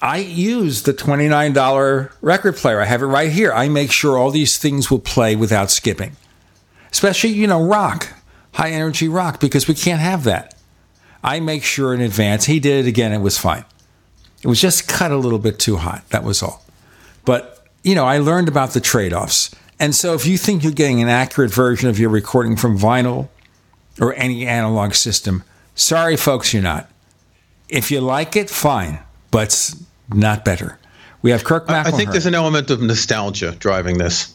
[0.00, 2.80] I use the $29 record player.
[2.80, 3.52] I have it right here.
[3.52, 6.16] I make sure all these things will play without skipping,
[6.90, 8.12] especially, you know, rock,
[8.52, 10.54] high energy rock, because we can't have that.
[11.24, 12.46] I make sure in advance.
[12.46, 13.12] He did it again.
[13.12, 13.64] It was fine.
[14.42, 16.08] It was just cut a little bit too hot.
[16.10, 16.64] That was all.
[17.24, 19.54] But, you know, I learned about the trade offs.
[19.78, 23.28] And so if you think you're getting an accurate version of your recording from vinyl
[24.00, 26.90] or any analog system, sorry, folks, you're not.
[27.68, 28.98] If you like it, fine,
[29.30, 30.78] but it's not better.
[31.22, 31.86] We have Kirk McElhearn.
[31.86, 34.31] I think there's an element of nostalgia driving this.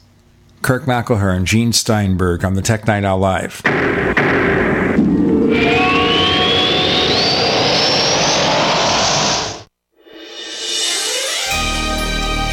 [0.68, 3.54] Kirk McElhearn, Gene Steinberg on the Tech Night Owl Live.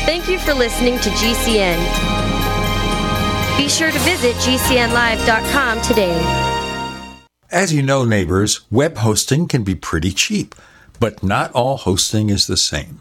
[0.07, 1.77] Thank you for listening to GCN.
[3.59, 7.25] Be sure to visit GCNlive.com today.
[7.51, 10.55] As you know, neighbors, web hosting can be pretty cheap,
[11.01, 13.01] but not all hosting is the same.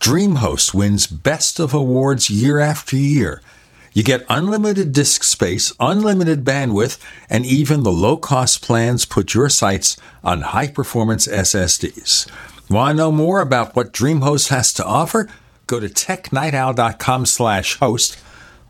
[0.00, 3.40] DreamHost wins best of awards year after year.
[3.98, 9.96] You get unlimited disk space, unlimited bandwidth, and even the low-cost plans put your sites
[10.22, 12.30] on high-performance SSDs.
[12.70, 15.28] Want to know more about what DreamHost has to offer?
[15.66, 18.16] Go to technightowl.com slash host.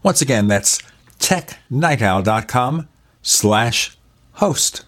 [0.02, 0.80] Once again, that's
[1.18, 2.88] technightowl.com
[3.20, 3.98] slash
[4.32, 4.87] host.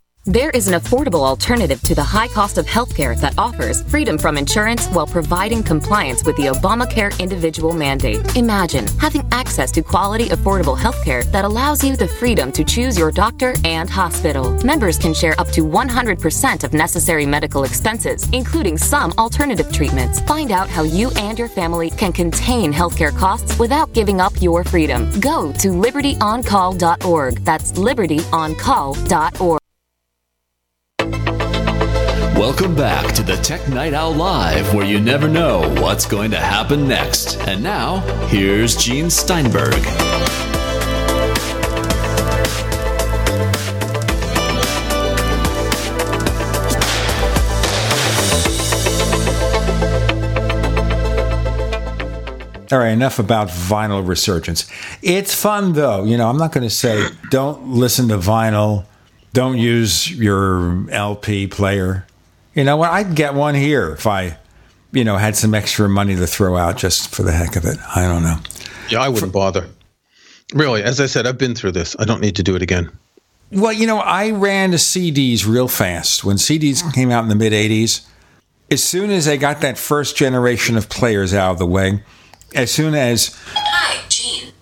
[0.25, 4.37] There is an affordable alternative to the high cost of healthcare that offers freedom from
[4.37, 8.37] insurance while providing compliance with the Obamacare individual mandate.
[8.37, 13.11] Imagine having access to quality, affordable healthcare that allows you the freedom to choose your
[13.11, 14.51] doctor and hospital.
[14.63, 20.19] Members can share up to 100% of necessary medical expenses, including some alternative treatments.
[20.19, 24.63] Find out how you and your family can contain healthcare costs without giving up your
[24.63, 25.09] freedom.
[25.19, 27.43] Go to libertyoncall.org.
[27.43, 29.60] That's libertyoncall.org.
[32.41, 36.39] Welcome back to the Tech Night Owl Live, where you never know what's going to
[36.39, 37.37] happen next.
[37.41, 37.99] And now,
[38.29, 39.75] here's Gene Steinberg.
[52.71, 54.67] All right, enough about vinyl resurgence.
[55.03, 56.05] It's fun though.
[56.05, 58.85] You know, I'm not going to say don't listen to vinyl,
[59.31, 62.07] don't use your LP player.
[62.53, 62.91] You know what?
[62.91, 64.37] I'd get one here if I,
[64.91, 67.77] you know, had some extra money to throw out just for the heck of it.
[67.95, 68.37] I don't know.
[68.89, 69.67] Yeah, I wouldn't bother.
[70.53, 71.95] Really, as I said, I've been through this.
[71.97, 72.91] I don't need to do it again.
[73.51, 77.35] Well, you know, I ran to CDs real fast when CDs came out in the
[77.35, 78.05] mid 80s.
[78.69, 82.03] As soon as I got that first generation of players out of the way,
[82.55, 83.37] as soon as.
[83.53, 84.53] Hi, Gene.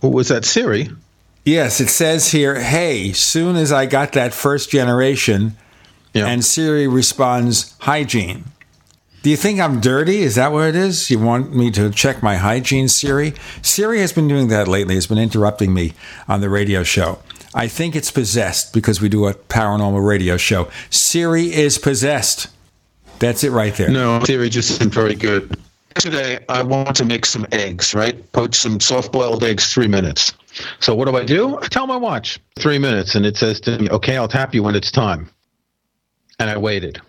[0.00, 0.90] What was that, Siri?
[1.44, 5.56] Yes, it says here, hey, soon as I got that first generation,
[6.14, 8.44] and Siri responds hygiene.
[9.22, 10.22] Do you think I'm dirty?
[10.22, 11.10] Is that what it is?
[11.10, 13.34] You want me to check my hygiene, Siri?
[13.60, 14.94] Siri has been doing that lately.
[14.94, 15.92] Has been interrupting me
[16.26, 17.18] on the radio show.
[17.52, 20.70] I think it's possessed because we do a paranormal radio show.
[20.88, 22.48] Siri is possessed.
[23.18, 23.90] That's it right there.
[23.90, 25.58] No, Siri just isn't very good.
[25.96, 28.32] Today, I want to make some eggs, right?
[28.32, 30.32] Poach some soft boiled eggs, three minutes.
[30.78, 31.58] So, what do I do?
[31.58, 34.62] I tell my watch, three minutes, and it says to me, okay, I'll tap you
[34.62, 35.28] when it's time.
[36.40, 37.00] And I waited.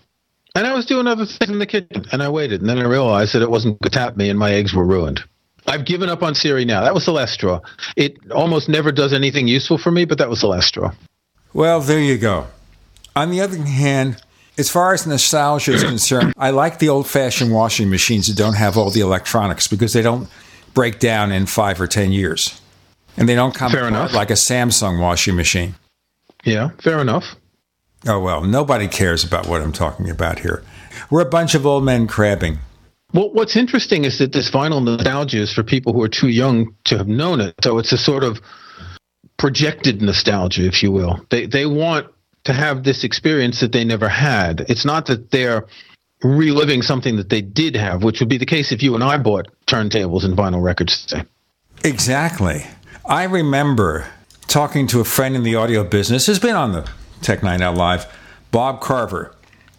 [0.53, 2.59] And I was doing other things in the kitchen, and I waited.
[2.61, 4.85] And then I realized that it wasn't going to tap me, and my eggs were
[4.85, 5.23] ruined.
[5.65, 6.83] I've given up on Siri now.
[6.83, 7.61] That was the last straw.
[7.95, 10.91] It almost never does anything useful for me, but that was the last straw.
[11.53, 12.47] Well, there you go.
[13.15, 14.21] On the other hand,
[14.57, 18.55] as far as nostalgia is concerned, I like the old fashioned washing machines that don't
[18.55, 20.27] have all the electronics because they don't
[20.73, 22.59] break down in five or 10 years.
[23.17, 24.13] And they don't come Fair enough.
[24.13, 25.75] like a Samsung washing machine.
[26.43, 27.35] Yeah, fair enough.
[28.07, 30.63] Oh, well, nobody cares about what I'm talking about here.
[31.09, 32.59] We're a bunch of old men crabbing.
[33.13, 36.75] Well, what's interesting is that this vinyl nostalgia is for people who are too young
[36.85, 37.55] to have known it.
[37.63, 38.39] So it's a sort of
[39.37, 41.25] projected nostalgia, if you will.
[41.29, 42.07] They they want
[42.45, 44.61] to have this experience that they never had.
[44.69, 45.67] It's not that they're
[46.23, 49.17] reliving something that they did have, which would be the case if you and I
[49.17, 51.25] bought turntables and vinyl records today.
[51.83, 52.65] Exactly.
[53.05, 54.07] I remember
[54.47, 56.89] talking to a friend in the audio business who's been on the
[57.21, 58.05] Tech Night Owl Live,
[58.51, 59.33] Bob Carver,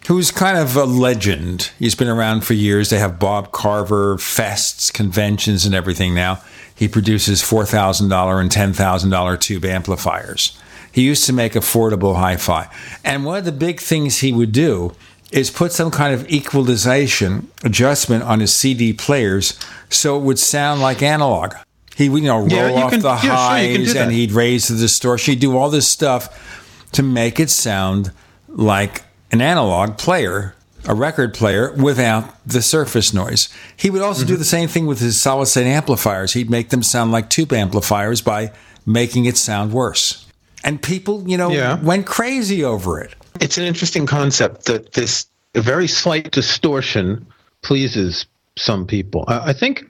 [0.07, 1.71] who's kind of a legend.
[1.79, 2.89] He's been around for years.
[2.89, 6.41] They have Bob Carver fests, conventions, and everything now.
[6.75, 10.57] He produces $4,000 and $10,000 tube amplifiers.
[10.91, 12.67] He used to make affordable hi fi.
[13.03, 14.93] And one of the big things he would do
[15.31, 19.57] is put some kind of equalization adjustment on his CD players
[19.89, 21.53] so it would sound like analog.
[21.95, 24.03] He would, you know, roll Yeah, off can- the yeah, sure, highs that.
[24.03, 25.33] and he'd raise the distortion.
[25.33, 26.62] He'd do all this stuff
[26.93, 28.11] to make it sound
[28.47, 30.55] like an analog player,
[30.87, 33.49] a record player, without the surface noise.
[33.75, 34.27] He would also Mm-hmm.
[34.33, 36.33] do the same thing with his solid state amplifiers.
[36.33, 38.51] He'd make them sound like tube amplifiers by
[38.85, 40.25] making it sound worse.
[40.63, 41.79] And people, you know, Yeah.
[41.81, 43.15] went crazy over it.
[43.41, 45.25] It's an interesting concept that this
[45.55, 47.25] very slight distortion
[47.63, 48.25] pleases
[48.57, 49.25] some people.
[49.27, 49.83] I, I think,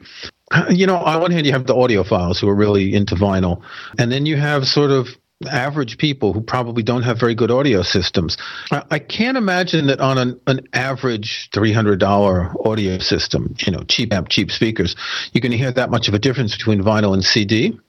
[0.69, 3.61] you know, on one hand, you have the audiophiles who are really into vinyl,
[3.97, 5.09] and then you have sort of
[5.47, 8.37] average people who probably don't have very good audio systems.
[8.71, 14.29] I, can't imagine that on an, an average $300 audio system, you know, cheap amp,
[14.29, 14.95] cheap speakers,
[15.31, 17.79] you're going to hear that much of a difference between vinyl and CD.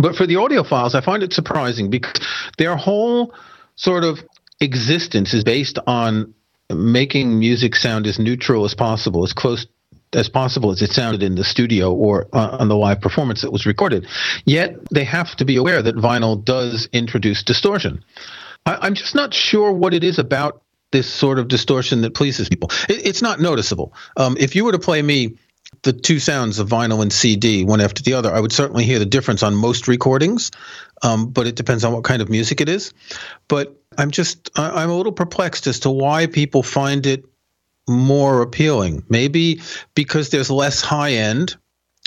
[0.00, 2.20] But for the audiophiles, I find it surprising because
[2.58, 3.34] their whole
[3.76, 4.20] sort of
[4.60, 6.34] existence is based on
[6.70, 9.66] making music sound as neutral as possible, as close
[10.12, 13.52] as possible as it sounded in the studio or uh, on the live performance that
[13.52, 14.06] was recorded.
[14.44, 18.04] Yet they have to be aware that vinyl does introduce distortion.
[18.66, 22.48] I, I'm just not sure what it is about this sort of distortion that pleases
[22.48, 22.70] people.
[22.88, 23.94] It, it's not noticeable.
[24.16, 25.36] Um, if you were to play me
[25.82, 28.98] the two sounds of vinyl and CD one after the other, I would certainly hear
[28.98, 30.50] the difference on most recordings,
[31.02, 32.92] um, but it depends on what kind of music it is.
[33.46, 37.24] But I'm just I, I'm a little perplexed as to why people find it
[37.90, 39.04] more appealing.
[39.08, 39.60] Maybe
[39.94, 41.56] because there's less high end.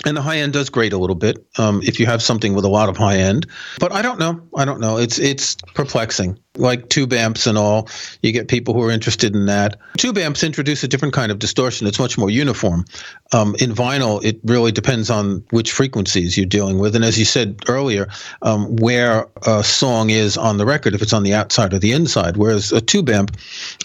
[0.04, 2.64] And the high end does grate a little bit um, if you have something with
[2.64, 3.46] a lot of high end,
[3.78, 4.42] but I don't know.
[4.54, 4.98] I don't know.
[4.98, 6.38] It's it's perplexing.
[6.56, 7.88] Like tube amps and all,
[8.20, 9.78] you get people who are interested in that.
[9.96, 11.86] Tube amps introduce a different kind of distortion.
[11.86, 12.84] It's much more uniform.
[13.32, 17.24] Um, in vinyl, it really depends on which frequencies you're dealing with, and as you
[17.24, 18.08] said earlier,
[18.42, 21.92] um, where a song is on the record, if it's on the outside or the
[21.92, 22.36] inside.
[22.36, 23.36] Whereas a tube amp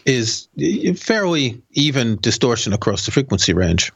[0.05, 0.47] is
[0.97, 3.91] fairly even distortion across the frequency range.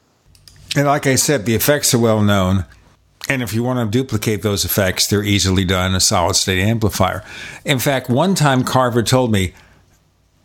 [0.76, 2.66] And like I said, the effects are well known.
[3.30, 6.60] And if you want to duplicate those effects, they're easily done in a solid state
[6.60, 7.24] amplifier.
[7.64, 9.54] In fact, one time Carver told me,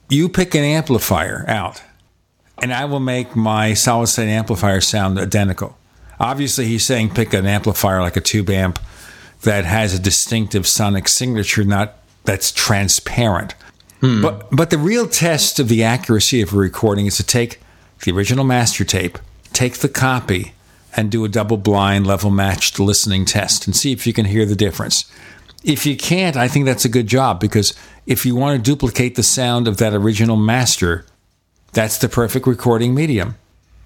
[0.09, 1.83] You pick an amplifier out,
[2.63, 5.77] and I will make my solid state amplifier sound identical.
[6.21, 8.79] Obviously, he's saying pick an amplifier like a tube amp
[9.43, 11.95] that has a distinctive sonic signature, not
[12.25, 13.55] that's transparent.
[14.01, 14.23] Hmm.
[14.23, 17.61] But but the real test of the accuracy of a recording is to take
[18.05, 19.19] the original master tape,
[19.59, 20.53] take the copy,
[20.97, 24.47] and do a double blind level matched listening test and see if you can hear
[24.47, 25.05] the difference.
[25.65, 27.75] If you can't, I think that's a good job because
[28.07, 31.05] if you want to duplicate the sound of that original master,
[31.73, 33.35] that's the perfect recording medium.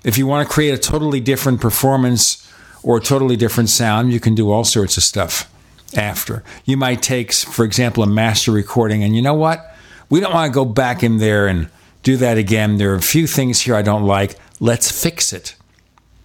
[0.04, 2.46] If you want to create a totally different performance
[2.82, 5.50] or a totally different sound, you can do all sorts of stuff
[5.96, 6.44] after.
[6.66, 9.74] You might take, for example, a master recording, and you know what?
[10.10, 11.70] We don't want to go back in there and
[12.02, 12.76] do that again.
[12.76, 14.36] There are a few things here I don't like.
[14.60, 15.56] Let's fix it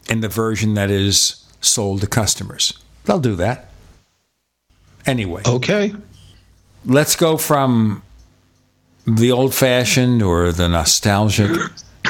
[0.09, 2.73] in the version that is sold to customers.
[3.05, 3.69] They'll do that.
[5.05, 5.41] Anyway.
[5.45, 5.93] Okay.
[6.85, 8.03] Let's go from
[9.05, 11.51] the old fashioned or the nostalgic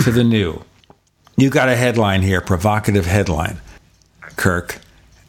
[0.03, 0.64] to the new.
[1.36, 3.60] You got a headline here, provocative headline.
[4.36, 4.80] Kirk,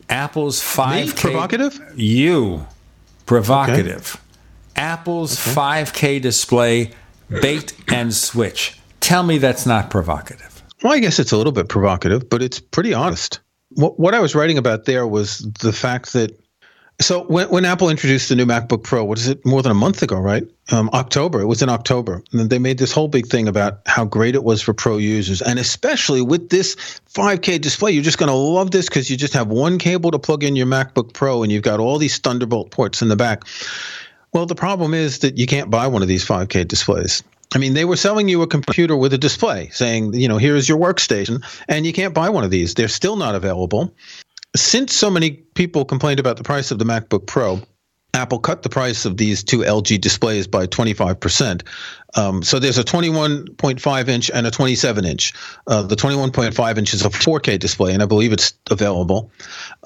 [0.08, 1.16] Apple's 5K.
[1.16, 1.80] provocative?
[1.94, 2.66] You.
[3.26, 4.16] Provocative.
[4.74, 6.92] Apple's 5K display,
[7.28, 8.78] bait and switch.
[9.00, 10.57] Tell me that's not provocative.
[10.82, 13.40] Well, I guess it's a little bit provocative, but it's pretty honest.
[13.70, 16.38] What, what I was writing about there was the fact that
[17.00, 19.44] so when, when Apple introduced the new MacBook Pro, what is it?
[19.46, 20.42] More than a month ago, right?
[20.72, 21.40] Um, October.
[21.40, 24.42] It was in October, and they made this whole big thing about how great it
[24.42, 26.74] was for pro users, and especially with this
[27.14, 30.18] 5K display, you're just going to love this because you just have one cable to
[30.18, 33.44] plug in your MacBook Pro, and you've got all these Thunderbolt ports in the back.
[34.32, 37.22] Well, the problem is that you can't buy one of these 5K displays.
[37.54, 40.68] I mean, they were selling you a computer with a display saying, you know, here's
[40.68, 42.74] your workstation, and you can't buy one of these.
[42.74, 43.94] They're still not available
[44.56, 47.60] since so many people complained about the price of the MacBook Pro,
[48.14, 51.62] Apple cut the price of these two LG displays by 25%.
[52.16, 55.34] Um, so there's a 21.5 inch and a 27 inch.
[55.66, 59.30] Uh, the 21.5 inch is a 4K display, and I believe it's available.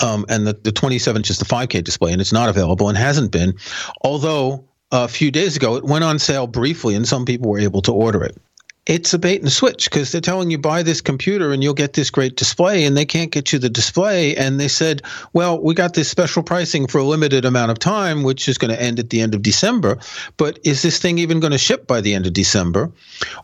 [0.01, 2.97] Um, and the, the 27 inch is the 5K display, and it's not available and
[2.97, 3.55] hasn't been.
[4.03, 7.83] Although a few days ago it went on sale briefly, and some people were able
[7.83, 8.37] to order it.
[8.85, 11.93] It's a bait and switch because they're telling you buy this computer and you'll get
[11.93, 14.35] this great display and they can't get you the display.
[14.35, 15.03] And they said
[15.33, 18.73] well we got this special pricing for a limited amount of time which is going
[18.73, 19.99] to end at the end of december
[20.37, 22.91] but is this thing even going to ship by the end of december?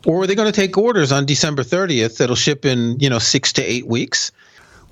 [0.04, 3.20] Or are they going to take orders on december 30th that'll ship in you know
[3.20, 4.32] six to eight weeks?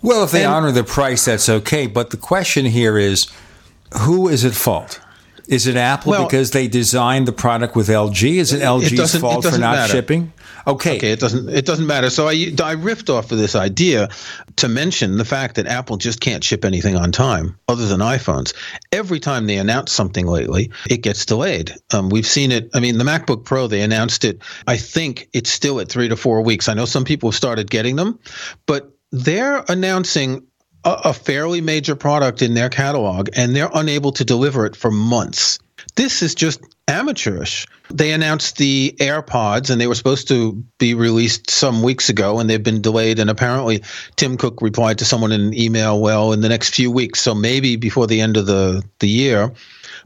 [0.01, 1.89] Well if they and, honor the price that's okay.
[1.89, 3.27] But the question here is
[3.99, 5.01] who is at fault
[5.49, 8.37] is it Apple well, because they designed the product with LG?
[8.37, 9.93] Is it LG's it fault it for not matter.
[9.93, 10.33] shipping?
[10.67, 10.97] Okay.
[10.97, 12.11] Okay, it doesn't it doesn't matter.
[12.11, 14.09] So I I riffed off of this idea
[14.57, 18.55] to mention the fact that Apple just can't ship anything on time other than iPhones.
[18.91, 21.73] Every time they announce something lately, it gets delayed.
[21.93, 22.71] Um, we've seen it.
[22.75, 24.43] I mean, the MacBook Pro they announced it.
[24.67, 26.69] I think it's still at three to four weeks.
[26.69, 28.19] I know some people have started getting them,
[28.67, 30.43] but they're announcing
[30.87, 34.91] a, a fairly major product in their catalog and they're unable to deliver it for
[34.91, 35.59] months.
[35.97, 37.67] This is just amateurish.
[37.91, 42.49] They announced the AirPods and they were supposed to be released some weeks ago and
[42.49, 43.19] they've been delayed.
[43.19, 43.83] And apparently,
[44.15, 47.21] Tim Cook replied to someone in an email, well, in the next few weeks.
[47.21, 49.53] So maybe before the end of the, the year,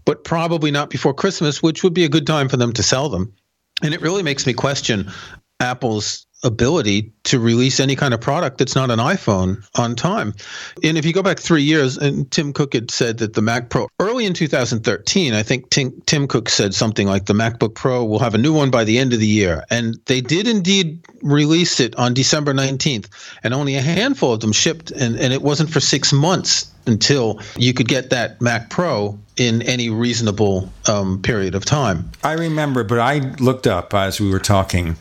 [0.05, 3.09] but probably not before Christmas, which would be a good time for them to sell
[3.09, 3.35] them.
[3.83, 5.11] And it really makes me question
[5.59, 10.35] Apple's ability to release any kind of product that's not an iPhone on time.
[10.83, 13.69] And if you go back three years, and Tim Cook had said that the Mac
[13.69, 18.05] Pro, early in 2013, I think Tim, Tim Cook said something like the MacBook Pro
[18.05, 19.65] will have a new one by the end of the year.
[19.71, 23.09] And they did indeed release it on December 19th,
[23.43, 24.91] and only a handful of them shipped.
[24.91, 29.63] And, and it wasn't for six months until you could get that Mac Pro in
[29.63, 32.11] any reasonable um, period of time.
[32.25, 34.97] I remember, but I looked up as we were talking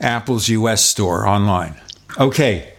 [0.00, 1.74] Apple's US store online.
[2.18, 2.72] Okay,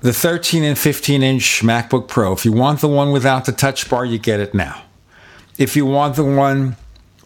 [0.00, 2.32] the 13 and 15 inch MacBook Pro.
[2.32, 4.82] If you want the one without the touch bar, you get it now.
[5.56, 6.76] If you want the one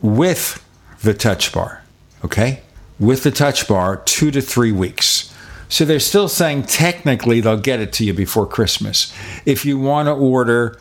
[0.01, 0.65] with
[1.03, 1.83] the touch bar,
[2.25, 2.63] okay,
[2.99, 5.35] with the touch bar, two to three weeks.
[5.69, 9.13] So they're still saying technically they'll get it to you before Christmas.
[9.47, 10.79] If you want to order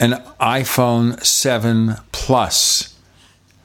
[0.00, 2.96] an iPhone 7 Plus,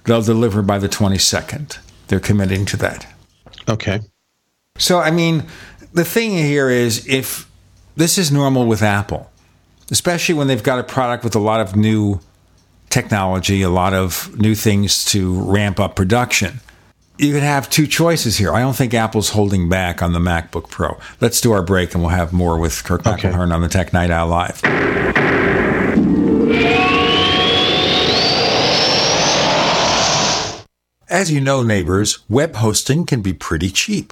[0.06, 1.78] they'll deliver by the 22nd.
[2.08, 3.08] They're committing to that.
[3.70, 4.00] Okay.
[4.78, 5.46] So, I mean,
[5.94, 7.50] the thing here is if
[7.96, 9.30] this is normal with Apple,
[9.92, 12.20] especially when they've got a product with a lot of new
[12.90, 16.60] technology, a lot of new things to ramp up production.
[17.20, 18.52] You could have two choices here.
[18.52, 20.98] I don't think Apple's holding back on the MacBook Pro.
[21.22, 23.30] Let's do our break and we'll have more with Kirk okay.
[23.30, 24.60] McElhearn on the Tech Night Owl Live.
[31.08, 34.12] As you know, neighbors, web hosting can be pretty cheap.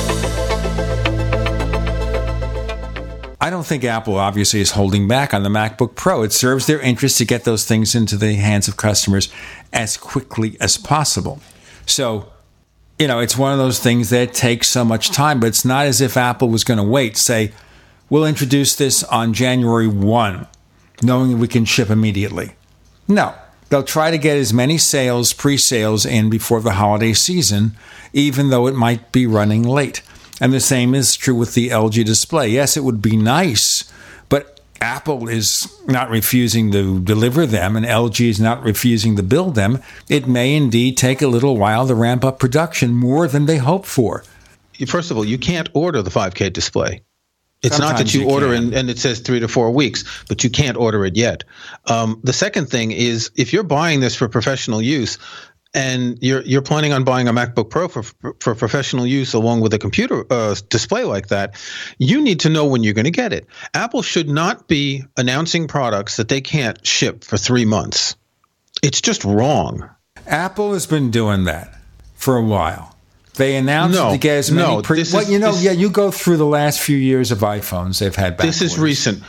[3.43, 6.21] I don't think Apple obviously is holding back on the MacBook Pro.
[6.21, 9.29] It serves their interest to get those things into the hands of customers
[9.73, 11.41] as quickly as possible.
[11.87, 12.31] So,
[12.99, 15.87] you know, it's one of those things that takes so much time, but it's not
[15.87, 17.51] as if Apple was going to wait, say,
[18.11, 20.45] we'll introduce this on January 1,
[21.01, 22.51] knowing we can ship immediately.
[23.07, 23.33] No,
[23.69, 27.71] they'll try to get as many sales, pre sales in before the holiday season,
[28.13, 30.03] even though it might be running late.
[30.41, 32.49] And the same is true with the LG display.
[32.49, 33.89] Yes, it would be nice,
[34.27, 39.53] but Apple is not refusing to deliver them and LG is not refusing to build
[39.53, 39.79] them.
[40.09, 43.85] It may indeed take a little while to ramp up production more than they hope
[43.85, 44.23] for.
[44.87, 47.03] First of all, you can't order the 5K display.
[47.61, 50.03] It's Sometimes not that you, you order and, and, it says three to four weeks,
[50.27, 51.43] but you can't order it yet.
[51.85, 55.19] Um, the second thing is if you're buying this for professional use,
[55.73, 58.03] and you're you're planning on buying a MacBook Pro for
[58.39, 61.55] for professional use along with a computer uh, display like that,
[61.97, 63.47] you need to know when you're going to get it.
[63.73, 68.15] Apple should not be announcing products that they can't ship for three months.
[68.83, 69.89] It's just wrong.
[70.27, 71.73] Apple has been doing that
[72.15, 72.95] for a while.
[73.35, 74.67] They announced no, to get as many.
[74.67, 77.39] No, pre- well, you know, this, yeah, you go through the last few years of
[77.39, 77.99] iPhones.
[77.99, 78.37] They've had.
[78.37, 79.23] This is recent.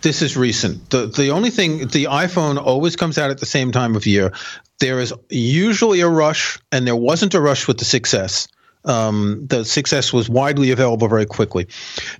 [0.00, 0.90] This is recent.
[0.90, 4.32] The the only thing the iPhone always comes out at the same time of year.
[4.78, 8.46] There is usually a rush, and there wasn't a rush with the 6S.
[8.84, 11.66] Um, the 6S was widely available very quickly.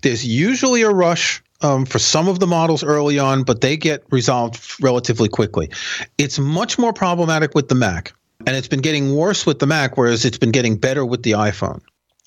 [0.03, 4.03] There's usually a rush um, for some of the models early on, but they get
[4.11, 5.71] resolved relatively quickly.
[6.19, 8.13] It's much more problematic with the Mac,
[8.45, 11.33] and it's been getting worse with the Mac, whereas it's been getting better with the
[11.33, 11.81] iPhone.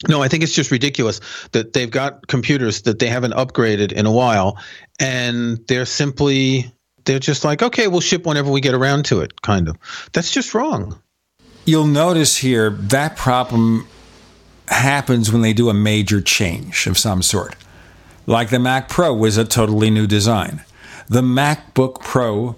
[0.08, 1.20] No, I think it's just ridiculous
[1.52, 4.58] that they've got computers that they haven't upgraded in a while,
[5.00, 6.72] and they're simply
[7.06, 9.78] they're just like, okay, we'll ship whenever we get around to it, kind of.
[10.14, 11.02] That's just wrong.
[11.66, 13.88] You'll notice here that problem
[14.68, 17.56] happens when they do a major change of some sort.
[18.26, 20.64] Like the Mac Pro was a totally new design.
[21.08, 22.56] The MacBook Pro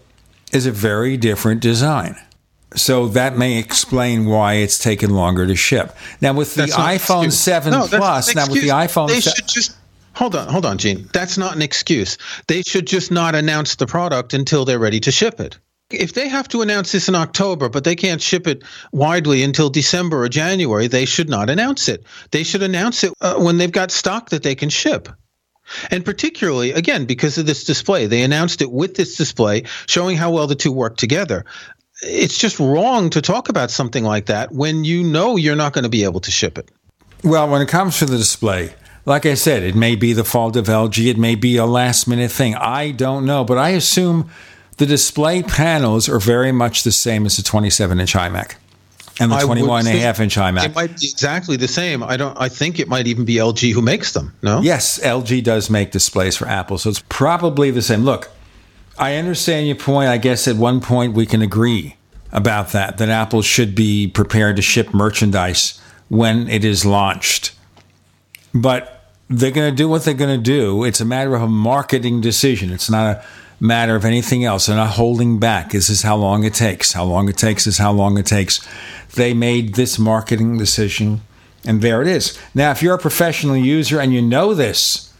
[0.51, 2.15] is a very different design.
[2.75, 5.95] So that may explain why it's taken longer to ship.
[6.21, 9.77] Now with the iPhone 7 no, Plus, now with the iPhone they 7 should just
[10.13, 11.09] hold on, hold on, Gene.
[11.13, 12.17] That's not an excuse.
[12.47, 15.57] They should just not announce the product until they're ready to ship it.
[15.89, 19.69] If they have to announce this in October, but they can't ship it widely until
[19.69, 22.03] December or January, they should not announce it.
[22.31, 25.09] They should announce it uh, when they've got stock that they can ship.
[25.91, 30.31] And particularly, again, because of this display, they announced it with this display, showing how
[30.31, 31.45] well the two work together.
[32.03, 35.83] It's just wrong to talk about something like that when you know you're not going
[35.83, 36.69] to be able to ship it.
[37.23, 38.73] Well, when it comes to the display,
[39.05, 42.07] like I said, it may be the fault of LG, it may be a last
[42.07, 42.55] minute thing.
[42.55, 44.29] I don't know, but I assume
[44.77, 48.55] the display panels are very much the same as the 27 inch iMac
[49.19, 50.65] and the I 21 and a half inch iMac.
[50.65, 52.03] It might be exactly the same.
[52.03, 52.35] I don't.
[52.39, 54.33] I think it might even be LG who makes them.
[54.41, 54.61] No.
[54.61, 58.03] Yes, LG does make displays for Apple, so it's probably the same.
[58.03, 58.29] Look,
[58.97, 60.09] I understand your point.
[60.09, 61.95] I guess at one point we can agree
[62.31, 65.79] about that, that Apple should be prepared to ship merchandise
[66.09, 67.53] when it is launched.
[68.53, 70.83] But they're going to do what they're going to do.
[70.83, 72.71] It's a matter of a marketing decision.
[72.71, 73.25] It's not a
[73.59, 74.65] matter of anything else.
[74.65, 75.71] They're not holding back.
[75.71, 76.93] This is how long it takes.
[76.93, 78.67] How long it takes is how long it takes.
[79.15, 81.21] They made this marketing decision,
[81.65, 82.37] and there it is.
[82.53, 85.12] Now, if you're a professional user and you know this,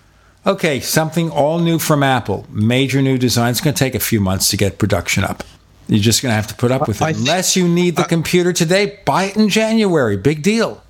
[0.46, 4.20] okay, something all new from Apple, major new design, it's going to take a few
[4.20, 5.44] months to get production up.
[5.88, 7.18] You're just going to have to put up with it.
[7.18, 10.18] Unless you need the computer today, buy it in January.
[10.18, 10.82] Big deal.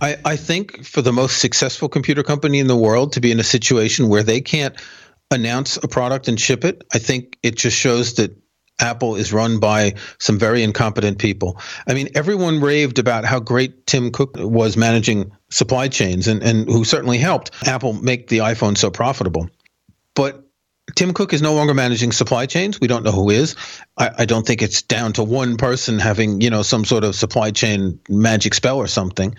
[0.00, 3.40] I, I think for the most successful computer company in the world to be in
[3.40, 4.74] a situation where they can't
[5.30, 8.36] announce a product and ship it, I think it just shows that
[8.78, 11.58] Apple is run by some very incompetent people.
[11.86, 16.68] I mean, everyone raved about how great Tim Cook was managing supply chains and, and
[16.68, 19.48] who certainly helped Apple make the iPhone so profitable.
[20.14, 20.46] But
[20.94, 22.80] Tim Cook is no longer managing supply chains.
[22.80, 23.56] We don't know who is.
[23.96, 27.14] I, I, don't think it's down to one person having, you know, some sort of
[27.14, 29.34] supply chain magic spell or something.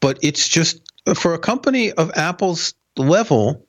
[0.00, 0.80] But it's just
[1.14, 3.66] for a company of Apple's level,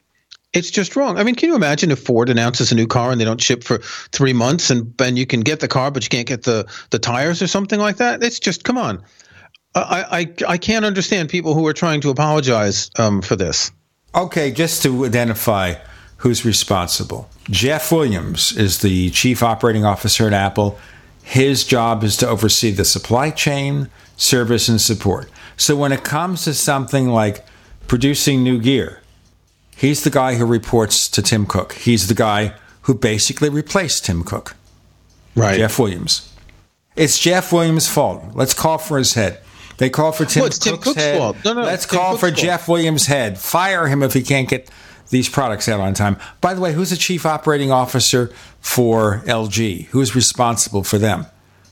[0.56, 1.18] it's just wrong.
[1.18, 3.64] I mean, can you imagine if Ford announces a new car and they don't ship
[3.64, 3.80] for
[4.12, 7.00] three months and and you can get the car but you can't get the the
[7.00, 8.24] tires or something like that?
[8.24, 9.04] It's just come on.
[9.76, 13.72] I I, I can't understand people who are trying to apologize um, for this.
[14.14, 15.76] Okay, just to identify
[16.18, 17.30] who's responsible.
[17.50, 20.80] Jeff Williams is the chief operating officer at Apple.
[21.24, 25.30] His job is to oversee the supply chain, service, and support.
[25.58, 27.46] So when it comes to something like
[27.88, 29.02] producing new gear,
[29.76, 31.74] he's the guy who reports to Tim Cook.
[31.74, 32.54] He's the guy
[32.84, 34.56] who basically replaced Tim Cook.
[35.36, 35.58] Right.
[35.58, 36.32] Jeff Williams.
[36.96, 38.24] It's Jeff Williams' fault.
[38.34, 39.40] Let's call for his head.
[39.78, 41.18] They call for Tim well, it's Cook's Tim Cook's head.
[41.18, 41.38] fault.
[41.44, 42.40] No, no, Let's call Cook's for fault.
[42.40, 43.38] Jeff Williams' head.
[43.38, 44.70] Fire him if he can't get
[45.10, 46.18] these products out on time.
[46.42, 48.32] By the way, who's the chief operating officer
[48.62, 49.88] for LG?
[49.88, 51.26] Who's responsible for them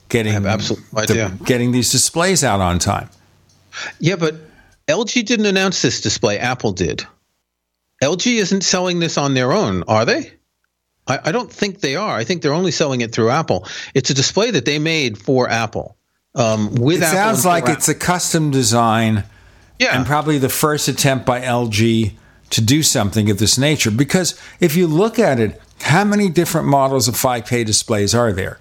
[0.09, 3.09] getting absolute no the- getting these displays out on time?
[3.99, 4.35] Yeah, but
[4.87, 6.37] LG didn't announce this display.
[6.37, 7.05] Apple did.
[8.03, 10.31] LG isn't selling this on their own, are they?
[11.07, 12.15] I, I don't think they are.
[12.15, 13.67] I think they're only selling it through Apple.
[13.93, 15.97] It's a display that they made for Apple.
[16.35, 17.75] Um, with it Apple sounds like Apple.
[17.75, 19.23] it's a custom design
[19.79, 19.95] Yeah.
[19.97, 22.13] and probably the first attempt by LG
[22.51, 23.91] to do something of this nature.
[23.91, 28.59] Because if you look at it, how many different models of 5K displays are there?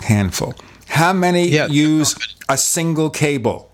[0.00, 0.54] Handful.
[0.88, 2.16] How many use
[2.48, 3.70] a single cable?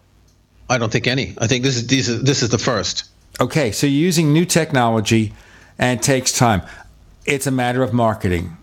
[0.69, 1.35] I don't think any.
[1.39, 3.05] I think this is these this is the first.
[3.41, 5.33] Okay, so you're using new technology
[5.79, 6.63] and it takes time.
[7.27, 8.57] It's a matter of marketing,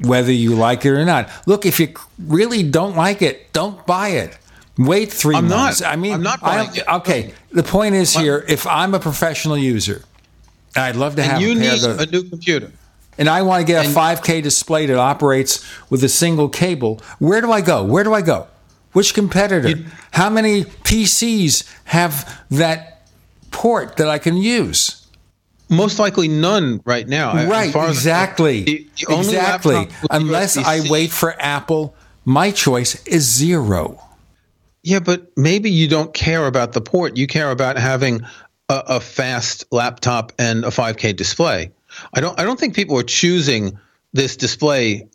[0.00, 1.28] whether you like it or not.
[1.46, 4.38] Look, if you really don't like it, don't buy it.
[4.78, 5.56] Wait 3 I'm not.
[5.56, 5.82] months.
[5.82, 6.88] I mean, I'm not I- buying it.
[6.88, 10.02] Okay, the point is here if I'm a professional user,
[10.74, 12.72] I'd love to have you need the, a new computer.
[13.18, 17.00] and I want to get a 5K display that operates with a single cable.
[17.20, 17.84] Where do I go?
[17.84, 18.48] Where do I go?
[18.92, 19.80] Which competitor?
[20.12, 22.93] How many PCs have that
[23.54, 25.06] port that I can use?
[25.70, 27.48] Most likely none right now.
[27.48, 28.62] Right, far as- exactly.
[28.64, 29.88] the- the exactly.
[30.10, 31.94] Unless I wait for Apple,
[32.24, 34.00] my choice is zero.
[34.82, 37.16] Yeah, but maybe you don't care about the port.
[37.16, 38.20] You care about having
[38.68, 41.72] a, a fast laptop and a 5K display.
[42.12, 42.38] I don't.
[42.38, 43.78] I don't think people are choosing
[44.12, 45.08] this display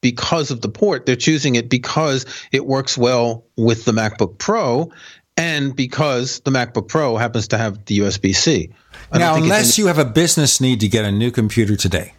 [0.00, 1.06] because of the port.
[1.06, 4.92] They're choosing it because it works well with the MacBook Pro,
[5.36, 8.70] and because the MacBook Pro happens to have the USB C.
[9.12, 12.14] Now, unless you have a business need to get a new computer today,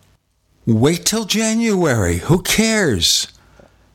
[0.65, 2.17] wait till January.
[2.17, 3.27] Who cares?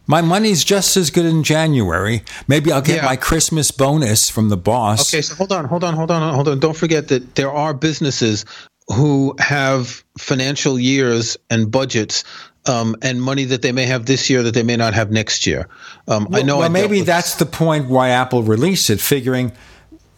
[0.06, 2.22] My money's just as good in January.
[2.48, 3.04] Maybe I'll get Yeah.
[3.04, 5.14] my Christmas bonus from the boss.
[5.14, 6.58] Okay, so hold on, hold on, hold on, hold on.
[6.58, 8.44] Don't forget that there are businesses
[8.88, 12.24] who have financial years and budgets
[12.66, 15.46] um, and money that they may have this year that they may not have next
[15.46, 15.68] year.
[16.08, 16.58] Um, I know.
[16.58, 19.52] Well, I maybe that's the point why Apple released it, figuring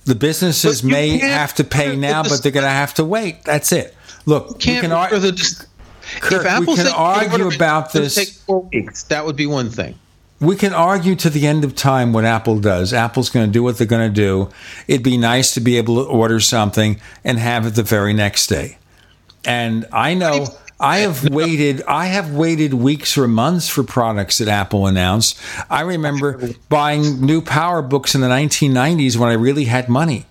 [0.05, 3.45] the businesses may have to pay now, but they're going to have to wait.
[3.45, 3.95] That's it.
[4.27, 8.15] Look, we can't can, ar- Kirk, if Apple we can argue about this.
[8.15, 9.05] Take four weeks.
[9.05, 9.99] That would be one thing.
[10.41, 12.93] We can argue to the end of time what Apple does.
[12.93, 14.51] Apple's going to do what they're going to do.
[14.87, 18.49] It'd be nice to be able to order something and have it the very next
[18.49, 18.77] day.
[19.45, 20.47] And I know
[20.81, 25.39] I have waited I have waited weeks or months for products that Apple announced.
[25.71, 30.27] I remember buying new PowerBooks in the 1990s when I really had money.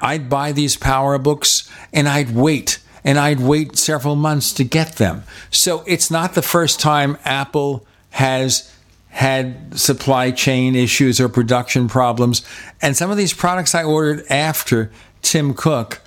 [0.00, 5.24] I'd buy these PowerBooks and I'd wait and I'd wait several months to get them.
[5.50, 8.72] So it's not the first time Apple has
[9.08, 12.42] had supply chain issues or production problems.
[12.80, 14.90] And some of these products I ordered after
[15.20, 16.00] Tim Cook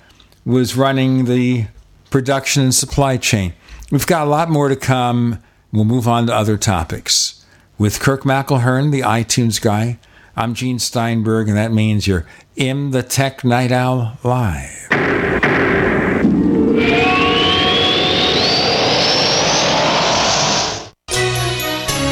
[0.44, 1.66] was running the
[2.10, 3.52] production and supply chain.
[3.90, 5.42] We've got a lot more to come.
[5.72, 7.44] We'll move on to other topics.
[7.78, 9.98] With Kirk McElhearn, the iTunes guy,
[10.34, 12.26] I'm Gene Steinberg, and that means you're
[12.56, 14.88] in the Tech Night Owl Live.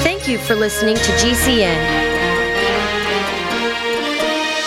[0.03, 2.05] Thank you for listening to GCN.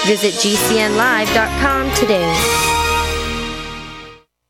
[0.06, 2.57] Visit GCNlive.com today.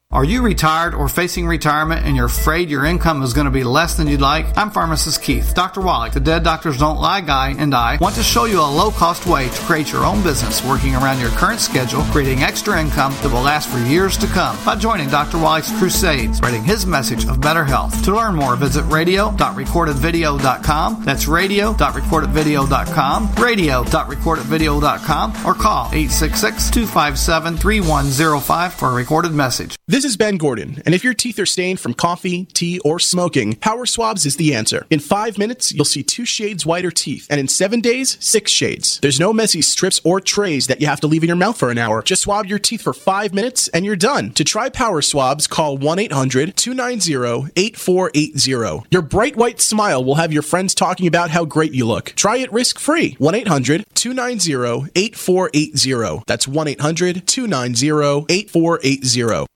[0.09, 3.65] Are you retired or facing retirement and you're afraid your income is going to be
[3.65, 4.57] less than you'd like?
[4.57, 5.53] I'm pharmacist Keith.
[5.53, 5.81] Dr.
[5.81, 8.89] Wallach, the Dead Doctors Don't Lie guy, and I want to show you a low
[8.89, 13.11] cost way to create your own business working around your current schedule, creating extra income
[13.21, 15.39] that will last for years to come by joining Dr.
[15.39, 18.01] Wallach's crusades, spreading his message of better health.
[18.05, 21.03] To learn more, visit radio.recordedvideo.com.
[21.03, 29.75] That's radio.recordedvideo.com, radio.recordedvideo.com, or call 866 257 3105 for a recorded message.
[29.97, 33.55] This is Ben Gordon, and if your teeth are stained from coffee, tea, or smoking,
[33.55, 34.85] Power Swabs is the answer.
[34.91, 38.99] In five minutes, you'll see two shades whiter teeth, and in seven days, six shades.
[38.99, 41.71] There's no messy strips or trays that you have to leave in your mouth for
[41.71, 42.03] an hour.
[42.03, 44.33] Just swab your teeth for five minutes, and you're done.
[44.33, 48.87] To try Power Swabs, call 1 800 290 8480.
[48.91, 52.13] Your bright white smile will have your friends talking about how great you look.
[52.15, 53.15] Try it risk free.
[53.17, 56.23] 1 800 290 8480.
[56.27, 59.47] That's 1 800 290 8480.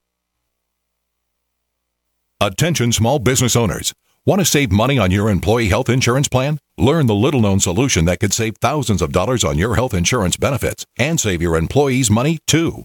[2.44, 3.94] Attention small business owners.
[4.26, 6.58] Want to save money on your employee health insurance plan?
[6.76, 10.38] Learn the little known solution that could save thousands of dollars on your health insurance
[10.38, 12.84] benefits and save your employees money too.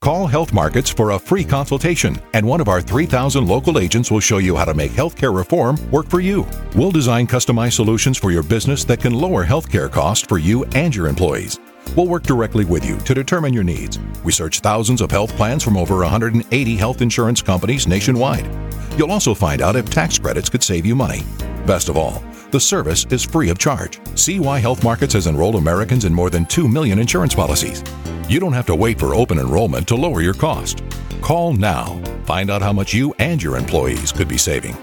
[0.00, 4.18] Call Health Markets for a free consultation, and one of our 3,000 local agents will
[4.18, 6.44] show you how to make healthcare reform work for you.
[6.74, 10.92] We'll design customized solutions for your business that can lower healthcare costs for you and
[10.92, 11.60] your employees.
[11.96, 13.98] We'll work directly with you to determine your needs.
[14.24, 18.48] We search thousands of health plans from over 180 health insurance companies nationwide.
[18.96, 21.22] You'll also find out if tax credits could save you money.
[21.66, 24.00] Best of all, the service is free of charge.
[24.16, 27.82] See why Health Markets has enrolled Americans in more than 2 million insurance policies.
[28.28, 30.82] You don't have to wait for open enrollment to lower your cost.
[31.20, 32.00] Call now.
[32.24, 34.76] Find out how much you and your employees could be saving.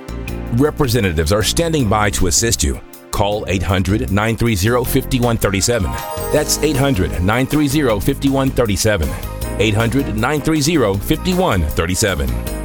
[0.58, 2.80] Representatives are standing by to assist you.
[3.16, 5.90] Call 800 930 5137.
[6.34, 9.10] That's 800 930 5137.
[9.58, 12.65] 800 930 5137.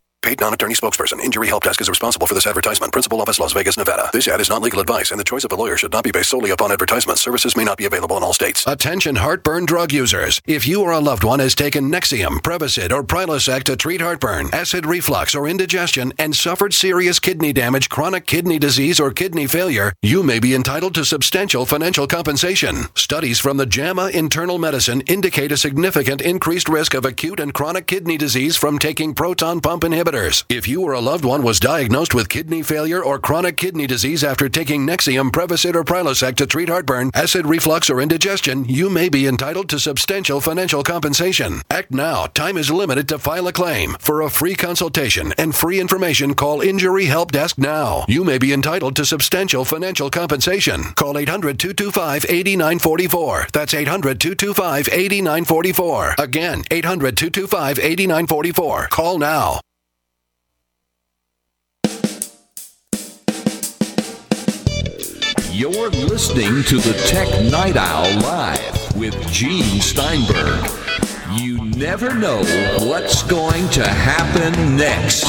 [0.23, 1.19] Paid non-attorney spokesperson.
[1.19, 2.93] Injury Help Desk is responsible for this advertisement.
[2.93, 4.07] Principal office, Las Vegas, Nevada.
[4.13, 6.11] This ad is not legal advice, and the choice of a lawyer should not be
[6.11, 7.17] based solely upon advertisement.
[7.17, 8.63] Services may not be available in all states.
[8.67, 10.39] Attention heartburn drug users.
[10.45, 14.49] If you or a loved one has taken Nexium, Prevacid, or Prilosec to treat heartburn,
[14.53, 19.91] acid reflux, or indigestion, and suffered serious kidney damage, chronic kidney disease, or kidney failure,
[20.03, 22.83] you may be entitled to substantial financial compensation.
[22.93, 27.87] Studies from the JAMA Internal Medicine indicate a significant increased risk of acute and chronic
[27.87, 30.10] kidney disease from taking proton pump inhibitors.
[30.11, 34.25] If you or a loved one was diagnosed with kidney failure or chronic kidney disease
[34.25, 39.07] after taking Nexium, Prevacid, or Prilosec to treat heartburn, acid reflux, or indigestion, you may
[39.07, 41.61] be entitled to substantial financial compensation.
[41.69, 42.25] Act now.
[42.25, 43.95] Time is limited to file a claim.
[43.99, 48.03] For a free consultation and free information, call Injury Help Desk now.
[48.09, 50.83] You may be entitled to substantial financial compensation.
[50.95, 53.47] Call 800 225 8944.
[53.53, 56.15] That's 800 225 8944.
[56.19, 58.87] Again, 800 225 8944.
[58.89, 59.61] Call now.
[65.61, 70.67] You're listening to the Tech Night Owl Live with Gene Steinberg.
[71.33, 72.37] You never know
[72.79, 75.23] what's going to happen next.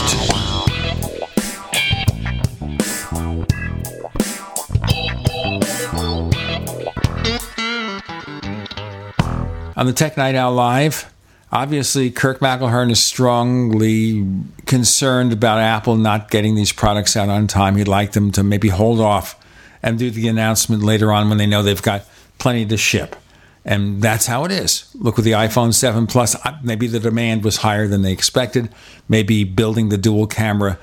[9.77, 11.13] On the Tech Night Owl Live,
[11.53, 14.27] obviously Kirk McElhearn is strongly
[14.65, 17.77] concerned about Apple not getting these products out on time.
[17.77, 19.39] He'd like them to maybe hold off
[19.83, 22.05] and do the announcement later on when they know they've got
[22.39, 23.17] plenty to ship.
[23.65, 24.91] And that's how it is.
[24.95, 28.69] Look with the iPhone 7 Plus, maybe the demand was higher than they expected.
[29.09, 30.79] Maybe building the dual camera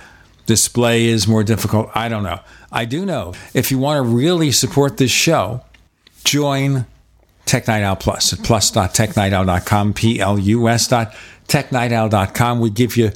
[0.45, 1.89] display is more difficult.
[1.93, 2.39] I don't know.
[2.71, 5.61] I do know if you want to really support this show,
[6.23, 6.85] join
[7.45, 11.13] Tech Night Owl Plus at plus.technightowl.com, P-L-U-S dot
[11.47, 12.59] technightowl.com.
[12.59, 13.11] We give you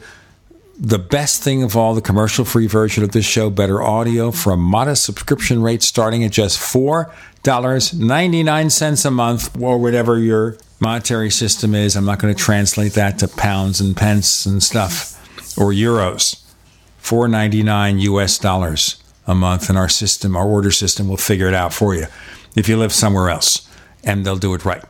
[0.80, 4.54] the best thing of all, the commercial free version of this show, better audio for
[4.54, 11.76] a modest subscription rate starting at just $4.99 a month or whatever your monetary system
[11.76, 11.96] is.
[11.96, 15.20] I'm not going to translate that to pounds and pence and stuff
[15.58, 16.42] or euros.
[17.02, 18.98] 4.99 US dollars
[19.28, 22.08] a month and our system, our order system will figure it out for you
[22.56, 23.70] if you live somewhere else
[24.04, 24.84] and they'll do it right.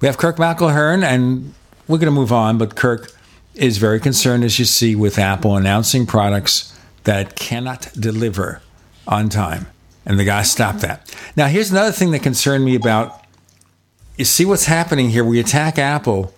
[0.00, 1.54] We have Kirk McElhearn and
[1.88, 3.12] we're going to move on, but Kirk
[3.56, 8.60] is very concerned, as you see, with Apple announcing products that cannot deliver
[9.06, 9.66] on time.
[10.04, 11.14] And the guy stopped that.
[11.34, 13.22] Now, here's another thing that concerned me about
[14.16, 15.24] you see what's happening here.
[15.24, 16.32] We attack Apple,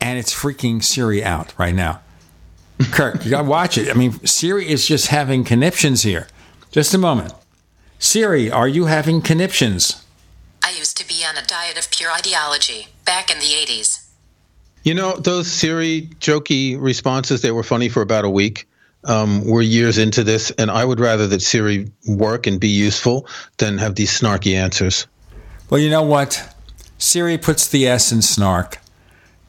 [0.00, 2.00] and it's freaking Siri out right now.
[2.92, 3.88] Kirk, you got to watch it.
[3.88, 6.28] I mean, Siri is just having conniptions here.
[6.70, 7.32] Just a moment.
[7.98, 10.04] Siri, are you having conniptions?
[10.62, 13.97] I used to be on a diet of pure ideology back in the 80s.
[14.84, 18.68] You know, those Siri jokey responses, they were funny for about a week.
[19.04, 23.26] Um, we're years into this, and I would rather that Siri work and be useful
[23.58, 25.06] than have these snarky answers.
[25.70, 26.54] Well, you know what?
[26.98, 28.78] Siri puts the S in snark,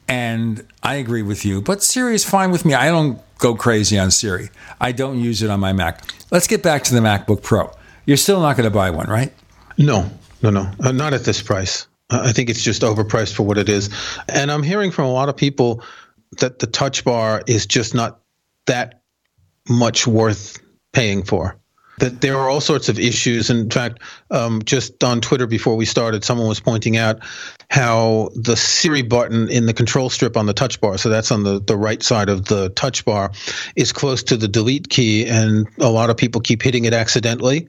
[0.06, 1.60] and I agree with you.
[1.60, 2.74] But Siri is fine with me.
[2.74, 4.50] I don't go crazy on Siri.
[4.80, 6.04] I don't use it on my Mac.
[6.30, 7.70] Let's get back to the MacBook Pro.
[8.06, 9.32] You're still not going to buy one, right?
[9.78, 10.08] No,
[10.42, 11.86] no, no, uh, not at this price.
[12.10, 13.90] I think it's just overpriced for what it is.
[14.28, 15.82] And I'm hearing from a lot of people
[16.38, 18.20] that the touch bar is just not
[18.66, 19.02] that
[19.68, 20.58] much worth
[20.92, 21.56] paying for.
[21.98, 23.50] That there are all sorts of issues.
[23.50, 27.20] In fact, um, just on Twitter before we started, someone was pointing out
[27.68, 31.42] how the Siri button in the control strip on the touch bar, so that's on
[31.42, 33.32] the, the right side of the touch bar,
[33.76, 37.68] is close to the delete key, and a lot of people keep hitting it accidentally.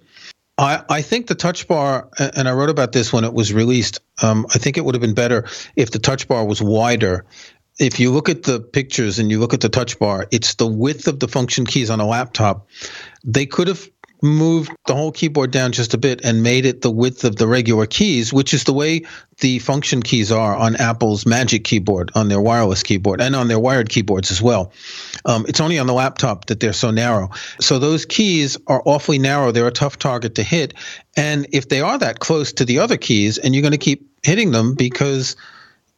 [0.62, 4.00] I, I think the touch bar, and I wrote about this when it was released.
[4.22, 7.26] Um, I think it would have been better if the touch bar was wider.
[7.80, 10.68] If you look at the pictures and you look at the touch bar, it's the
[10.68, 12.68] width of the function keys on a laptop.
[13.24, 13.90] They could have
[14.22, 17.48] moved the whole keyboard down just a bit and made it the width of the
[17.48, 19.02] regular keys, which is the way
[19.40, 23.60] the function keys are on Apple's Magic keyboard, on their wireless keyboard, and on their
[23.60, 24.72] wired keyboards as well.
[25.26, 27.30] Um, it's only on the laptop that they're so narrow.
[27.60, 29.52] So those keys are awfully narrow.
[29.52, 30.74] They're a tough target to hit.
[31.18, 34.08] And if they are that close to the other keys, and you're going to keep
[34.24, 35.36] hitting them because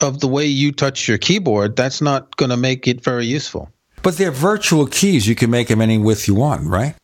[0.02, 3.69] of the way you touch your keyboard, that's not going to make it very useful.
[4.02, 5.27] But they're virtual keys.
[5.27, 6.95] You can make them any width you want, right?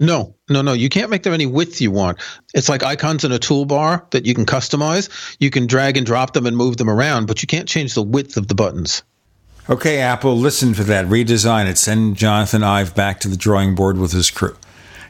[0.00, 0.72] No, no, no.
[0.72, 2.18] You can't make them any width you want.
[2.54, 5.36] It's like icons in a toolbar that you can customize.
[5.38, 8.02] You can drag and drop them and move them around, but you can't change the
[8.02, 9.02] width of the buttons.
[9.70, 11.04] Okay, Apple, listen for that.
[11.06, 11.76] Redesign it.
[11.76, 14.56] Send Jonathan Ive back to the drawing board with his crew.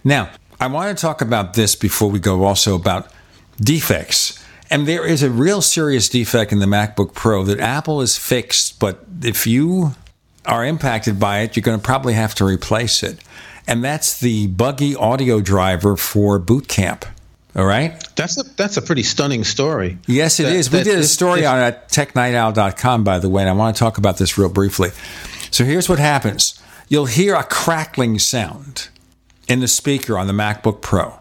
[0.02, 3.12] Now, I want to talk about this before we go also about
[3.60, 4.44] defects.
[4.70, 8.80] And there is a real serious defect in the MacBook Pro that Apple has fixed,
[8.80, 9.94] but if you
[10.44, 13.20] are impacted by it, you're going to probably have to replace it.
[13.68, 17.04] And that's the buggy audio driver for Boot Camp.
[17.54, 18.02] All right?
[18.16, 19.98] That's a that's a pretty stunning story.
[20.06, 20.72] Yes, it That- is.
[20.72, 23.98] We did a story on at technightowl.com, by the way, and I want to talk
[23.98, 24.90] about this real briefly.
[25.50, 28.88] So here's what happens you'll hear a crackling sound
[29.46, 31.18] in the speaker on the MacBook Pro.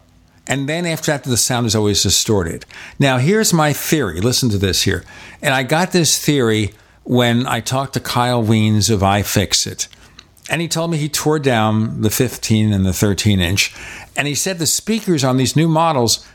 [0.47, 2.65] And then after that, the sound is always distorted.
[2.97, 4.21] Now, here's my theory.
[4.21, 5.03] Listen to this here.
[5.41, 9.87] And I got this theory when I talked to Kyle Wiens of iFixit.
[10.49, 13.75] And he told me he tore down the 15 and the 13 inch.
[14.15, 16.25] And he said the speakers on these new models,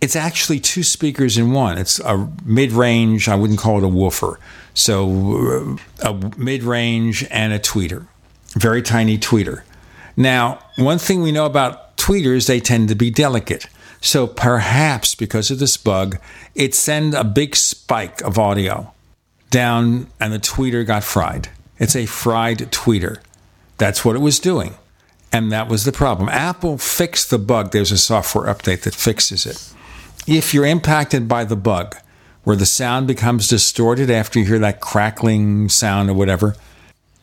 [0.00, 1.78] it's actually two speakers in one.
[1.78, 4.38] It's a mid range, I wouldn't call it a woofer.
[4.74, 8.06] So uh, a mid range and a tweeter,
[8.52, 9.62] very tiny tweeter.
[10.16, 13.66] Now, one thing we know about tweeters, they tend to be delicate.
[14.00, 16.18] So perhaps because of this bug,
[16.54, 18.92] it sent a big spike of audio
[19.48, 21.48] down and the tweeter got fried.
[21.78, 23.20] It's a fried tweeter.
[23.78, 24.74] That's what it was doing.
[25.32, 26.28] And that was the problem.
[26.28, 27.72] Apple fixed the bug.
[27.72, 29.72] There's a software update that fixes it.
[30.26, 31.96] If you're impacted by the bug,
[32.44, 36.54] where the sound becomes distorted after you hear that crackling sound or whatever,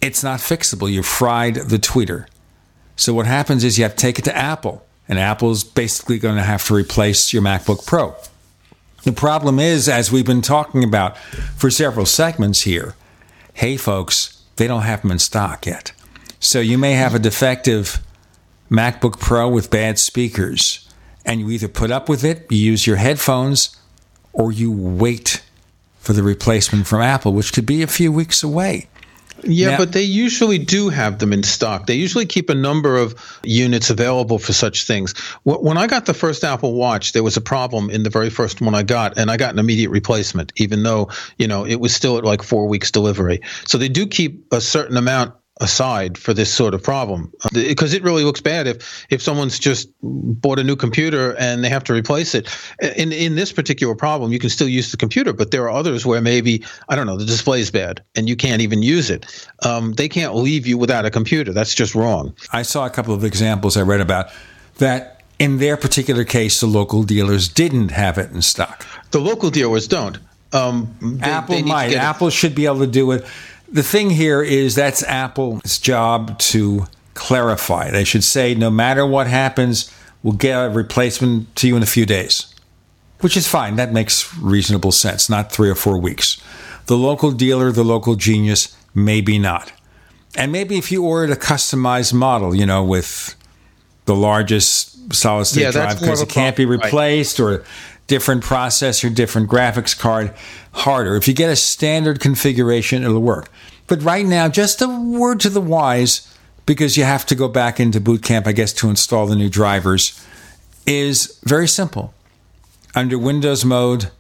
[0.02, 0.92] it's not fixable.
[0.92, 2.26] You fried the tweeter.
[2.96, 6.36] So what happens is you have to take it to Apple, and Apple's basically going
[6.36, 8.16] to have to replace your MacBook Pro.
[9.04, 12.96] The problem is, as we've been talking about for several segments here,
[13.54, 15.94] hey folks, they don't have them in stock yet.
[16.44, 18.02] So you may have a defective
[18.70, 20.90] MacBook Pro with bad speakers,
[21.24, 23.78] and you either put up with it, you use your headphones,
[24.34, 25.44] or you wait
[26.00, 28.88] for the replacement from Apple, which could be a few weeks away.
[29.44, 31.86] Yeah, Now- but they usually do have them in stock.
[31.86, 33.14] They usually keep a number of
[33.44, 35.14] units available for such things.
[35.44, 38.61] When I got the first Apple Watch, there was a problem in the very first
[38.61, 41.94] one I got, and I got an immediate replacement, even though you know it was
[41.94, 43.42] still at like four weeks delivery.
[43.68, 47.31] So they do keep a certain amount aside for this sort of problem.
[47.53, 51.69] Because it really looks bad if if someone's just bought a new computer and they
[51.69, 52.49] have to replace it.
[52.98, 56.06] In in this particular problem you can still use the computer but there are others
[56.06, 59.25] where maybe i don't know the display is bad and you can't even use it.
[59.64, 61.53] Um, they can't leave you without a computer.
[61.53, 62.33] That's just wrong.
[62.51, 64.27] I saw a couple of examples I read about
[64.80, 68.85] that in their particular case, the local dealers didn't have it in stock.
[69.11, 70.17] the local dealers don't.
[70.53, 71.93] Um, they- Apple they might.
[71.93, 73.25] Apple should be able to do it.
[73.72, 77.90] The thing here is that's Apple's job to clarify.
[77.90, 79.91] They should say, no matter what happens,
[80.24, 82.53] we'll get a replacement to you in a few days,
[83.22, 83.77] which is fine.
[83.77, 86.41] That makes reasonable sense, not three or four weeks.
[86.88, 89.72] The local dealer, the local genius, maybe not.
[90.35, 93.35] And maybe if you ordered a customized model, you know, with
[94.06, 96.85] the largest solid state Yeah, drive because it can't be problem, right.
[96.85, 97.64] replaced or
[98.08, 100.34] different processor, different graphics card,
[100.74, 101.16] harder.
[101.16, 103.50] If you get a standard configuration, it'll work.
[103.88, 107.80] But right now, just a word to the wise, because you have to go back
[107.80, 110.26] into Boot Camp, I guess, to install the new drivers,
[110.86, 112.14] is very simple.
[112.96, 114.12] Under Windows mode,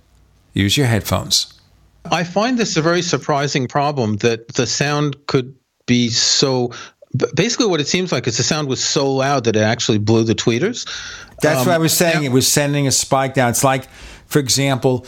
[0.53, 1.59] use your headphones.
[2.05, 6.71] I find this a very surprising problem that the sound could be so.
[7.35, 10.23] Basically, what it seems like is the sound was so loud that it actually blew
[10.23, 10.85] the tweeters.
[11.41, 12.23] That's Um, what I was saying.
[12.23, 13.49] It was sending a spike down.
[13.49, 13.89] It's like,
[14.27, 15.05] for example,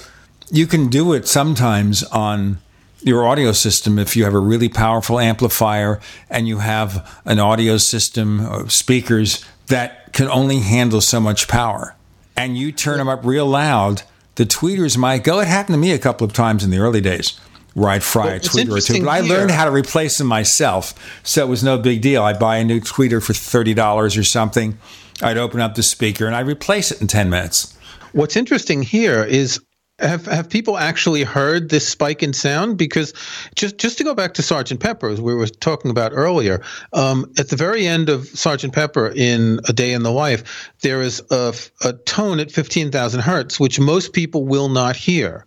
[0.52, 2.58] you can do it sometimes on
[3.02, 6.00] your audio system if you have a really powerful amplifier
[6.30, 11.96] and you have an audio system of speakers that can only handle so much power.
[12.36, 14.04] And you turn them up real loud,
[14.36, 15.40] the tweeters might go.
[15.40, 17.40] It happened to me a couple of times in the early days
[17.74, 19.04] where I'd fry Well, a tweeter or two.
[19.04, 20.94] But I learned how to replace them myself,
[21.24, 22.24] so it was no big deal.
[22.24, 24.78] I'd buy a new tweeter for $30 or something.
[25.22, 27.78] I'd open up the speaker and I'd replace it in 10 minutes.
[28.12, 29.60] What's interesting here is
[30.00, 32.78] have have people actually heard this spike in sound?
[32.78, 33.14] Because
[33.56, 36.62] just just to go back to Sergeant Pepper, as we were talking about earlier,
[36.94, 41.02] um, at the very end of Sergeant Pepper in A Day in the Life, there
[41.02, 41.54] is a,
[41.84, 45.46] a tone at fifteen thousand hertz, which most people will not hear.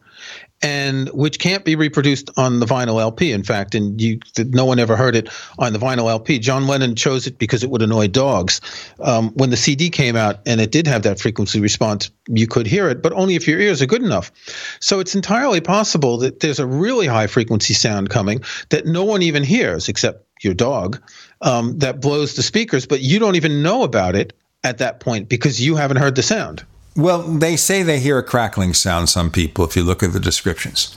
[0.63, 3.33] And which can't be reproduced on the vinyl LP.
[3.33, 5.29] In fact, and you, no one ever heard it
[5.59, 6.39] on the vinyl LP.
[6.39, 8.61] John Lennon chose it because it would annoy dogs.
[8.99, 12.67] Um, when the CD came out and it did have that frequency response, you could
[12.67, 14.33] hear it, but only if your ears are good enough.
[14.81, 19.23] So it's entirely possible that there's a really high frequency sound coming that no one
[19.23, 21.03] even hears except your dog,
[21.41, 24.33] um, that blows the speakers, but you don't even know about it
[24.65, 26.65] at that point because you haven't heard the sound.
[26.97, 30.21] Well, they say they hear a crackling sound, some people, if you look at the
[30.21, 30.97] descriptions.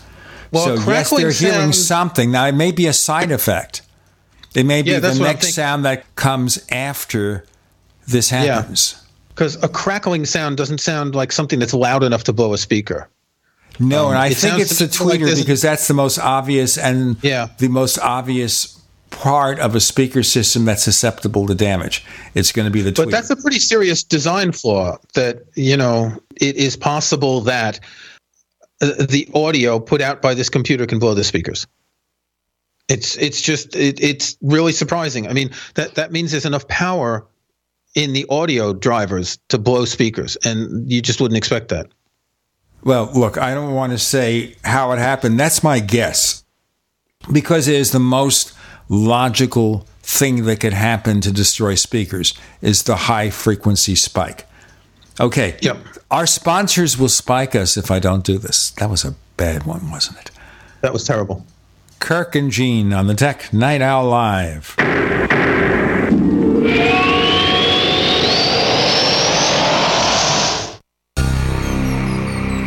[0.52, 2.32] Well, so, yes, they're hearing something.
[2.32, 3.82] Now, it may be a side effect.
[4.56, 7.46] It may be Yeah, the that's what I'm next sound that comes after
[8.08, 8.96] this happens.
[9.30, 13.08] Because a crackling sound doesn't sound like something that's loud enough to blow a speaker.
[13.80, 16.18] No, Um, and I it think it's the me like tweeter because that's the most
[16.18, 18.79] obvious and the most obvious
[19.10, 22.06] part of a speaker system that's susceptible to damage.
[22.34, 23.06] It's going to be the tweeter.
[23.06, 27.80] But that's a pretty serious design flaw that, you know, it is possible that
[28.82, 31.68] uh, the audio put out by this computer can blow the speakers.
[32.88, 35.28] It's it's just it, it's really surprising.
[35.28, 37.28] I mean, that that means there's enough power
[37.96, 41.88] in the audio drivers to blow speakers and you just wouldn't expect that.
[42.84, 45.40] Well, look, I don't want to say how it happened.
[45.40, 46.44] That's my guess.
[47.32, 48.54] Because it is the most
[48.90, 54.48] logical thing that could happen to destroy speakers is the high frequency spike.
[55.20, 55.58] Okay.
[55.62, 55.78] Yep.
[56.12, 58.72] Our sponsors will spike us if I don't do this.
[58.72, 60.32] That was a bad one, wasn't it?
[60.82, 61.46] That was terrible.
[62.00, 64.76] Kirk and Gene on the Tech Night Owl Live.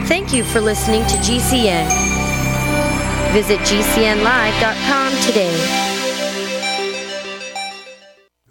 [0.06, 1.88] Thank you for listening to GCN.
[3.32, 5.81] Visit GCNlive.com today.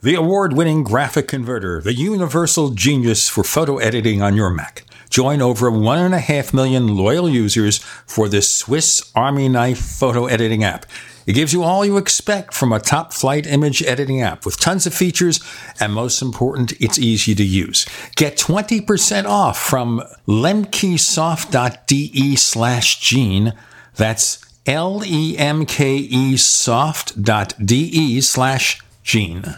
[0.04, 4.84] The award winning GraphicConverter, the universal genius for photo editing on your Mac.
[5.12, 10.88] Join over 1.5 million loyal users for this Swiss Army knife photo editing app.
[11.28, 14.88] It gives you all you expect from a top flight image editing app with tons
[14.88, 15.40] of features,
[15.80, 17.86] and most important, it's easy to use.
[18.16, 23.54] Get 20% off from lemkesoft.de slash gene.
[23.98, 29.58] That's L E M K E soft.de slash gene.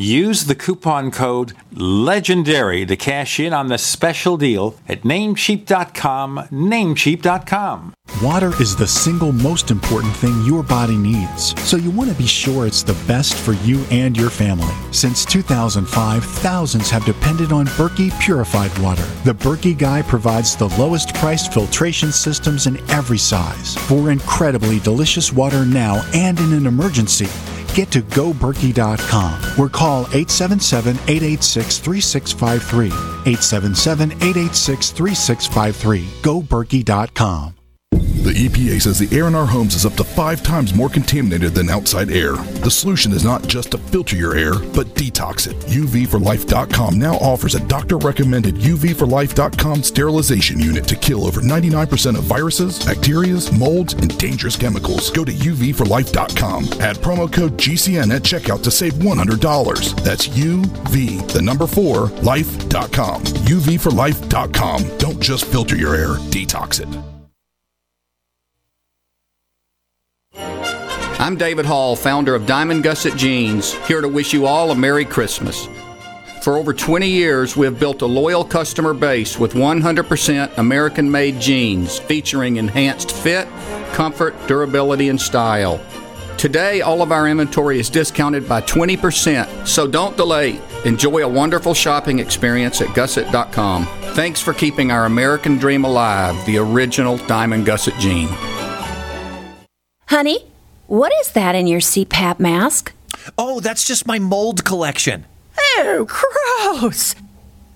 [0.00, 6.48] Use the coupon code LEGENDARY to cash in on the special deal at namecheap.com.
[6.52, 7.94] Namecheap.com.
[8.22, 12.28] Water is the single most important thing your body needs, so you want to be
[12.28, 14.72] sure it's the best for you and your family.
[14.92, 19.04] Since 2005, thousands have depended on Berkey purified water.
[19.24, 25.32] The Berkey Guy provides the lowest priced filtration systems in every size for incredibly delicious
[25.32, 27.28] water now and in an emergency.
[27.78, 32.86] Get to goberkey.com or call 877 886 3653.
[32.88, 36.04] 877 886 3653.
[36.22, 37.57] Goberkey.com.
[38.28, 41.54] The EPA says the air in our homes is up to five times more contaminated
[41.54, 42.34] than outside air.
[42.34, 45.56] The solution is not just to filter your air, but detox it.
[45.60, 52.84] UVforlife.com now offers a doctor recommended UVforlife.com sterilization unit to kill over 99% of viruses,
[52.84, 55.10] bacteria, molds, and dangerous chemicals.
[55.10, 56.64] Go to UVforlife.com.
[56.82, 60.04] Add promo code GCN at checkout to save $100.
[60.04, 63.22] That's UV, the number four, life.com.
[63.24, 64.98] UVforlife.com.
[64.98, 67.17] Don't just filter your air, detox it.
[71.20, 75.04] I'm David Hall, founder of Diamond Gusset Jeans, here to wish you all a Merry
[75.04, 75.66] Christmas.
[76.42, 81.40] For over 20 years, we have built a loyal customer base with 100% American made
[81.40, 83.48] jeans featuring enhanced fit,
[83.94, 85.80] comfort, durability, and style.
[86.36, 90.60] Today, all of our inventory is discounted by 20%, so don't delay.
[90.84, 93.86] Enjoy a wonderful shopping experience at gusset.com.
[94.14, 98.28] Thanks for keeping our American dream alive, the original Diamond Gusset jean.
[100.06, 100.44] Honey,
[100.88, 102.92] what is that in your CPAP mask?
[103.36, 105.26] Oh, that's just my mold collection.
[105.58, 107.14] Oh, gross!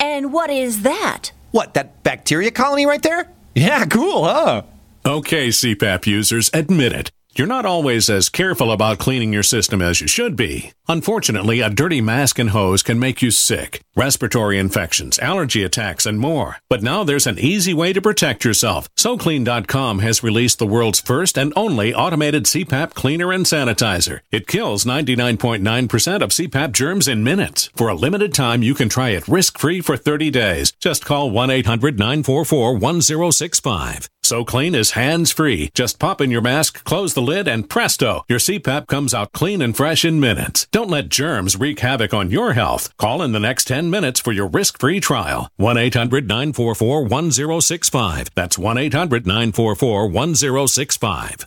[0.00, 1.30] And what is that?
[1.50, 3.30] What, that bacteria colony right there?
[3.54, 4.62] Yeah, cool, huh?
[5.04, 7.10] Okay, CPAP users, admit it.
[7.34, 10.72] You're not always as careful about cleaning your system as you should be.
[10.86, 16.20] Unfortunately, a dirty mask and hose can make you sick, respiratory infections, allergy attacks, and
[16.20, 16.58] more.
[16.68, 18.86] But now there's an easy way to protect yourself.
[18.96, 24.20] SoClean.com has released the world's first and only automated CPAP cleaner and sanitizer.
[24.30, 27.70] It kills 99.9% of CPAP germs in minutes.
[27.74, 30.72] For a limited time, you can try it risk-free for 30 days.
[30.80, 34.08] Just call 1-800-944-1065.
[34.32, 35.68] SoClean is hands free.
[35.74, 39.60] Just pop in your mask, close the lid, and presto, your CPAP comes out clean
[39.60, 40.66] and fresh in minutes.
[40.72, 42.96] Don't let germs wreak havoc on your health.
[42.96, 45.50] Call in the next 10 minutes for your risk free trial.
[45.56, 48.30] 1 800 944 1065.
[48.34, 51.46] That's 1 800 944 1065.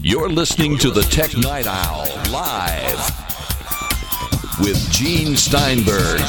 [0.00, 2.98] You're listening to the Tech Night Owl live
[4.58, 6.20] with Gene Steinberg.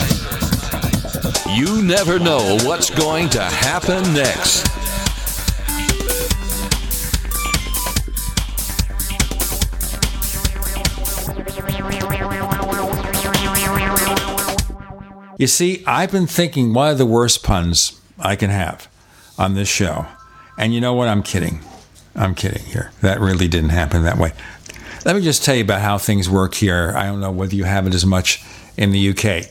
[1.47, 4.67] You never know what's going to happen next.
[15.37, 18.89] You see, I've been thinking one of the worst puns I can have
[19.37, 20.05] on this show.
[20.59, 21.07] And you know what?
[21.07, 21.61] I'm kidding.
[22.15, 22.91] I'm kidding here.
[23.01, 24.33] That really didn't happen that way.
[25.05, 26.93] Let me just tell you about how things work here.
[26.95, 28.43] I don't know whether you have it as much
[28.75, 29.45] in the UK,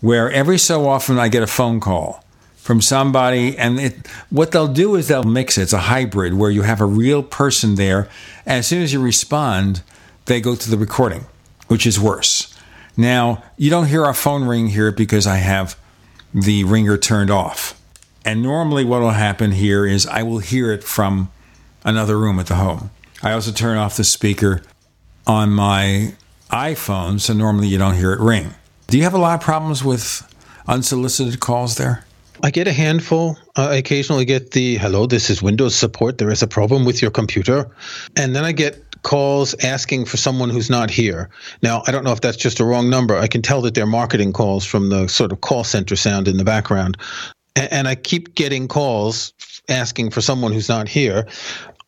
[0.00, 2.24] where every so often I get a phone call
[2.56, 5.62] from somebody, and it, what they'll do is they'll mix it.
[5.62, 8.08] It's a hybrid where you have a real person there,
[8.44, 9.82] and as soon as you respond,
[10.24, 11.26] they go to the recording,
[11.68, 12.52] which is worse.
[12.96, 15.78] Now, you don't hear our phone ring here because I have
[16.34, 17.77] the ringer turned off.
[18.28, 21.30] And normally, what will happen here is I will hear it from
[21.82, 22.90] another room at the home.
[23.22, 24.60] I also turn off the speaker
[25.26, 26.12] on my
[26.50, 28.52] iPhone, so normally you don't hear it ring.
[28.88, 30.30] Do you have a lot of problems with
[30.66, 32.04] unsolicited calls there?
[32.42, 33.38] I get a handful.
[33.56, 36.18] Uh, I occasionally get the hello, this is Windows support.
[36.18, 37.70] There is a problem with your computer.
[38.14, 41.30] And then I get calls asking for someone who's not here.
[41.62, 43.16] Now, I don't know if that's just a wrong number.
[43.16, 46.36] I can tell that they're marketing calls from the sort of call center sound in
[46.36, 46.98] the background.
[47.58, 49.32] And, I keep getting calls
[49.68, 51.26] asking for someone who's not here.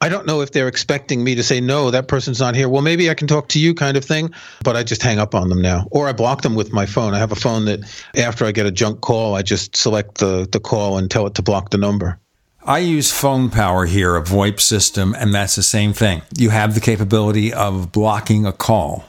[0.03, 2.71] I don't know if they're expecting me to say, no, that person's not here.
[2.71, 4.33] Well, maybe I can talk to you kind of thing,
[4.65, 5.87] but I just hang up on them now.
[5.91, 7.13] Or I block them with my phone.
[7.13, 7.81] I have a phone that
[8.17, 11.35] after I get a junk call, I just select the, the call and tell it
[11.35, 12.19] to block the number.
[12.65, 16.23] I use phone power here, a VoIP system, and that's the same thing.
[16.37, 19.05] You have the capability of blocking a call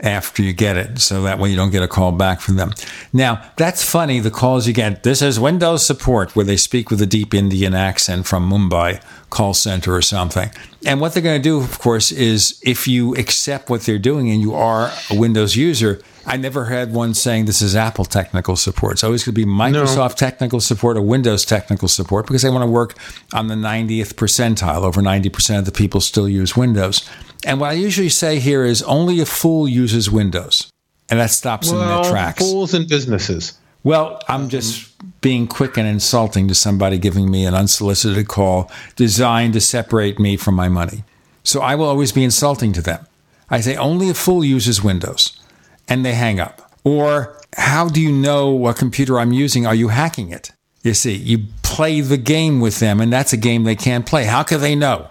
[0.00, 2.72] after you get it, so that way you don't get a call back from them.
[3.12, 5.02] Now, that's funny, the calls you get.
[5.02, 9.54] This is Windows support, where they speak with a deep Indian accent from Mumbai call
[9.54, 10.50] center or something.
[10.84, 14.30] And what they're going to do, of course, is if you accept what they're doing
[14.30, 18.56] and you are a Windows user, I never had one saying this is Apple technical
[18.56, 18.94] support.
[18.94, 20.28] It's always going to be Microsoft no.
[20.28, 22.94] technical support or Windows technical support because they want to work
[23.32, 24.82] on the 90th percentile.
[24.82, 27.08] Over 90% of the people still use Windows.
[27.46, 30.68] And what I usually say here is only a fool uses Windows.
[31.08, 32.42] And that stops well, them in their tracks.
[32.42, 33.56] Fools and businesses.
[33.84, 39.52] Well, I'm just being quick and insulting to somebody giving me an unsolicited call designed
[39.52, 41.04] to separate me from my money.
[41.44, 43.06] So I will always be insulting to them.
[43.48, 45.40] I say only a fool uses Windows
[45.88, 46.68] and they hang up.
[46.82, 49.66] Or how do you know what computer I'm using?
[49.66, 50.50] Are you hacking it?
[50.82, 54.24] You see, you play the game with them and that's a game they can't play.
[54.24, 55.10] How can they know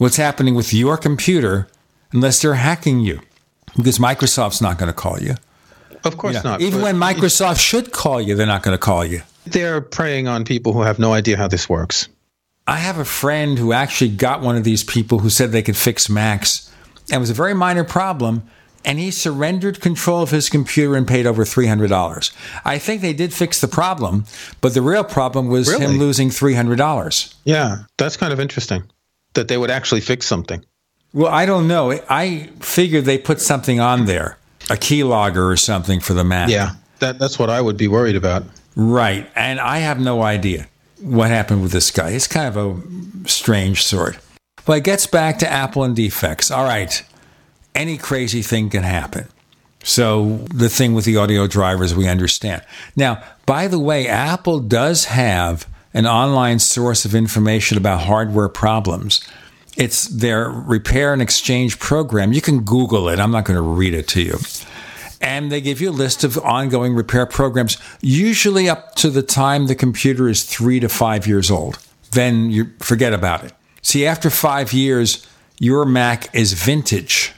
[0.00, 1.68] what's happening with your computer
[2.10, 3.20] unless they're hacking you?
[3.76, 5.34] Because Microsoft's not going to call you.
[6.04, 6.62] Of course you know, not.
[6.62, 9.20] Even when Microsoft should call you, they're not going to call you.
[9.44, 12.08] They're preying on people who have no idea how this works.
[12.66, 15.76] I have a friend who actually got one of these people who said they could
[15.76, 16.72] fix Macs.
[17.10, 18.42] And it was a very minor problem.
[18.86, 22.32] And he surrendered control of his computer and paid over $300.
[22.64, 24.24] I think they did fix the problem,
[24.62, 25.84] but the real problem was really?
[25.84, 27.34] him losing $300.
[27.44, 28.84] Yeah, that's kind of interesting
[29.34, 30.64] that they would actually fix something.
[31.12, 31.98] Well, I don't know.
[32.08, 36.48] I figured they put something on there a keylogger or something for the Mac.
[36.48, 38.44] Yeah, that, that's what I would be worried about.
[38.76, 39.28] Right.
[39.34, 40.68] And I have no idea
[41.00, 42.10] what happened with this guy.
[42.10, 44.18] It's kind of a strange sort.
[44.64, 46.50] But it gets back to Apple and defects.
[46.50, 47.02] All right.
[47.74, 49.26] Any crazy thing can happen.
[49.82, 52.62] So the thing with the audio drivers, we understand.
[52.94, 59.20] Now, by the way, Apple does have an online source of information about hardware problems.
[59.76, 62.32] It's their repair and exchange program.
[62.32, 63.18] You can Google it.
[63.18, 64.38] I'm not going to read it to you.
[65.20, 69.66] And they give you a list of ongoing repair programs, usually up to the time
[69.66, 71.78] the computer is three to five years old.
[72.12, 73.52] Then you forget about it.
[73.82, 75.26] See, after five years,
[75.58, 77.32] your Mac is vintage.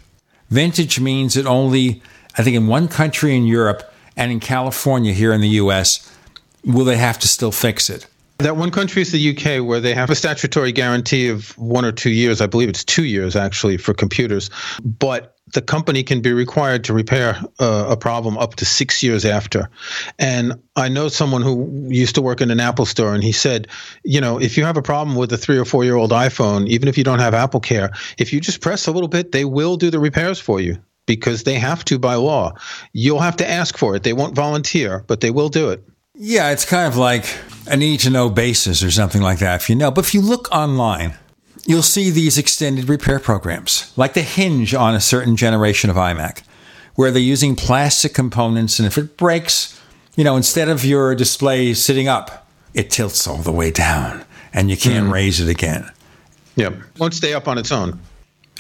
[0.48, 2.02] Vintage means it only,
[2.39, 6.08] I think, in one country in Europe and in California here in the US,
[6.64, 8.06] will they have to still fix it?
[8.42, 11.92] That one country is the UK, where they have a statutory guarantee of one or
[11.92, 12.40] two years.
[12.40, 14.50] I believe it's two years actually for computers,
[14.82, 19.24] but the company can be required to repair uh, a problem up to six years
[19.24, 19.70] after.
[20.18, 23.68] And I know someone who used to work in an Apple store, and he said,
[24.04, 26.66] you know, if you have a problem with a three or four year old iPhone,
[26.66, 29.44] even if you don't have Apple Care, if you just press a little bit, they
[29.44, 32.54] will do the repairs for you because they have to by law.
[32.92, 34.02] You'll have to ask for it.
[34.02, 35.84] They won't volunteer, but they will do it.
[36.15, 37.24] Yeah, it's kind of like
[37.66, 39.91] a need to know basis or something like that, if you know.
[39.91, 41.15] But if you look online,
[41.66, 46.42] you'll see these extended repair programs, like the hinge on a certain generation of iMac,
[46.97, 49.81] where they're using plastic components, and if it breaks,
[50.15, 54.70] you know, instead of your display sitting up, it tilts all the way down, and
[54.70, 55.12] you can't mm.
[55.12, 55.91] raise it again.
[56.57, 56.74] Yep.
[56.99, 57.99] Won't stay up on its own.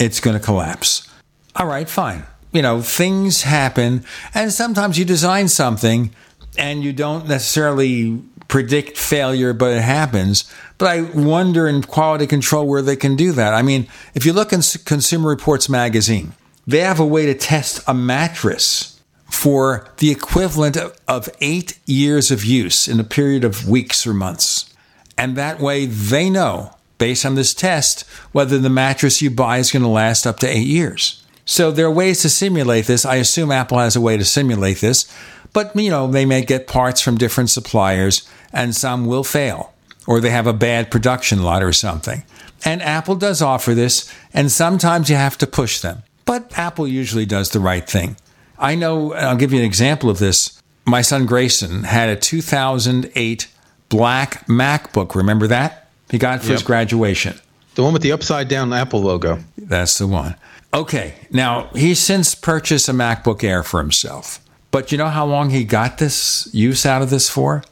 [0.00, 1.06] It's going to collapse.
[1.54, 2.24] All right, fine.
[2.50, 6.14] You know, things happen, and sometimes you design something
[6.56, 10.52] and you don't necessarily predict failure, but it happens.
[10.78, 13.54] But I wonder in quality control where they can do that.
[13.54, 16.34] I mean, if you look in Consumer Reports magazine,
[16.66, 19.00] they have a way to test a mattress
[19.30, 20.76] for the equivalent
[21.08, 24.72] of eight years of use in a period of weeks or months.
[25.16, 29.72] And that way they know, based on this test, whether the mattress you buy is
[29.72, 31.24] going to last up to eight years.
[31.44, 33.04] So there are ways to simulate this.
[33.04, 35.12] I assume Apple has a way to simulate this.
[35.52, 39.72] But, you know, they may get parts from different suppliers and some will fail
[40.06, 42.22] or they have a bad production lot or something.
[42.64, 46.02] And Apple does offer this, and sometimes you have to push them.
[46.24, 48.16] But Apple usually does the right thing.
[48.58, 50.60] I know, I'll give you an example of this.
[50.84, 53.48] My son Grayson had a 2008
[53.88, 55.14] black MacBook.
[55.14, 55.88] Remember that?
[56.10, 56.52] He got for yep.
[56.52, 57.38] his graduation.
[57.74, 59.38] The one with the upside down Apple logo.
[59.56, 60.36] That's the one.
[60.74, 64.40] Okay, now he's since purchased a MacBook Air for himself.
[64.72, 67.62] But you know how long he got this use out of this for?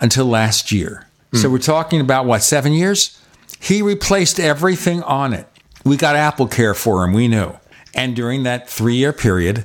[0.00, 1.06] Until last year.
[1.32, 1.38] Mm.
[1.38, 1.54] So hmm.
[1.54, 3.18] we're talking about what, seven years?
[3.58, 5.46] He replaced everything on it.
[5.84, 7.52] We got Apple Care for him, we knew.
[7.94, 9.64] And during that three year period,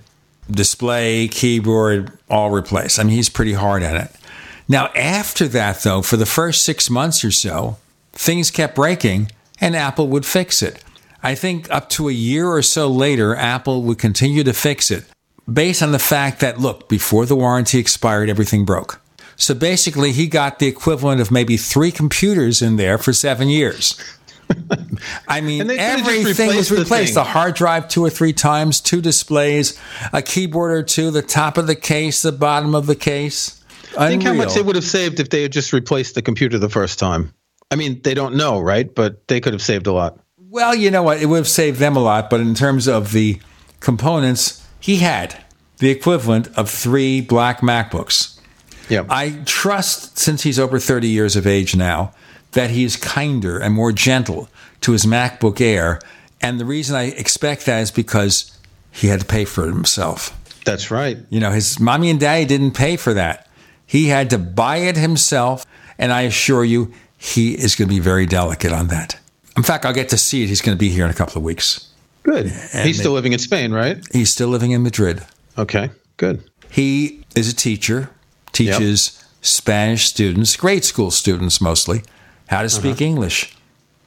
[0.49, 2.99] display, keyboard, all replaced.
[2.99, 4.11] I mean, he's pretty hard at it.
[4.67, 7.77] Now, after that, though, for the first six months or so,
[8.13, 10.83] things kept breaking and Apple would fix it.
[11.21, 15.05] I think up to a year or so later, Apple would continue to fix it
[15.51, 19.01] based on the fact that, look, before the warranty expired, everything broke.
[19.35, 23.99] So basically, he got the equivalent of maybe three computers in there for seven years.
[25.27, 27.15] I mean, everything was replaced.
[27.15, 29.79] The, the, hard drive two or three times, two displays,
[30.11, 33.63] a keyboard or two, the top of the case, the bottom of the case.
[33.95, 34.09] Unreal.
[34.09, 36.69] Think how much they would have saved if they had just replaced the computer the
[36.69, 37.33] first time.
[37.71, 38.93] I mean, they don't know, right?
[38.93, 40.19] But they could have saved a lot.
[40.37, 41.21] Well, you know what?
[41.21, 42.29] It would have saved them a lot.
[42.29, 43.39] But in terms of the
[43.79, 45.41] components, he had
[45.77, 48.37] the equivalent of three black MacBooks.
[48.89, 49.05] Yeah.
[49.09, 52.13] I trust, since he's over 30 years of age now,
[52.51, 54.49] that he's kinder and more gentle
[54.81, 56.01] to his MacBook Air.
[56.41, 58.59] And the reason I expect that is because
[58.91, 60.37] he had to pay for it himself.
[60.65, 61.17] That's right.
[61.29, 63.47] You know, his mommy and daddy didn't pay for that.
[63.87, 65.65] He had to buy it himself.
[65.97, 69.17] And I assure you, he is going to be very delicate on that.
[69.55, 70.47] In fact, I'll get to see it.
[70.47, 71.87] He's going to be here in a couple of weeks.
[72.23, 72.51] Good.
[72.73, 74.03] And he's still living in Spain, right?
[74.11, 75.23] He's still living in Madrid.
[75.57, 76.43] Okay, good.
[76.69, 78.09] He is a teacher,
[78.53, 79.29] teaches yep.
[79.41, 82.01] Spanish students, grade school students mostly,
[82.47, 83.05] how to speak uh-huh.
[83.05, 83.55] English.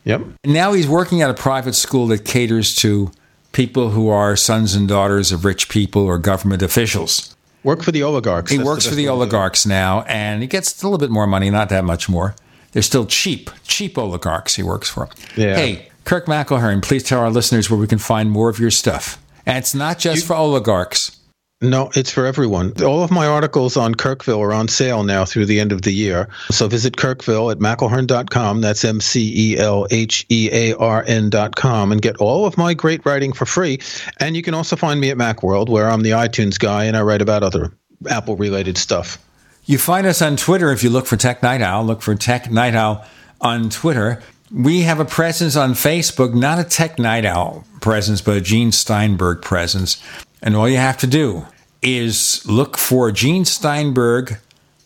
[0.04, 0.22] Yep.
[0.44, 3.10] Now he's working at a private school that caters to
[3.52, 7.34] people who are sons and daughters of rich people or government officials.
[7.64, 8.50] Work for the oligarchs.
[8.50, 11.26] He That's works the for the oligarchs now, and he gets a little bit more
[11.26, 12.36] money, not that much more.
[12.72, 15.08] They're still cheap, cheap oligarchs he works for.
[15.36, 15.56] Yeah.
[15.56, 19.20] Hey, Kirk McElhearn, please tell our listeners where we can find more of your stuff.
[19.44, 21.18] And it's not just you, for oligarchs.
[21.60, 22.80] No, it's for everyone.
[22.80, 25.90] All of my articles on Kirkville are on sale now through the end of the
[25.90, 26.28] year.
[26.50, 28.60] So visit Kirkville at McElhearn.com.
[28.60, 32.72] That's M C E L H E A R N.com and get all of my
[32.72, 33.80] great writing for free.
[34.20, 37.02] And you can also find me at Macworld, where I'm the iTunes guy and I
[37.02, 37.72] write about other
[38.08, 39.18] Apple related stuff.
[39.64, 41.84] You find us on Twitter if you look for Tech Night Owl.
[41.84, 43.04] Look for Tech Night Owl
[43.40, 44.22] on Twitter.
[44.50, 48.70] We have a presence on Facebook, not a Tech Night Owl presence, but a Gene
[48.70, 50.00] Steinberg presence.
[50.40, 51.46] And all you have to do
[51.82, 54.38] is look for Gene Steinberg,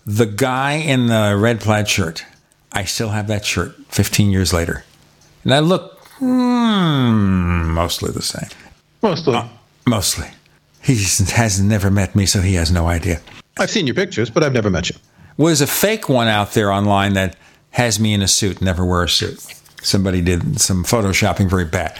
[0.06, 2.24] the guy in the red plaid shirt.
[2.72, 4.84] I still have that shirt 15 years later.
[5.44, 8.48] And I look mm, mostly the same.
[9.02, 9.34] Mostly.
[9.34, 9.48] Uh,
[9.86, 10.28] mostly.
[10.82, 13.20] He has never met me, so he has no idea.
[13.58, 14.96] I've seen your pictures, but I've never met you.
[15.36, 17.36] Well, there's a fake one out there online that
[17.72, 19.40] has me in a suit, never wear a suit.
[19.82, 21.98] Somebody did some photoshopping very bad.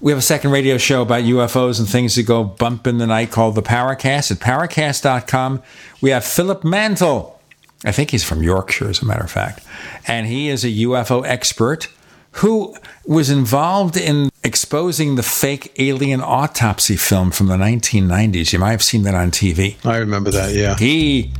[0.00, 3.06] We have a second radio show about UFOs and things that go bump in the
[3.06, 5.62] night called the Paracast at paracast.com.
[6.00, 7.40] We have Philip Mantle
[7.84, 9.64] I think he's from Yorkshire, as a matter of fact.
[10.06, 11.88] And he is a UFO expert
[12.32, 12.74] who
[13.06, 18.52] was involved in exposing the fake alien autopsy film from the 1990s.
[18.52, 19.76] You might have seen that on TV.
[19.84, 20.76] I remember that, yeah.
[20.76, 21.32] He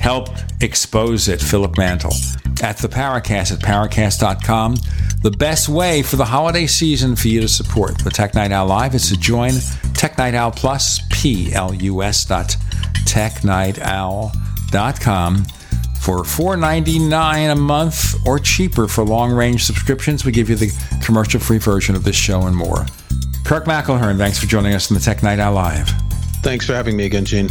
[0.00, 2.12] helped expose it, Philip Mantle,
[2.62, 4.76] at the Paracast at paracast.com.
[5.22, 8.68] The best way for the holiday season for you to support the Tech Night Owl
[8.68, 9.52] Live is to join
[9.92, 12.56] Tech Night Owl Plus, P-L-U-S dot
[13.04, 15.44] technightowl.com
[16.00, 20.24] for $4.99 a month or cheaper for long range subscriptions.
[20.24, 20.72] We give you the
[21.04, 22.86] commercial free version of this show and more.
[23.44, 25.88] Kirk McElhearn, thanks for joining us in the Tech Night Owl Live.
[26.42, 27.50] Thanks for having me again, Gene.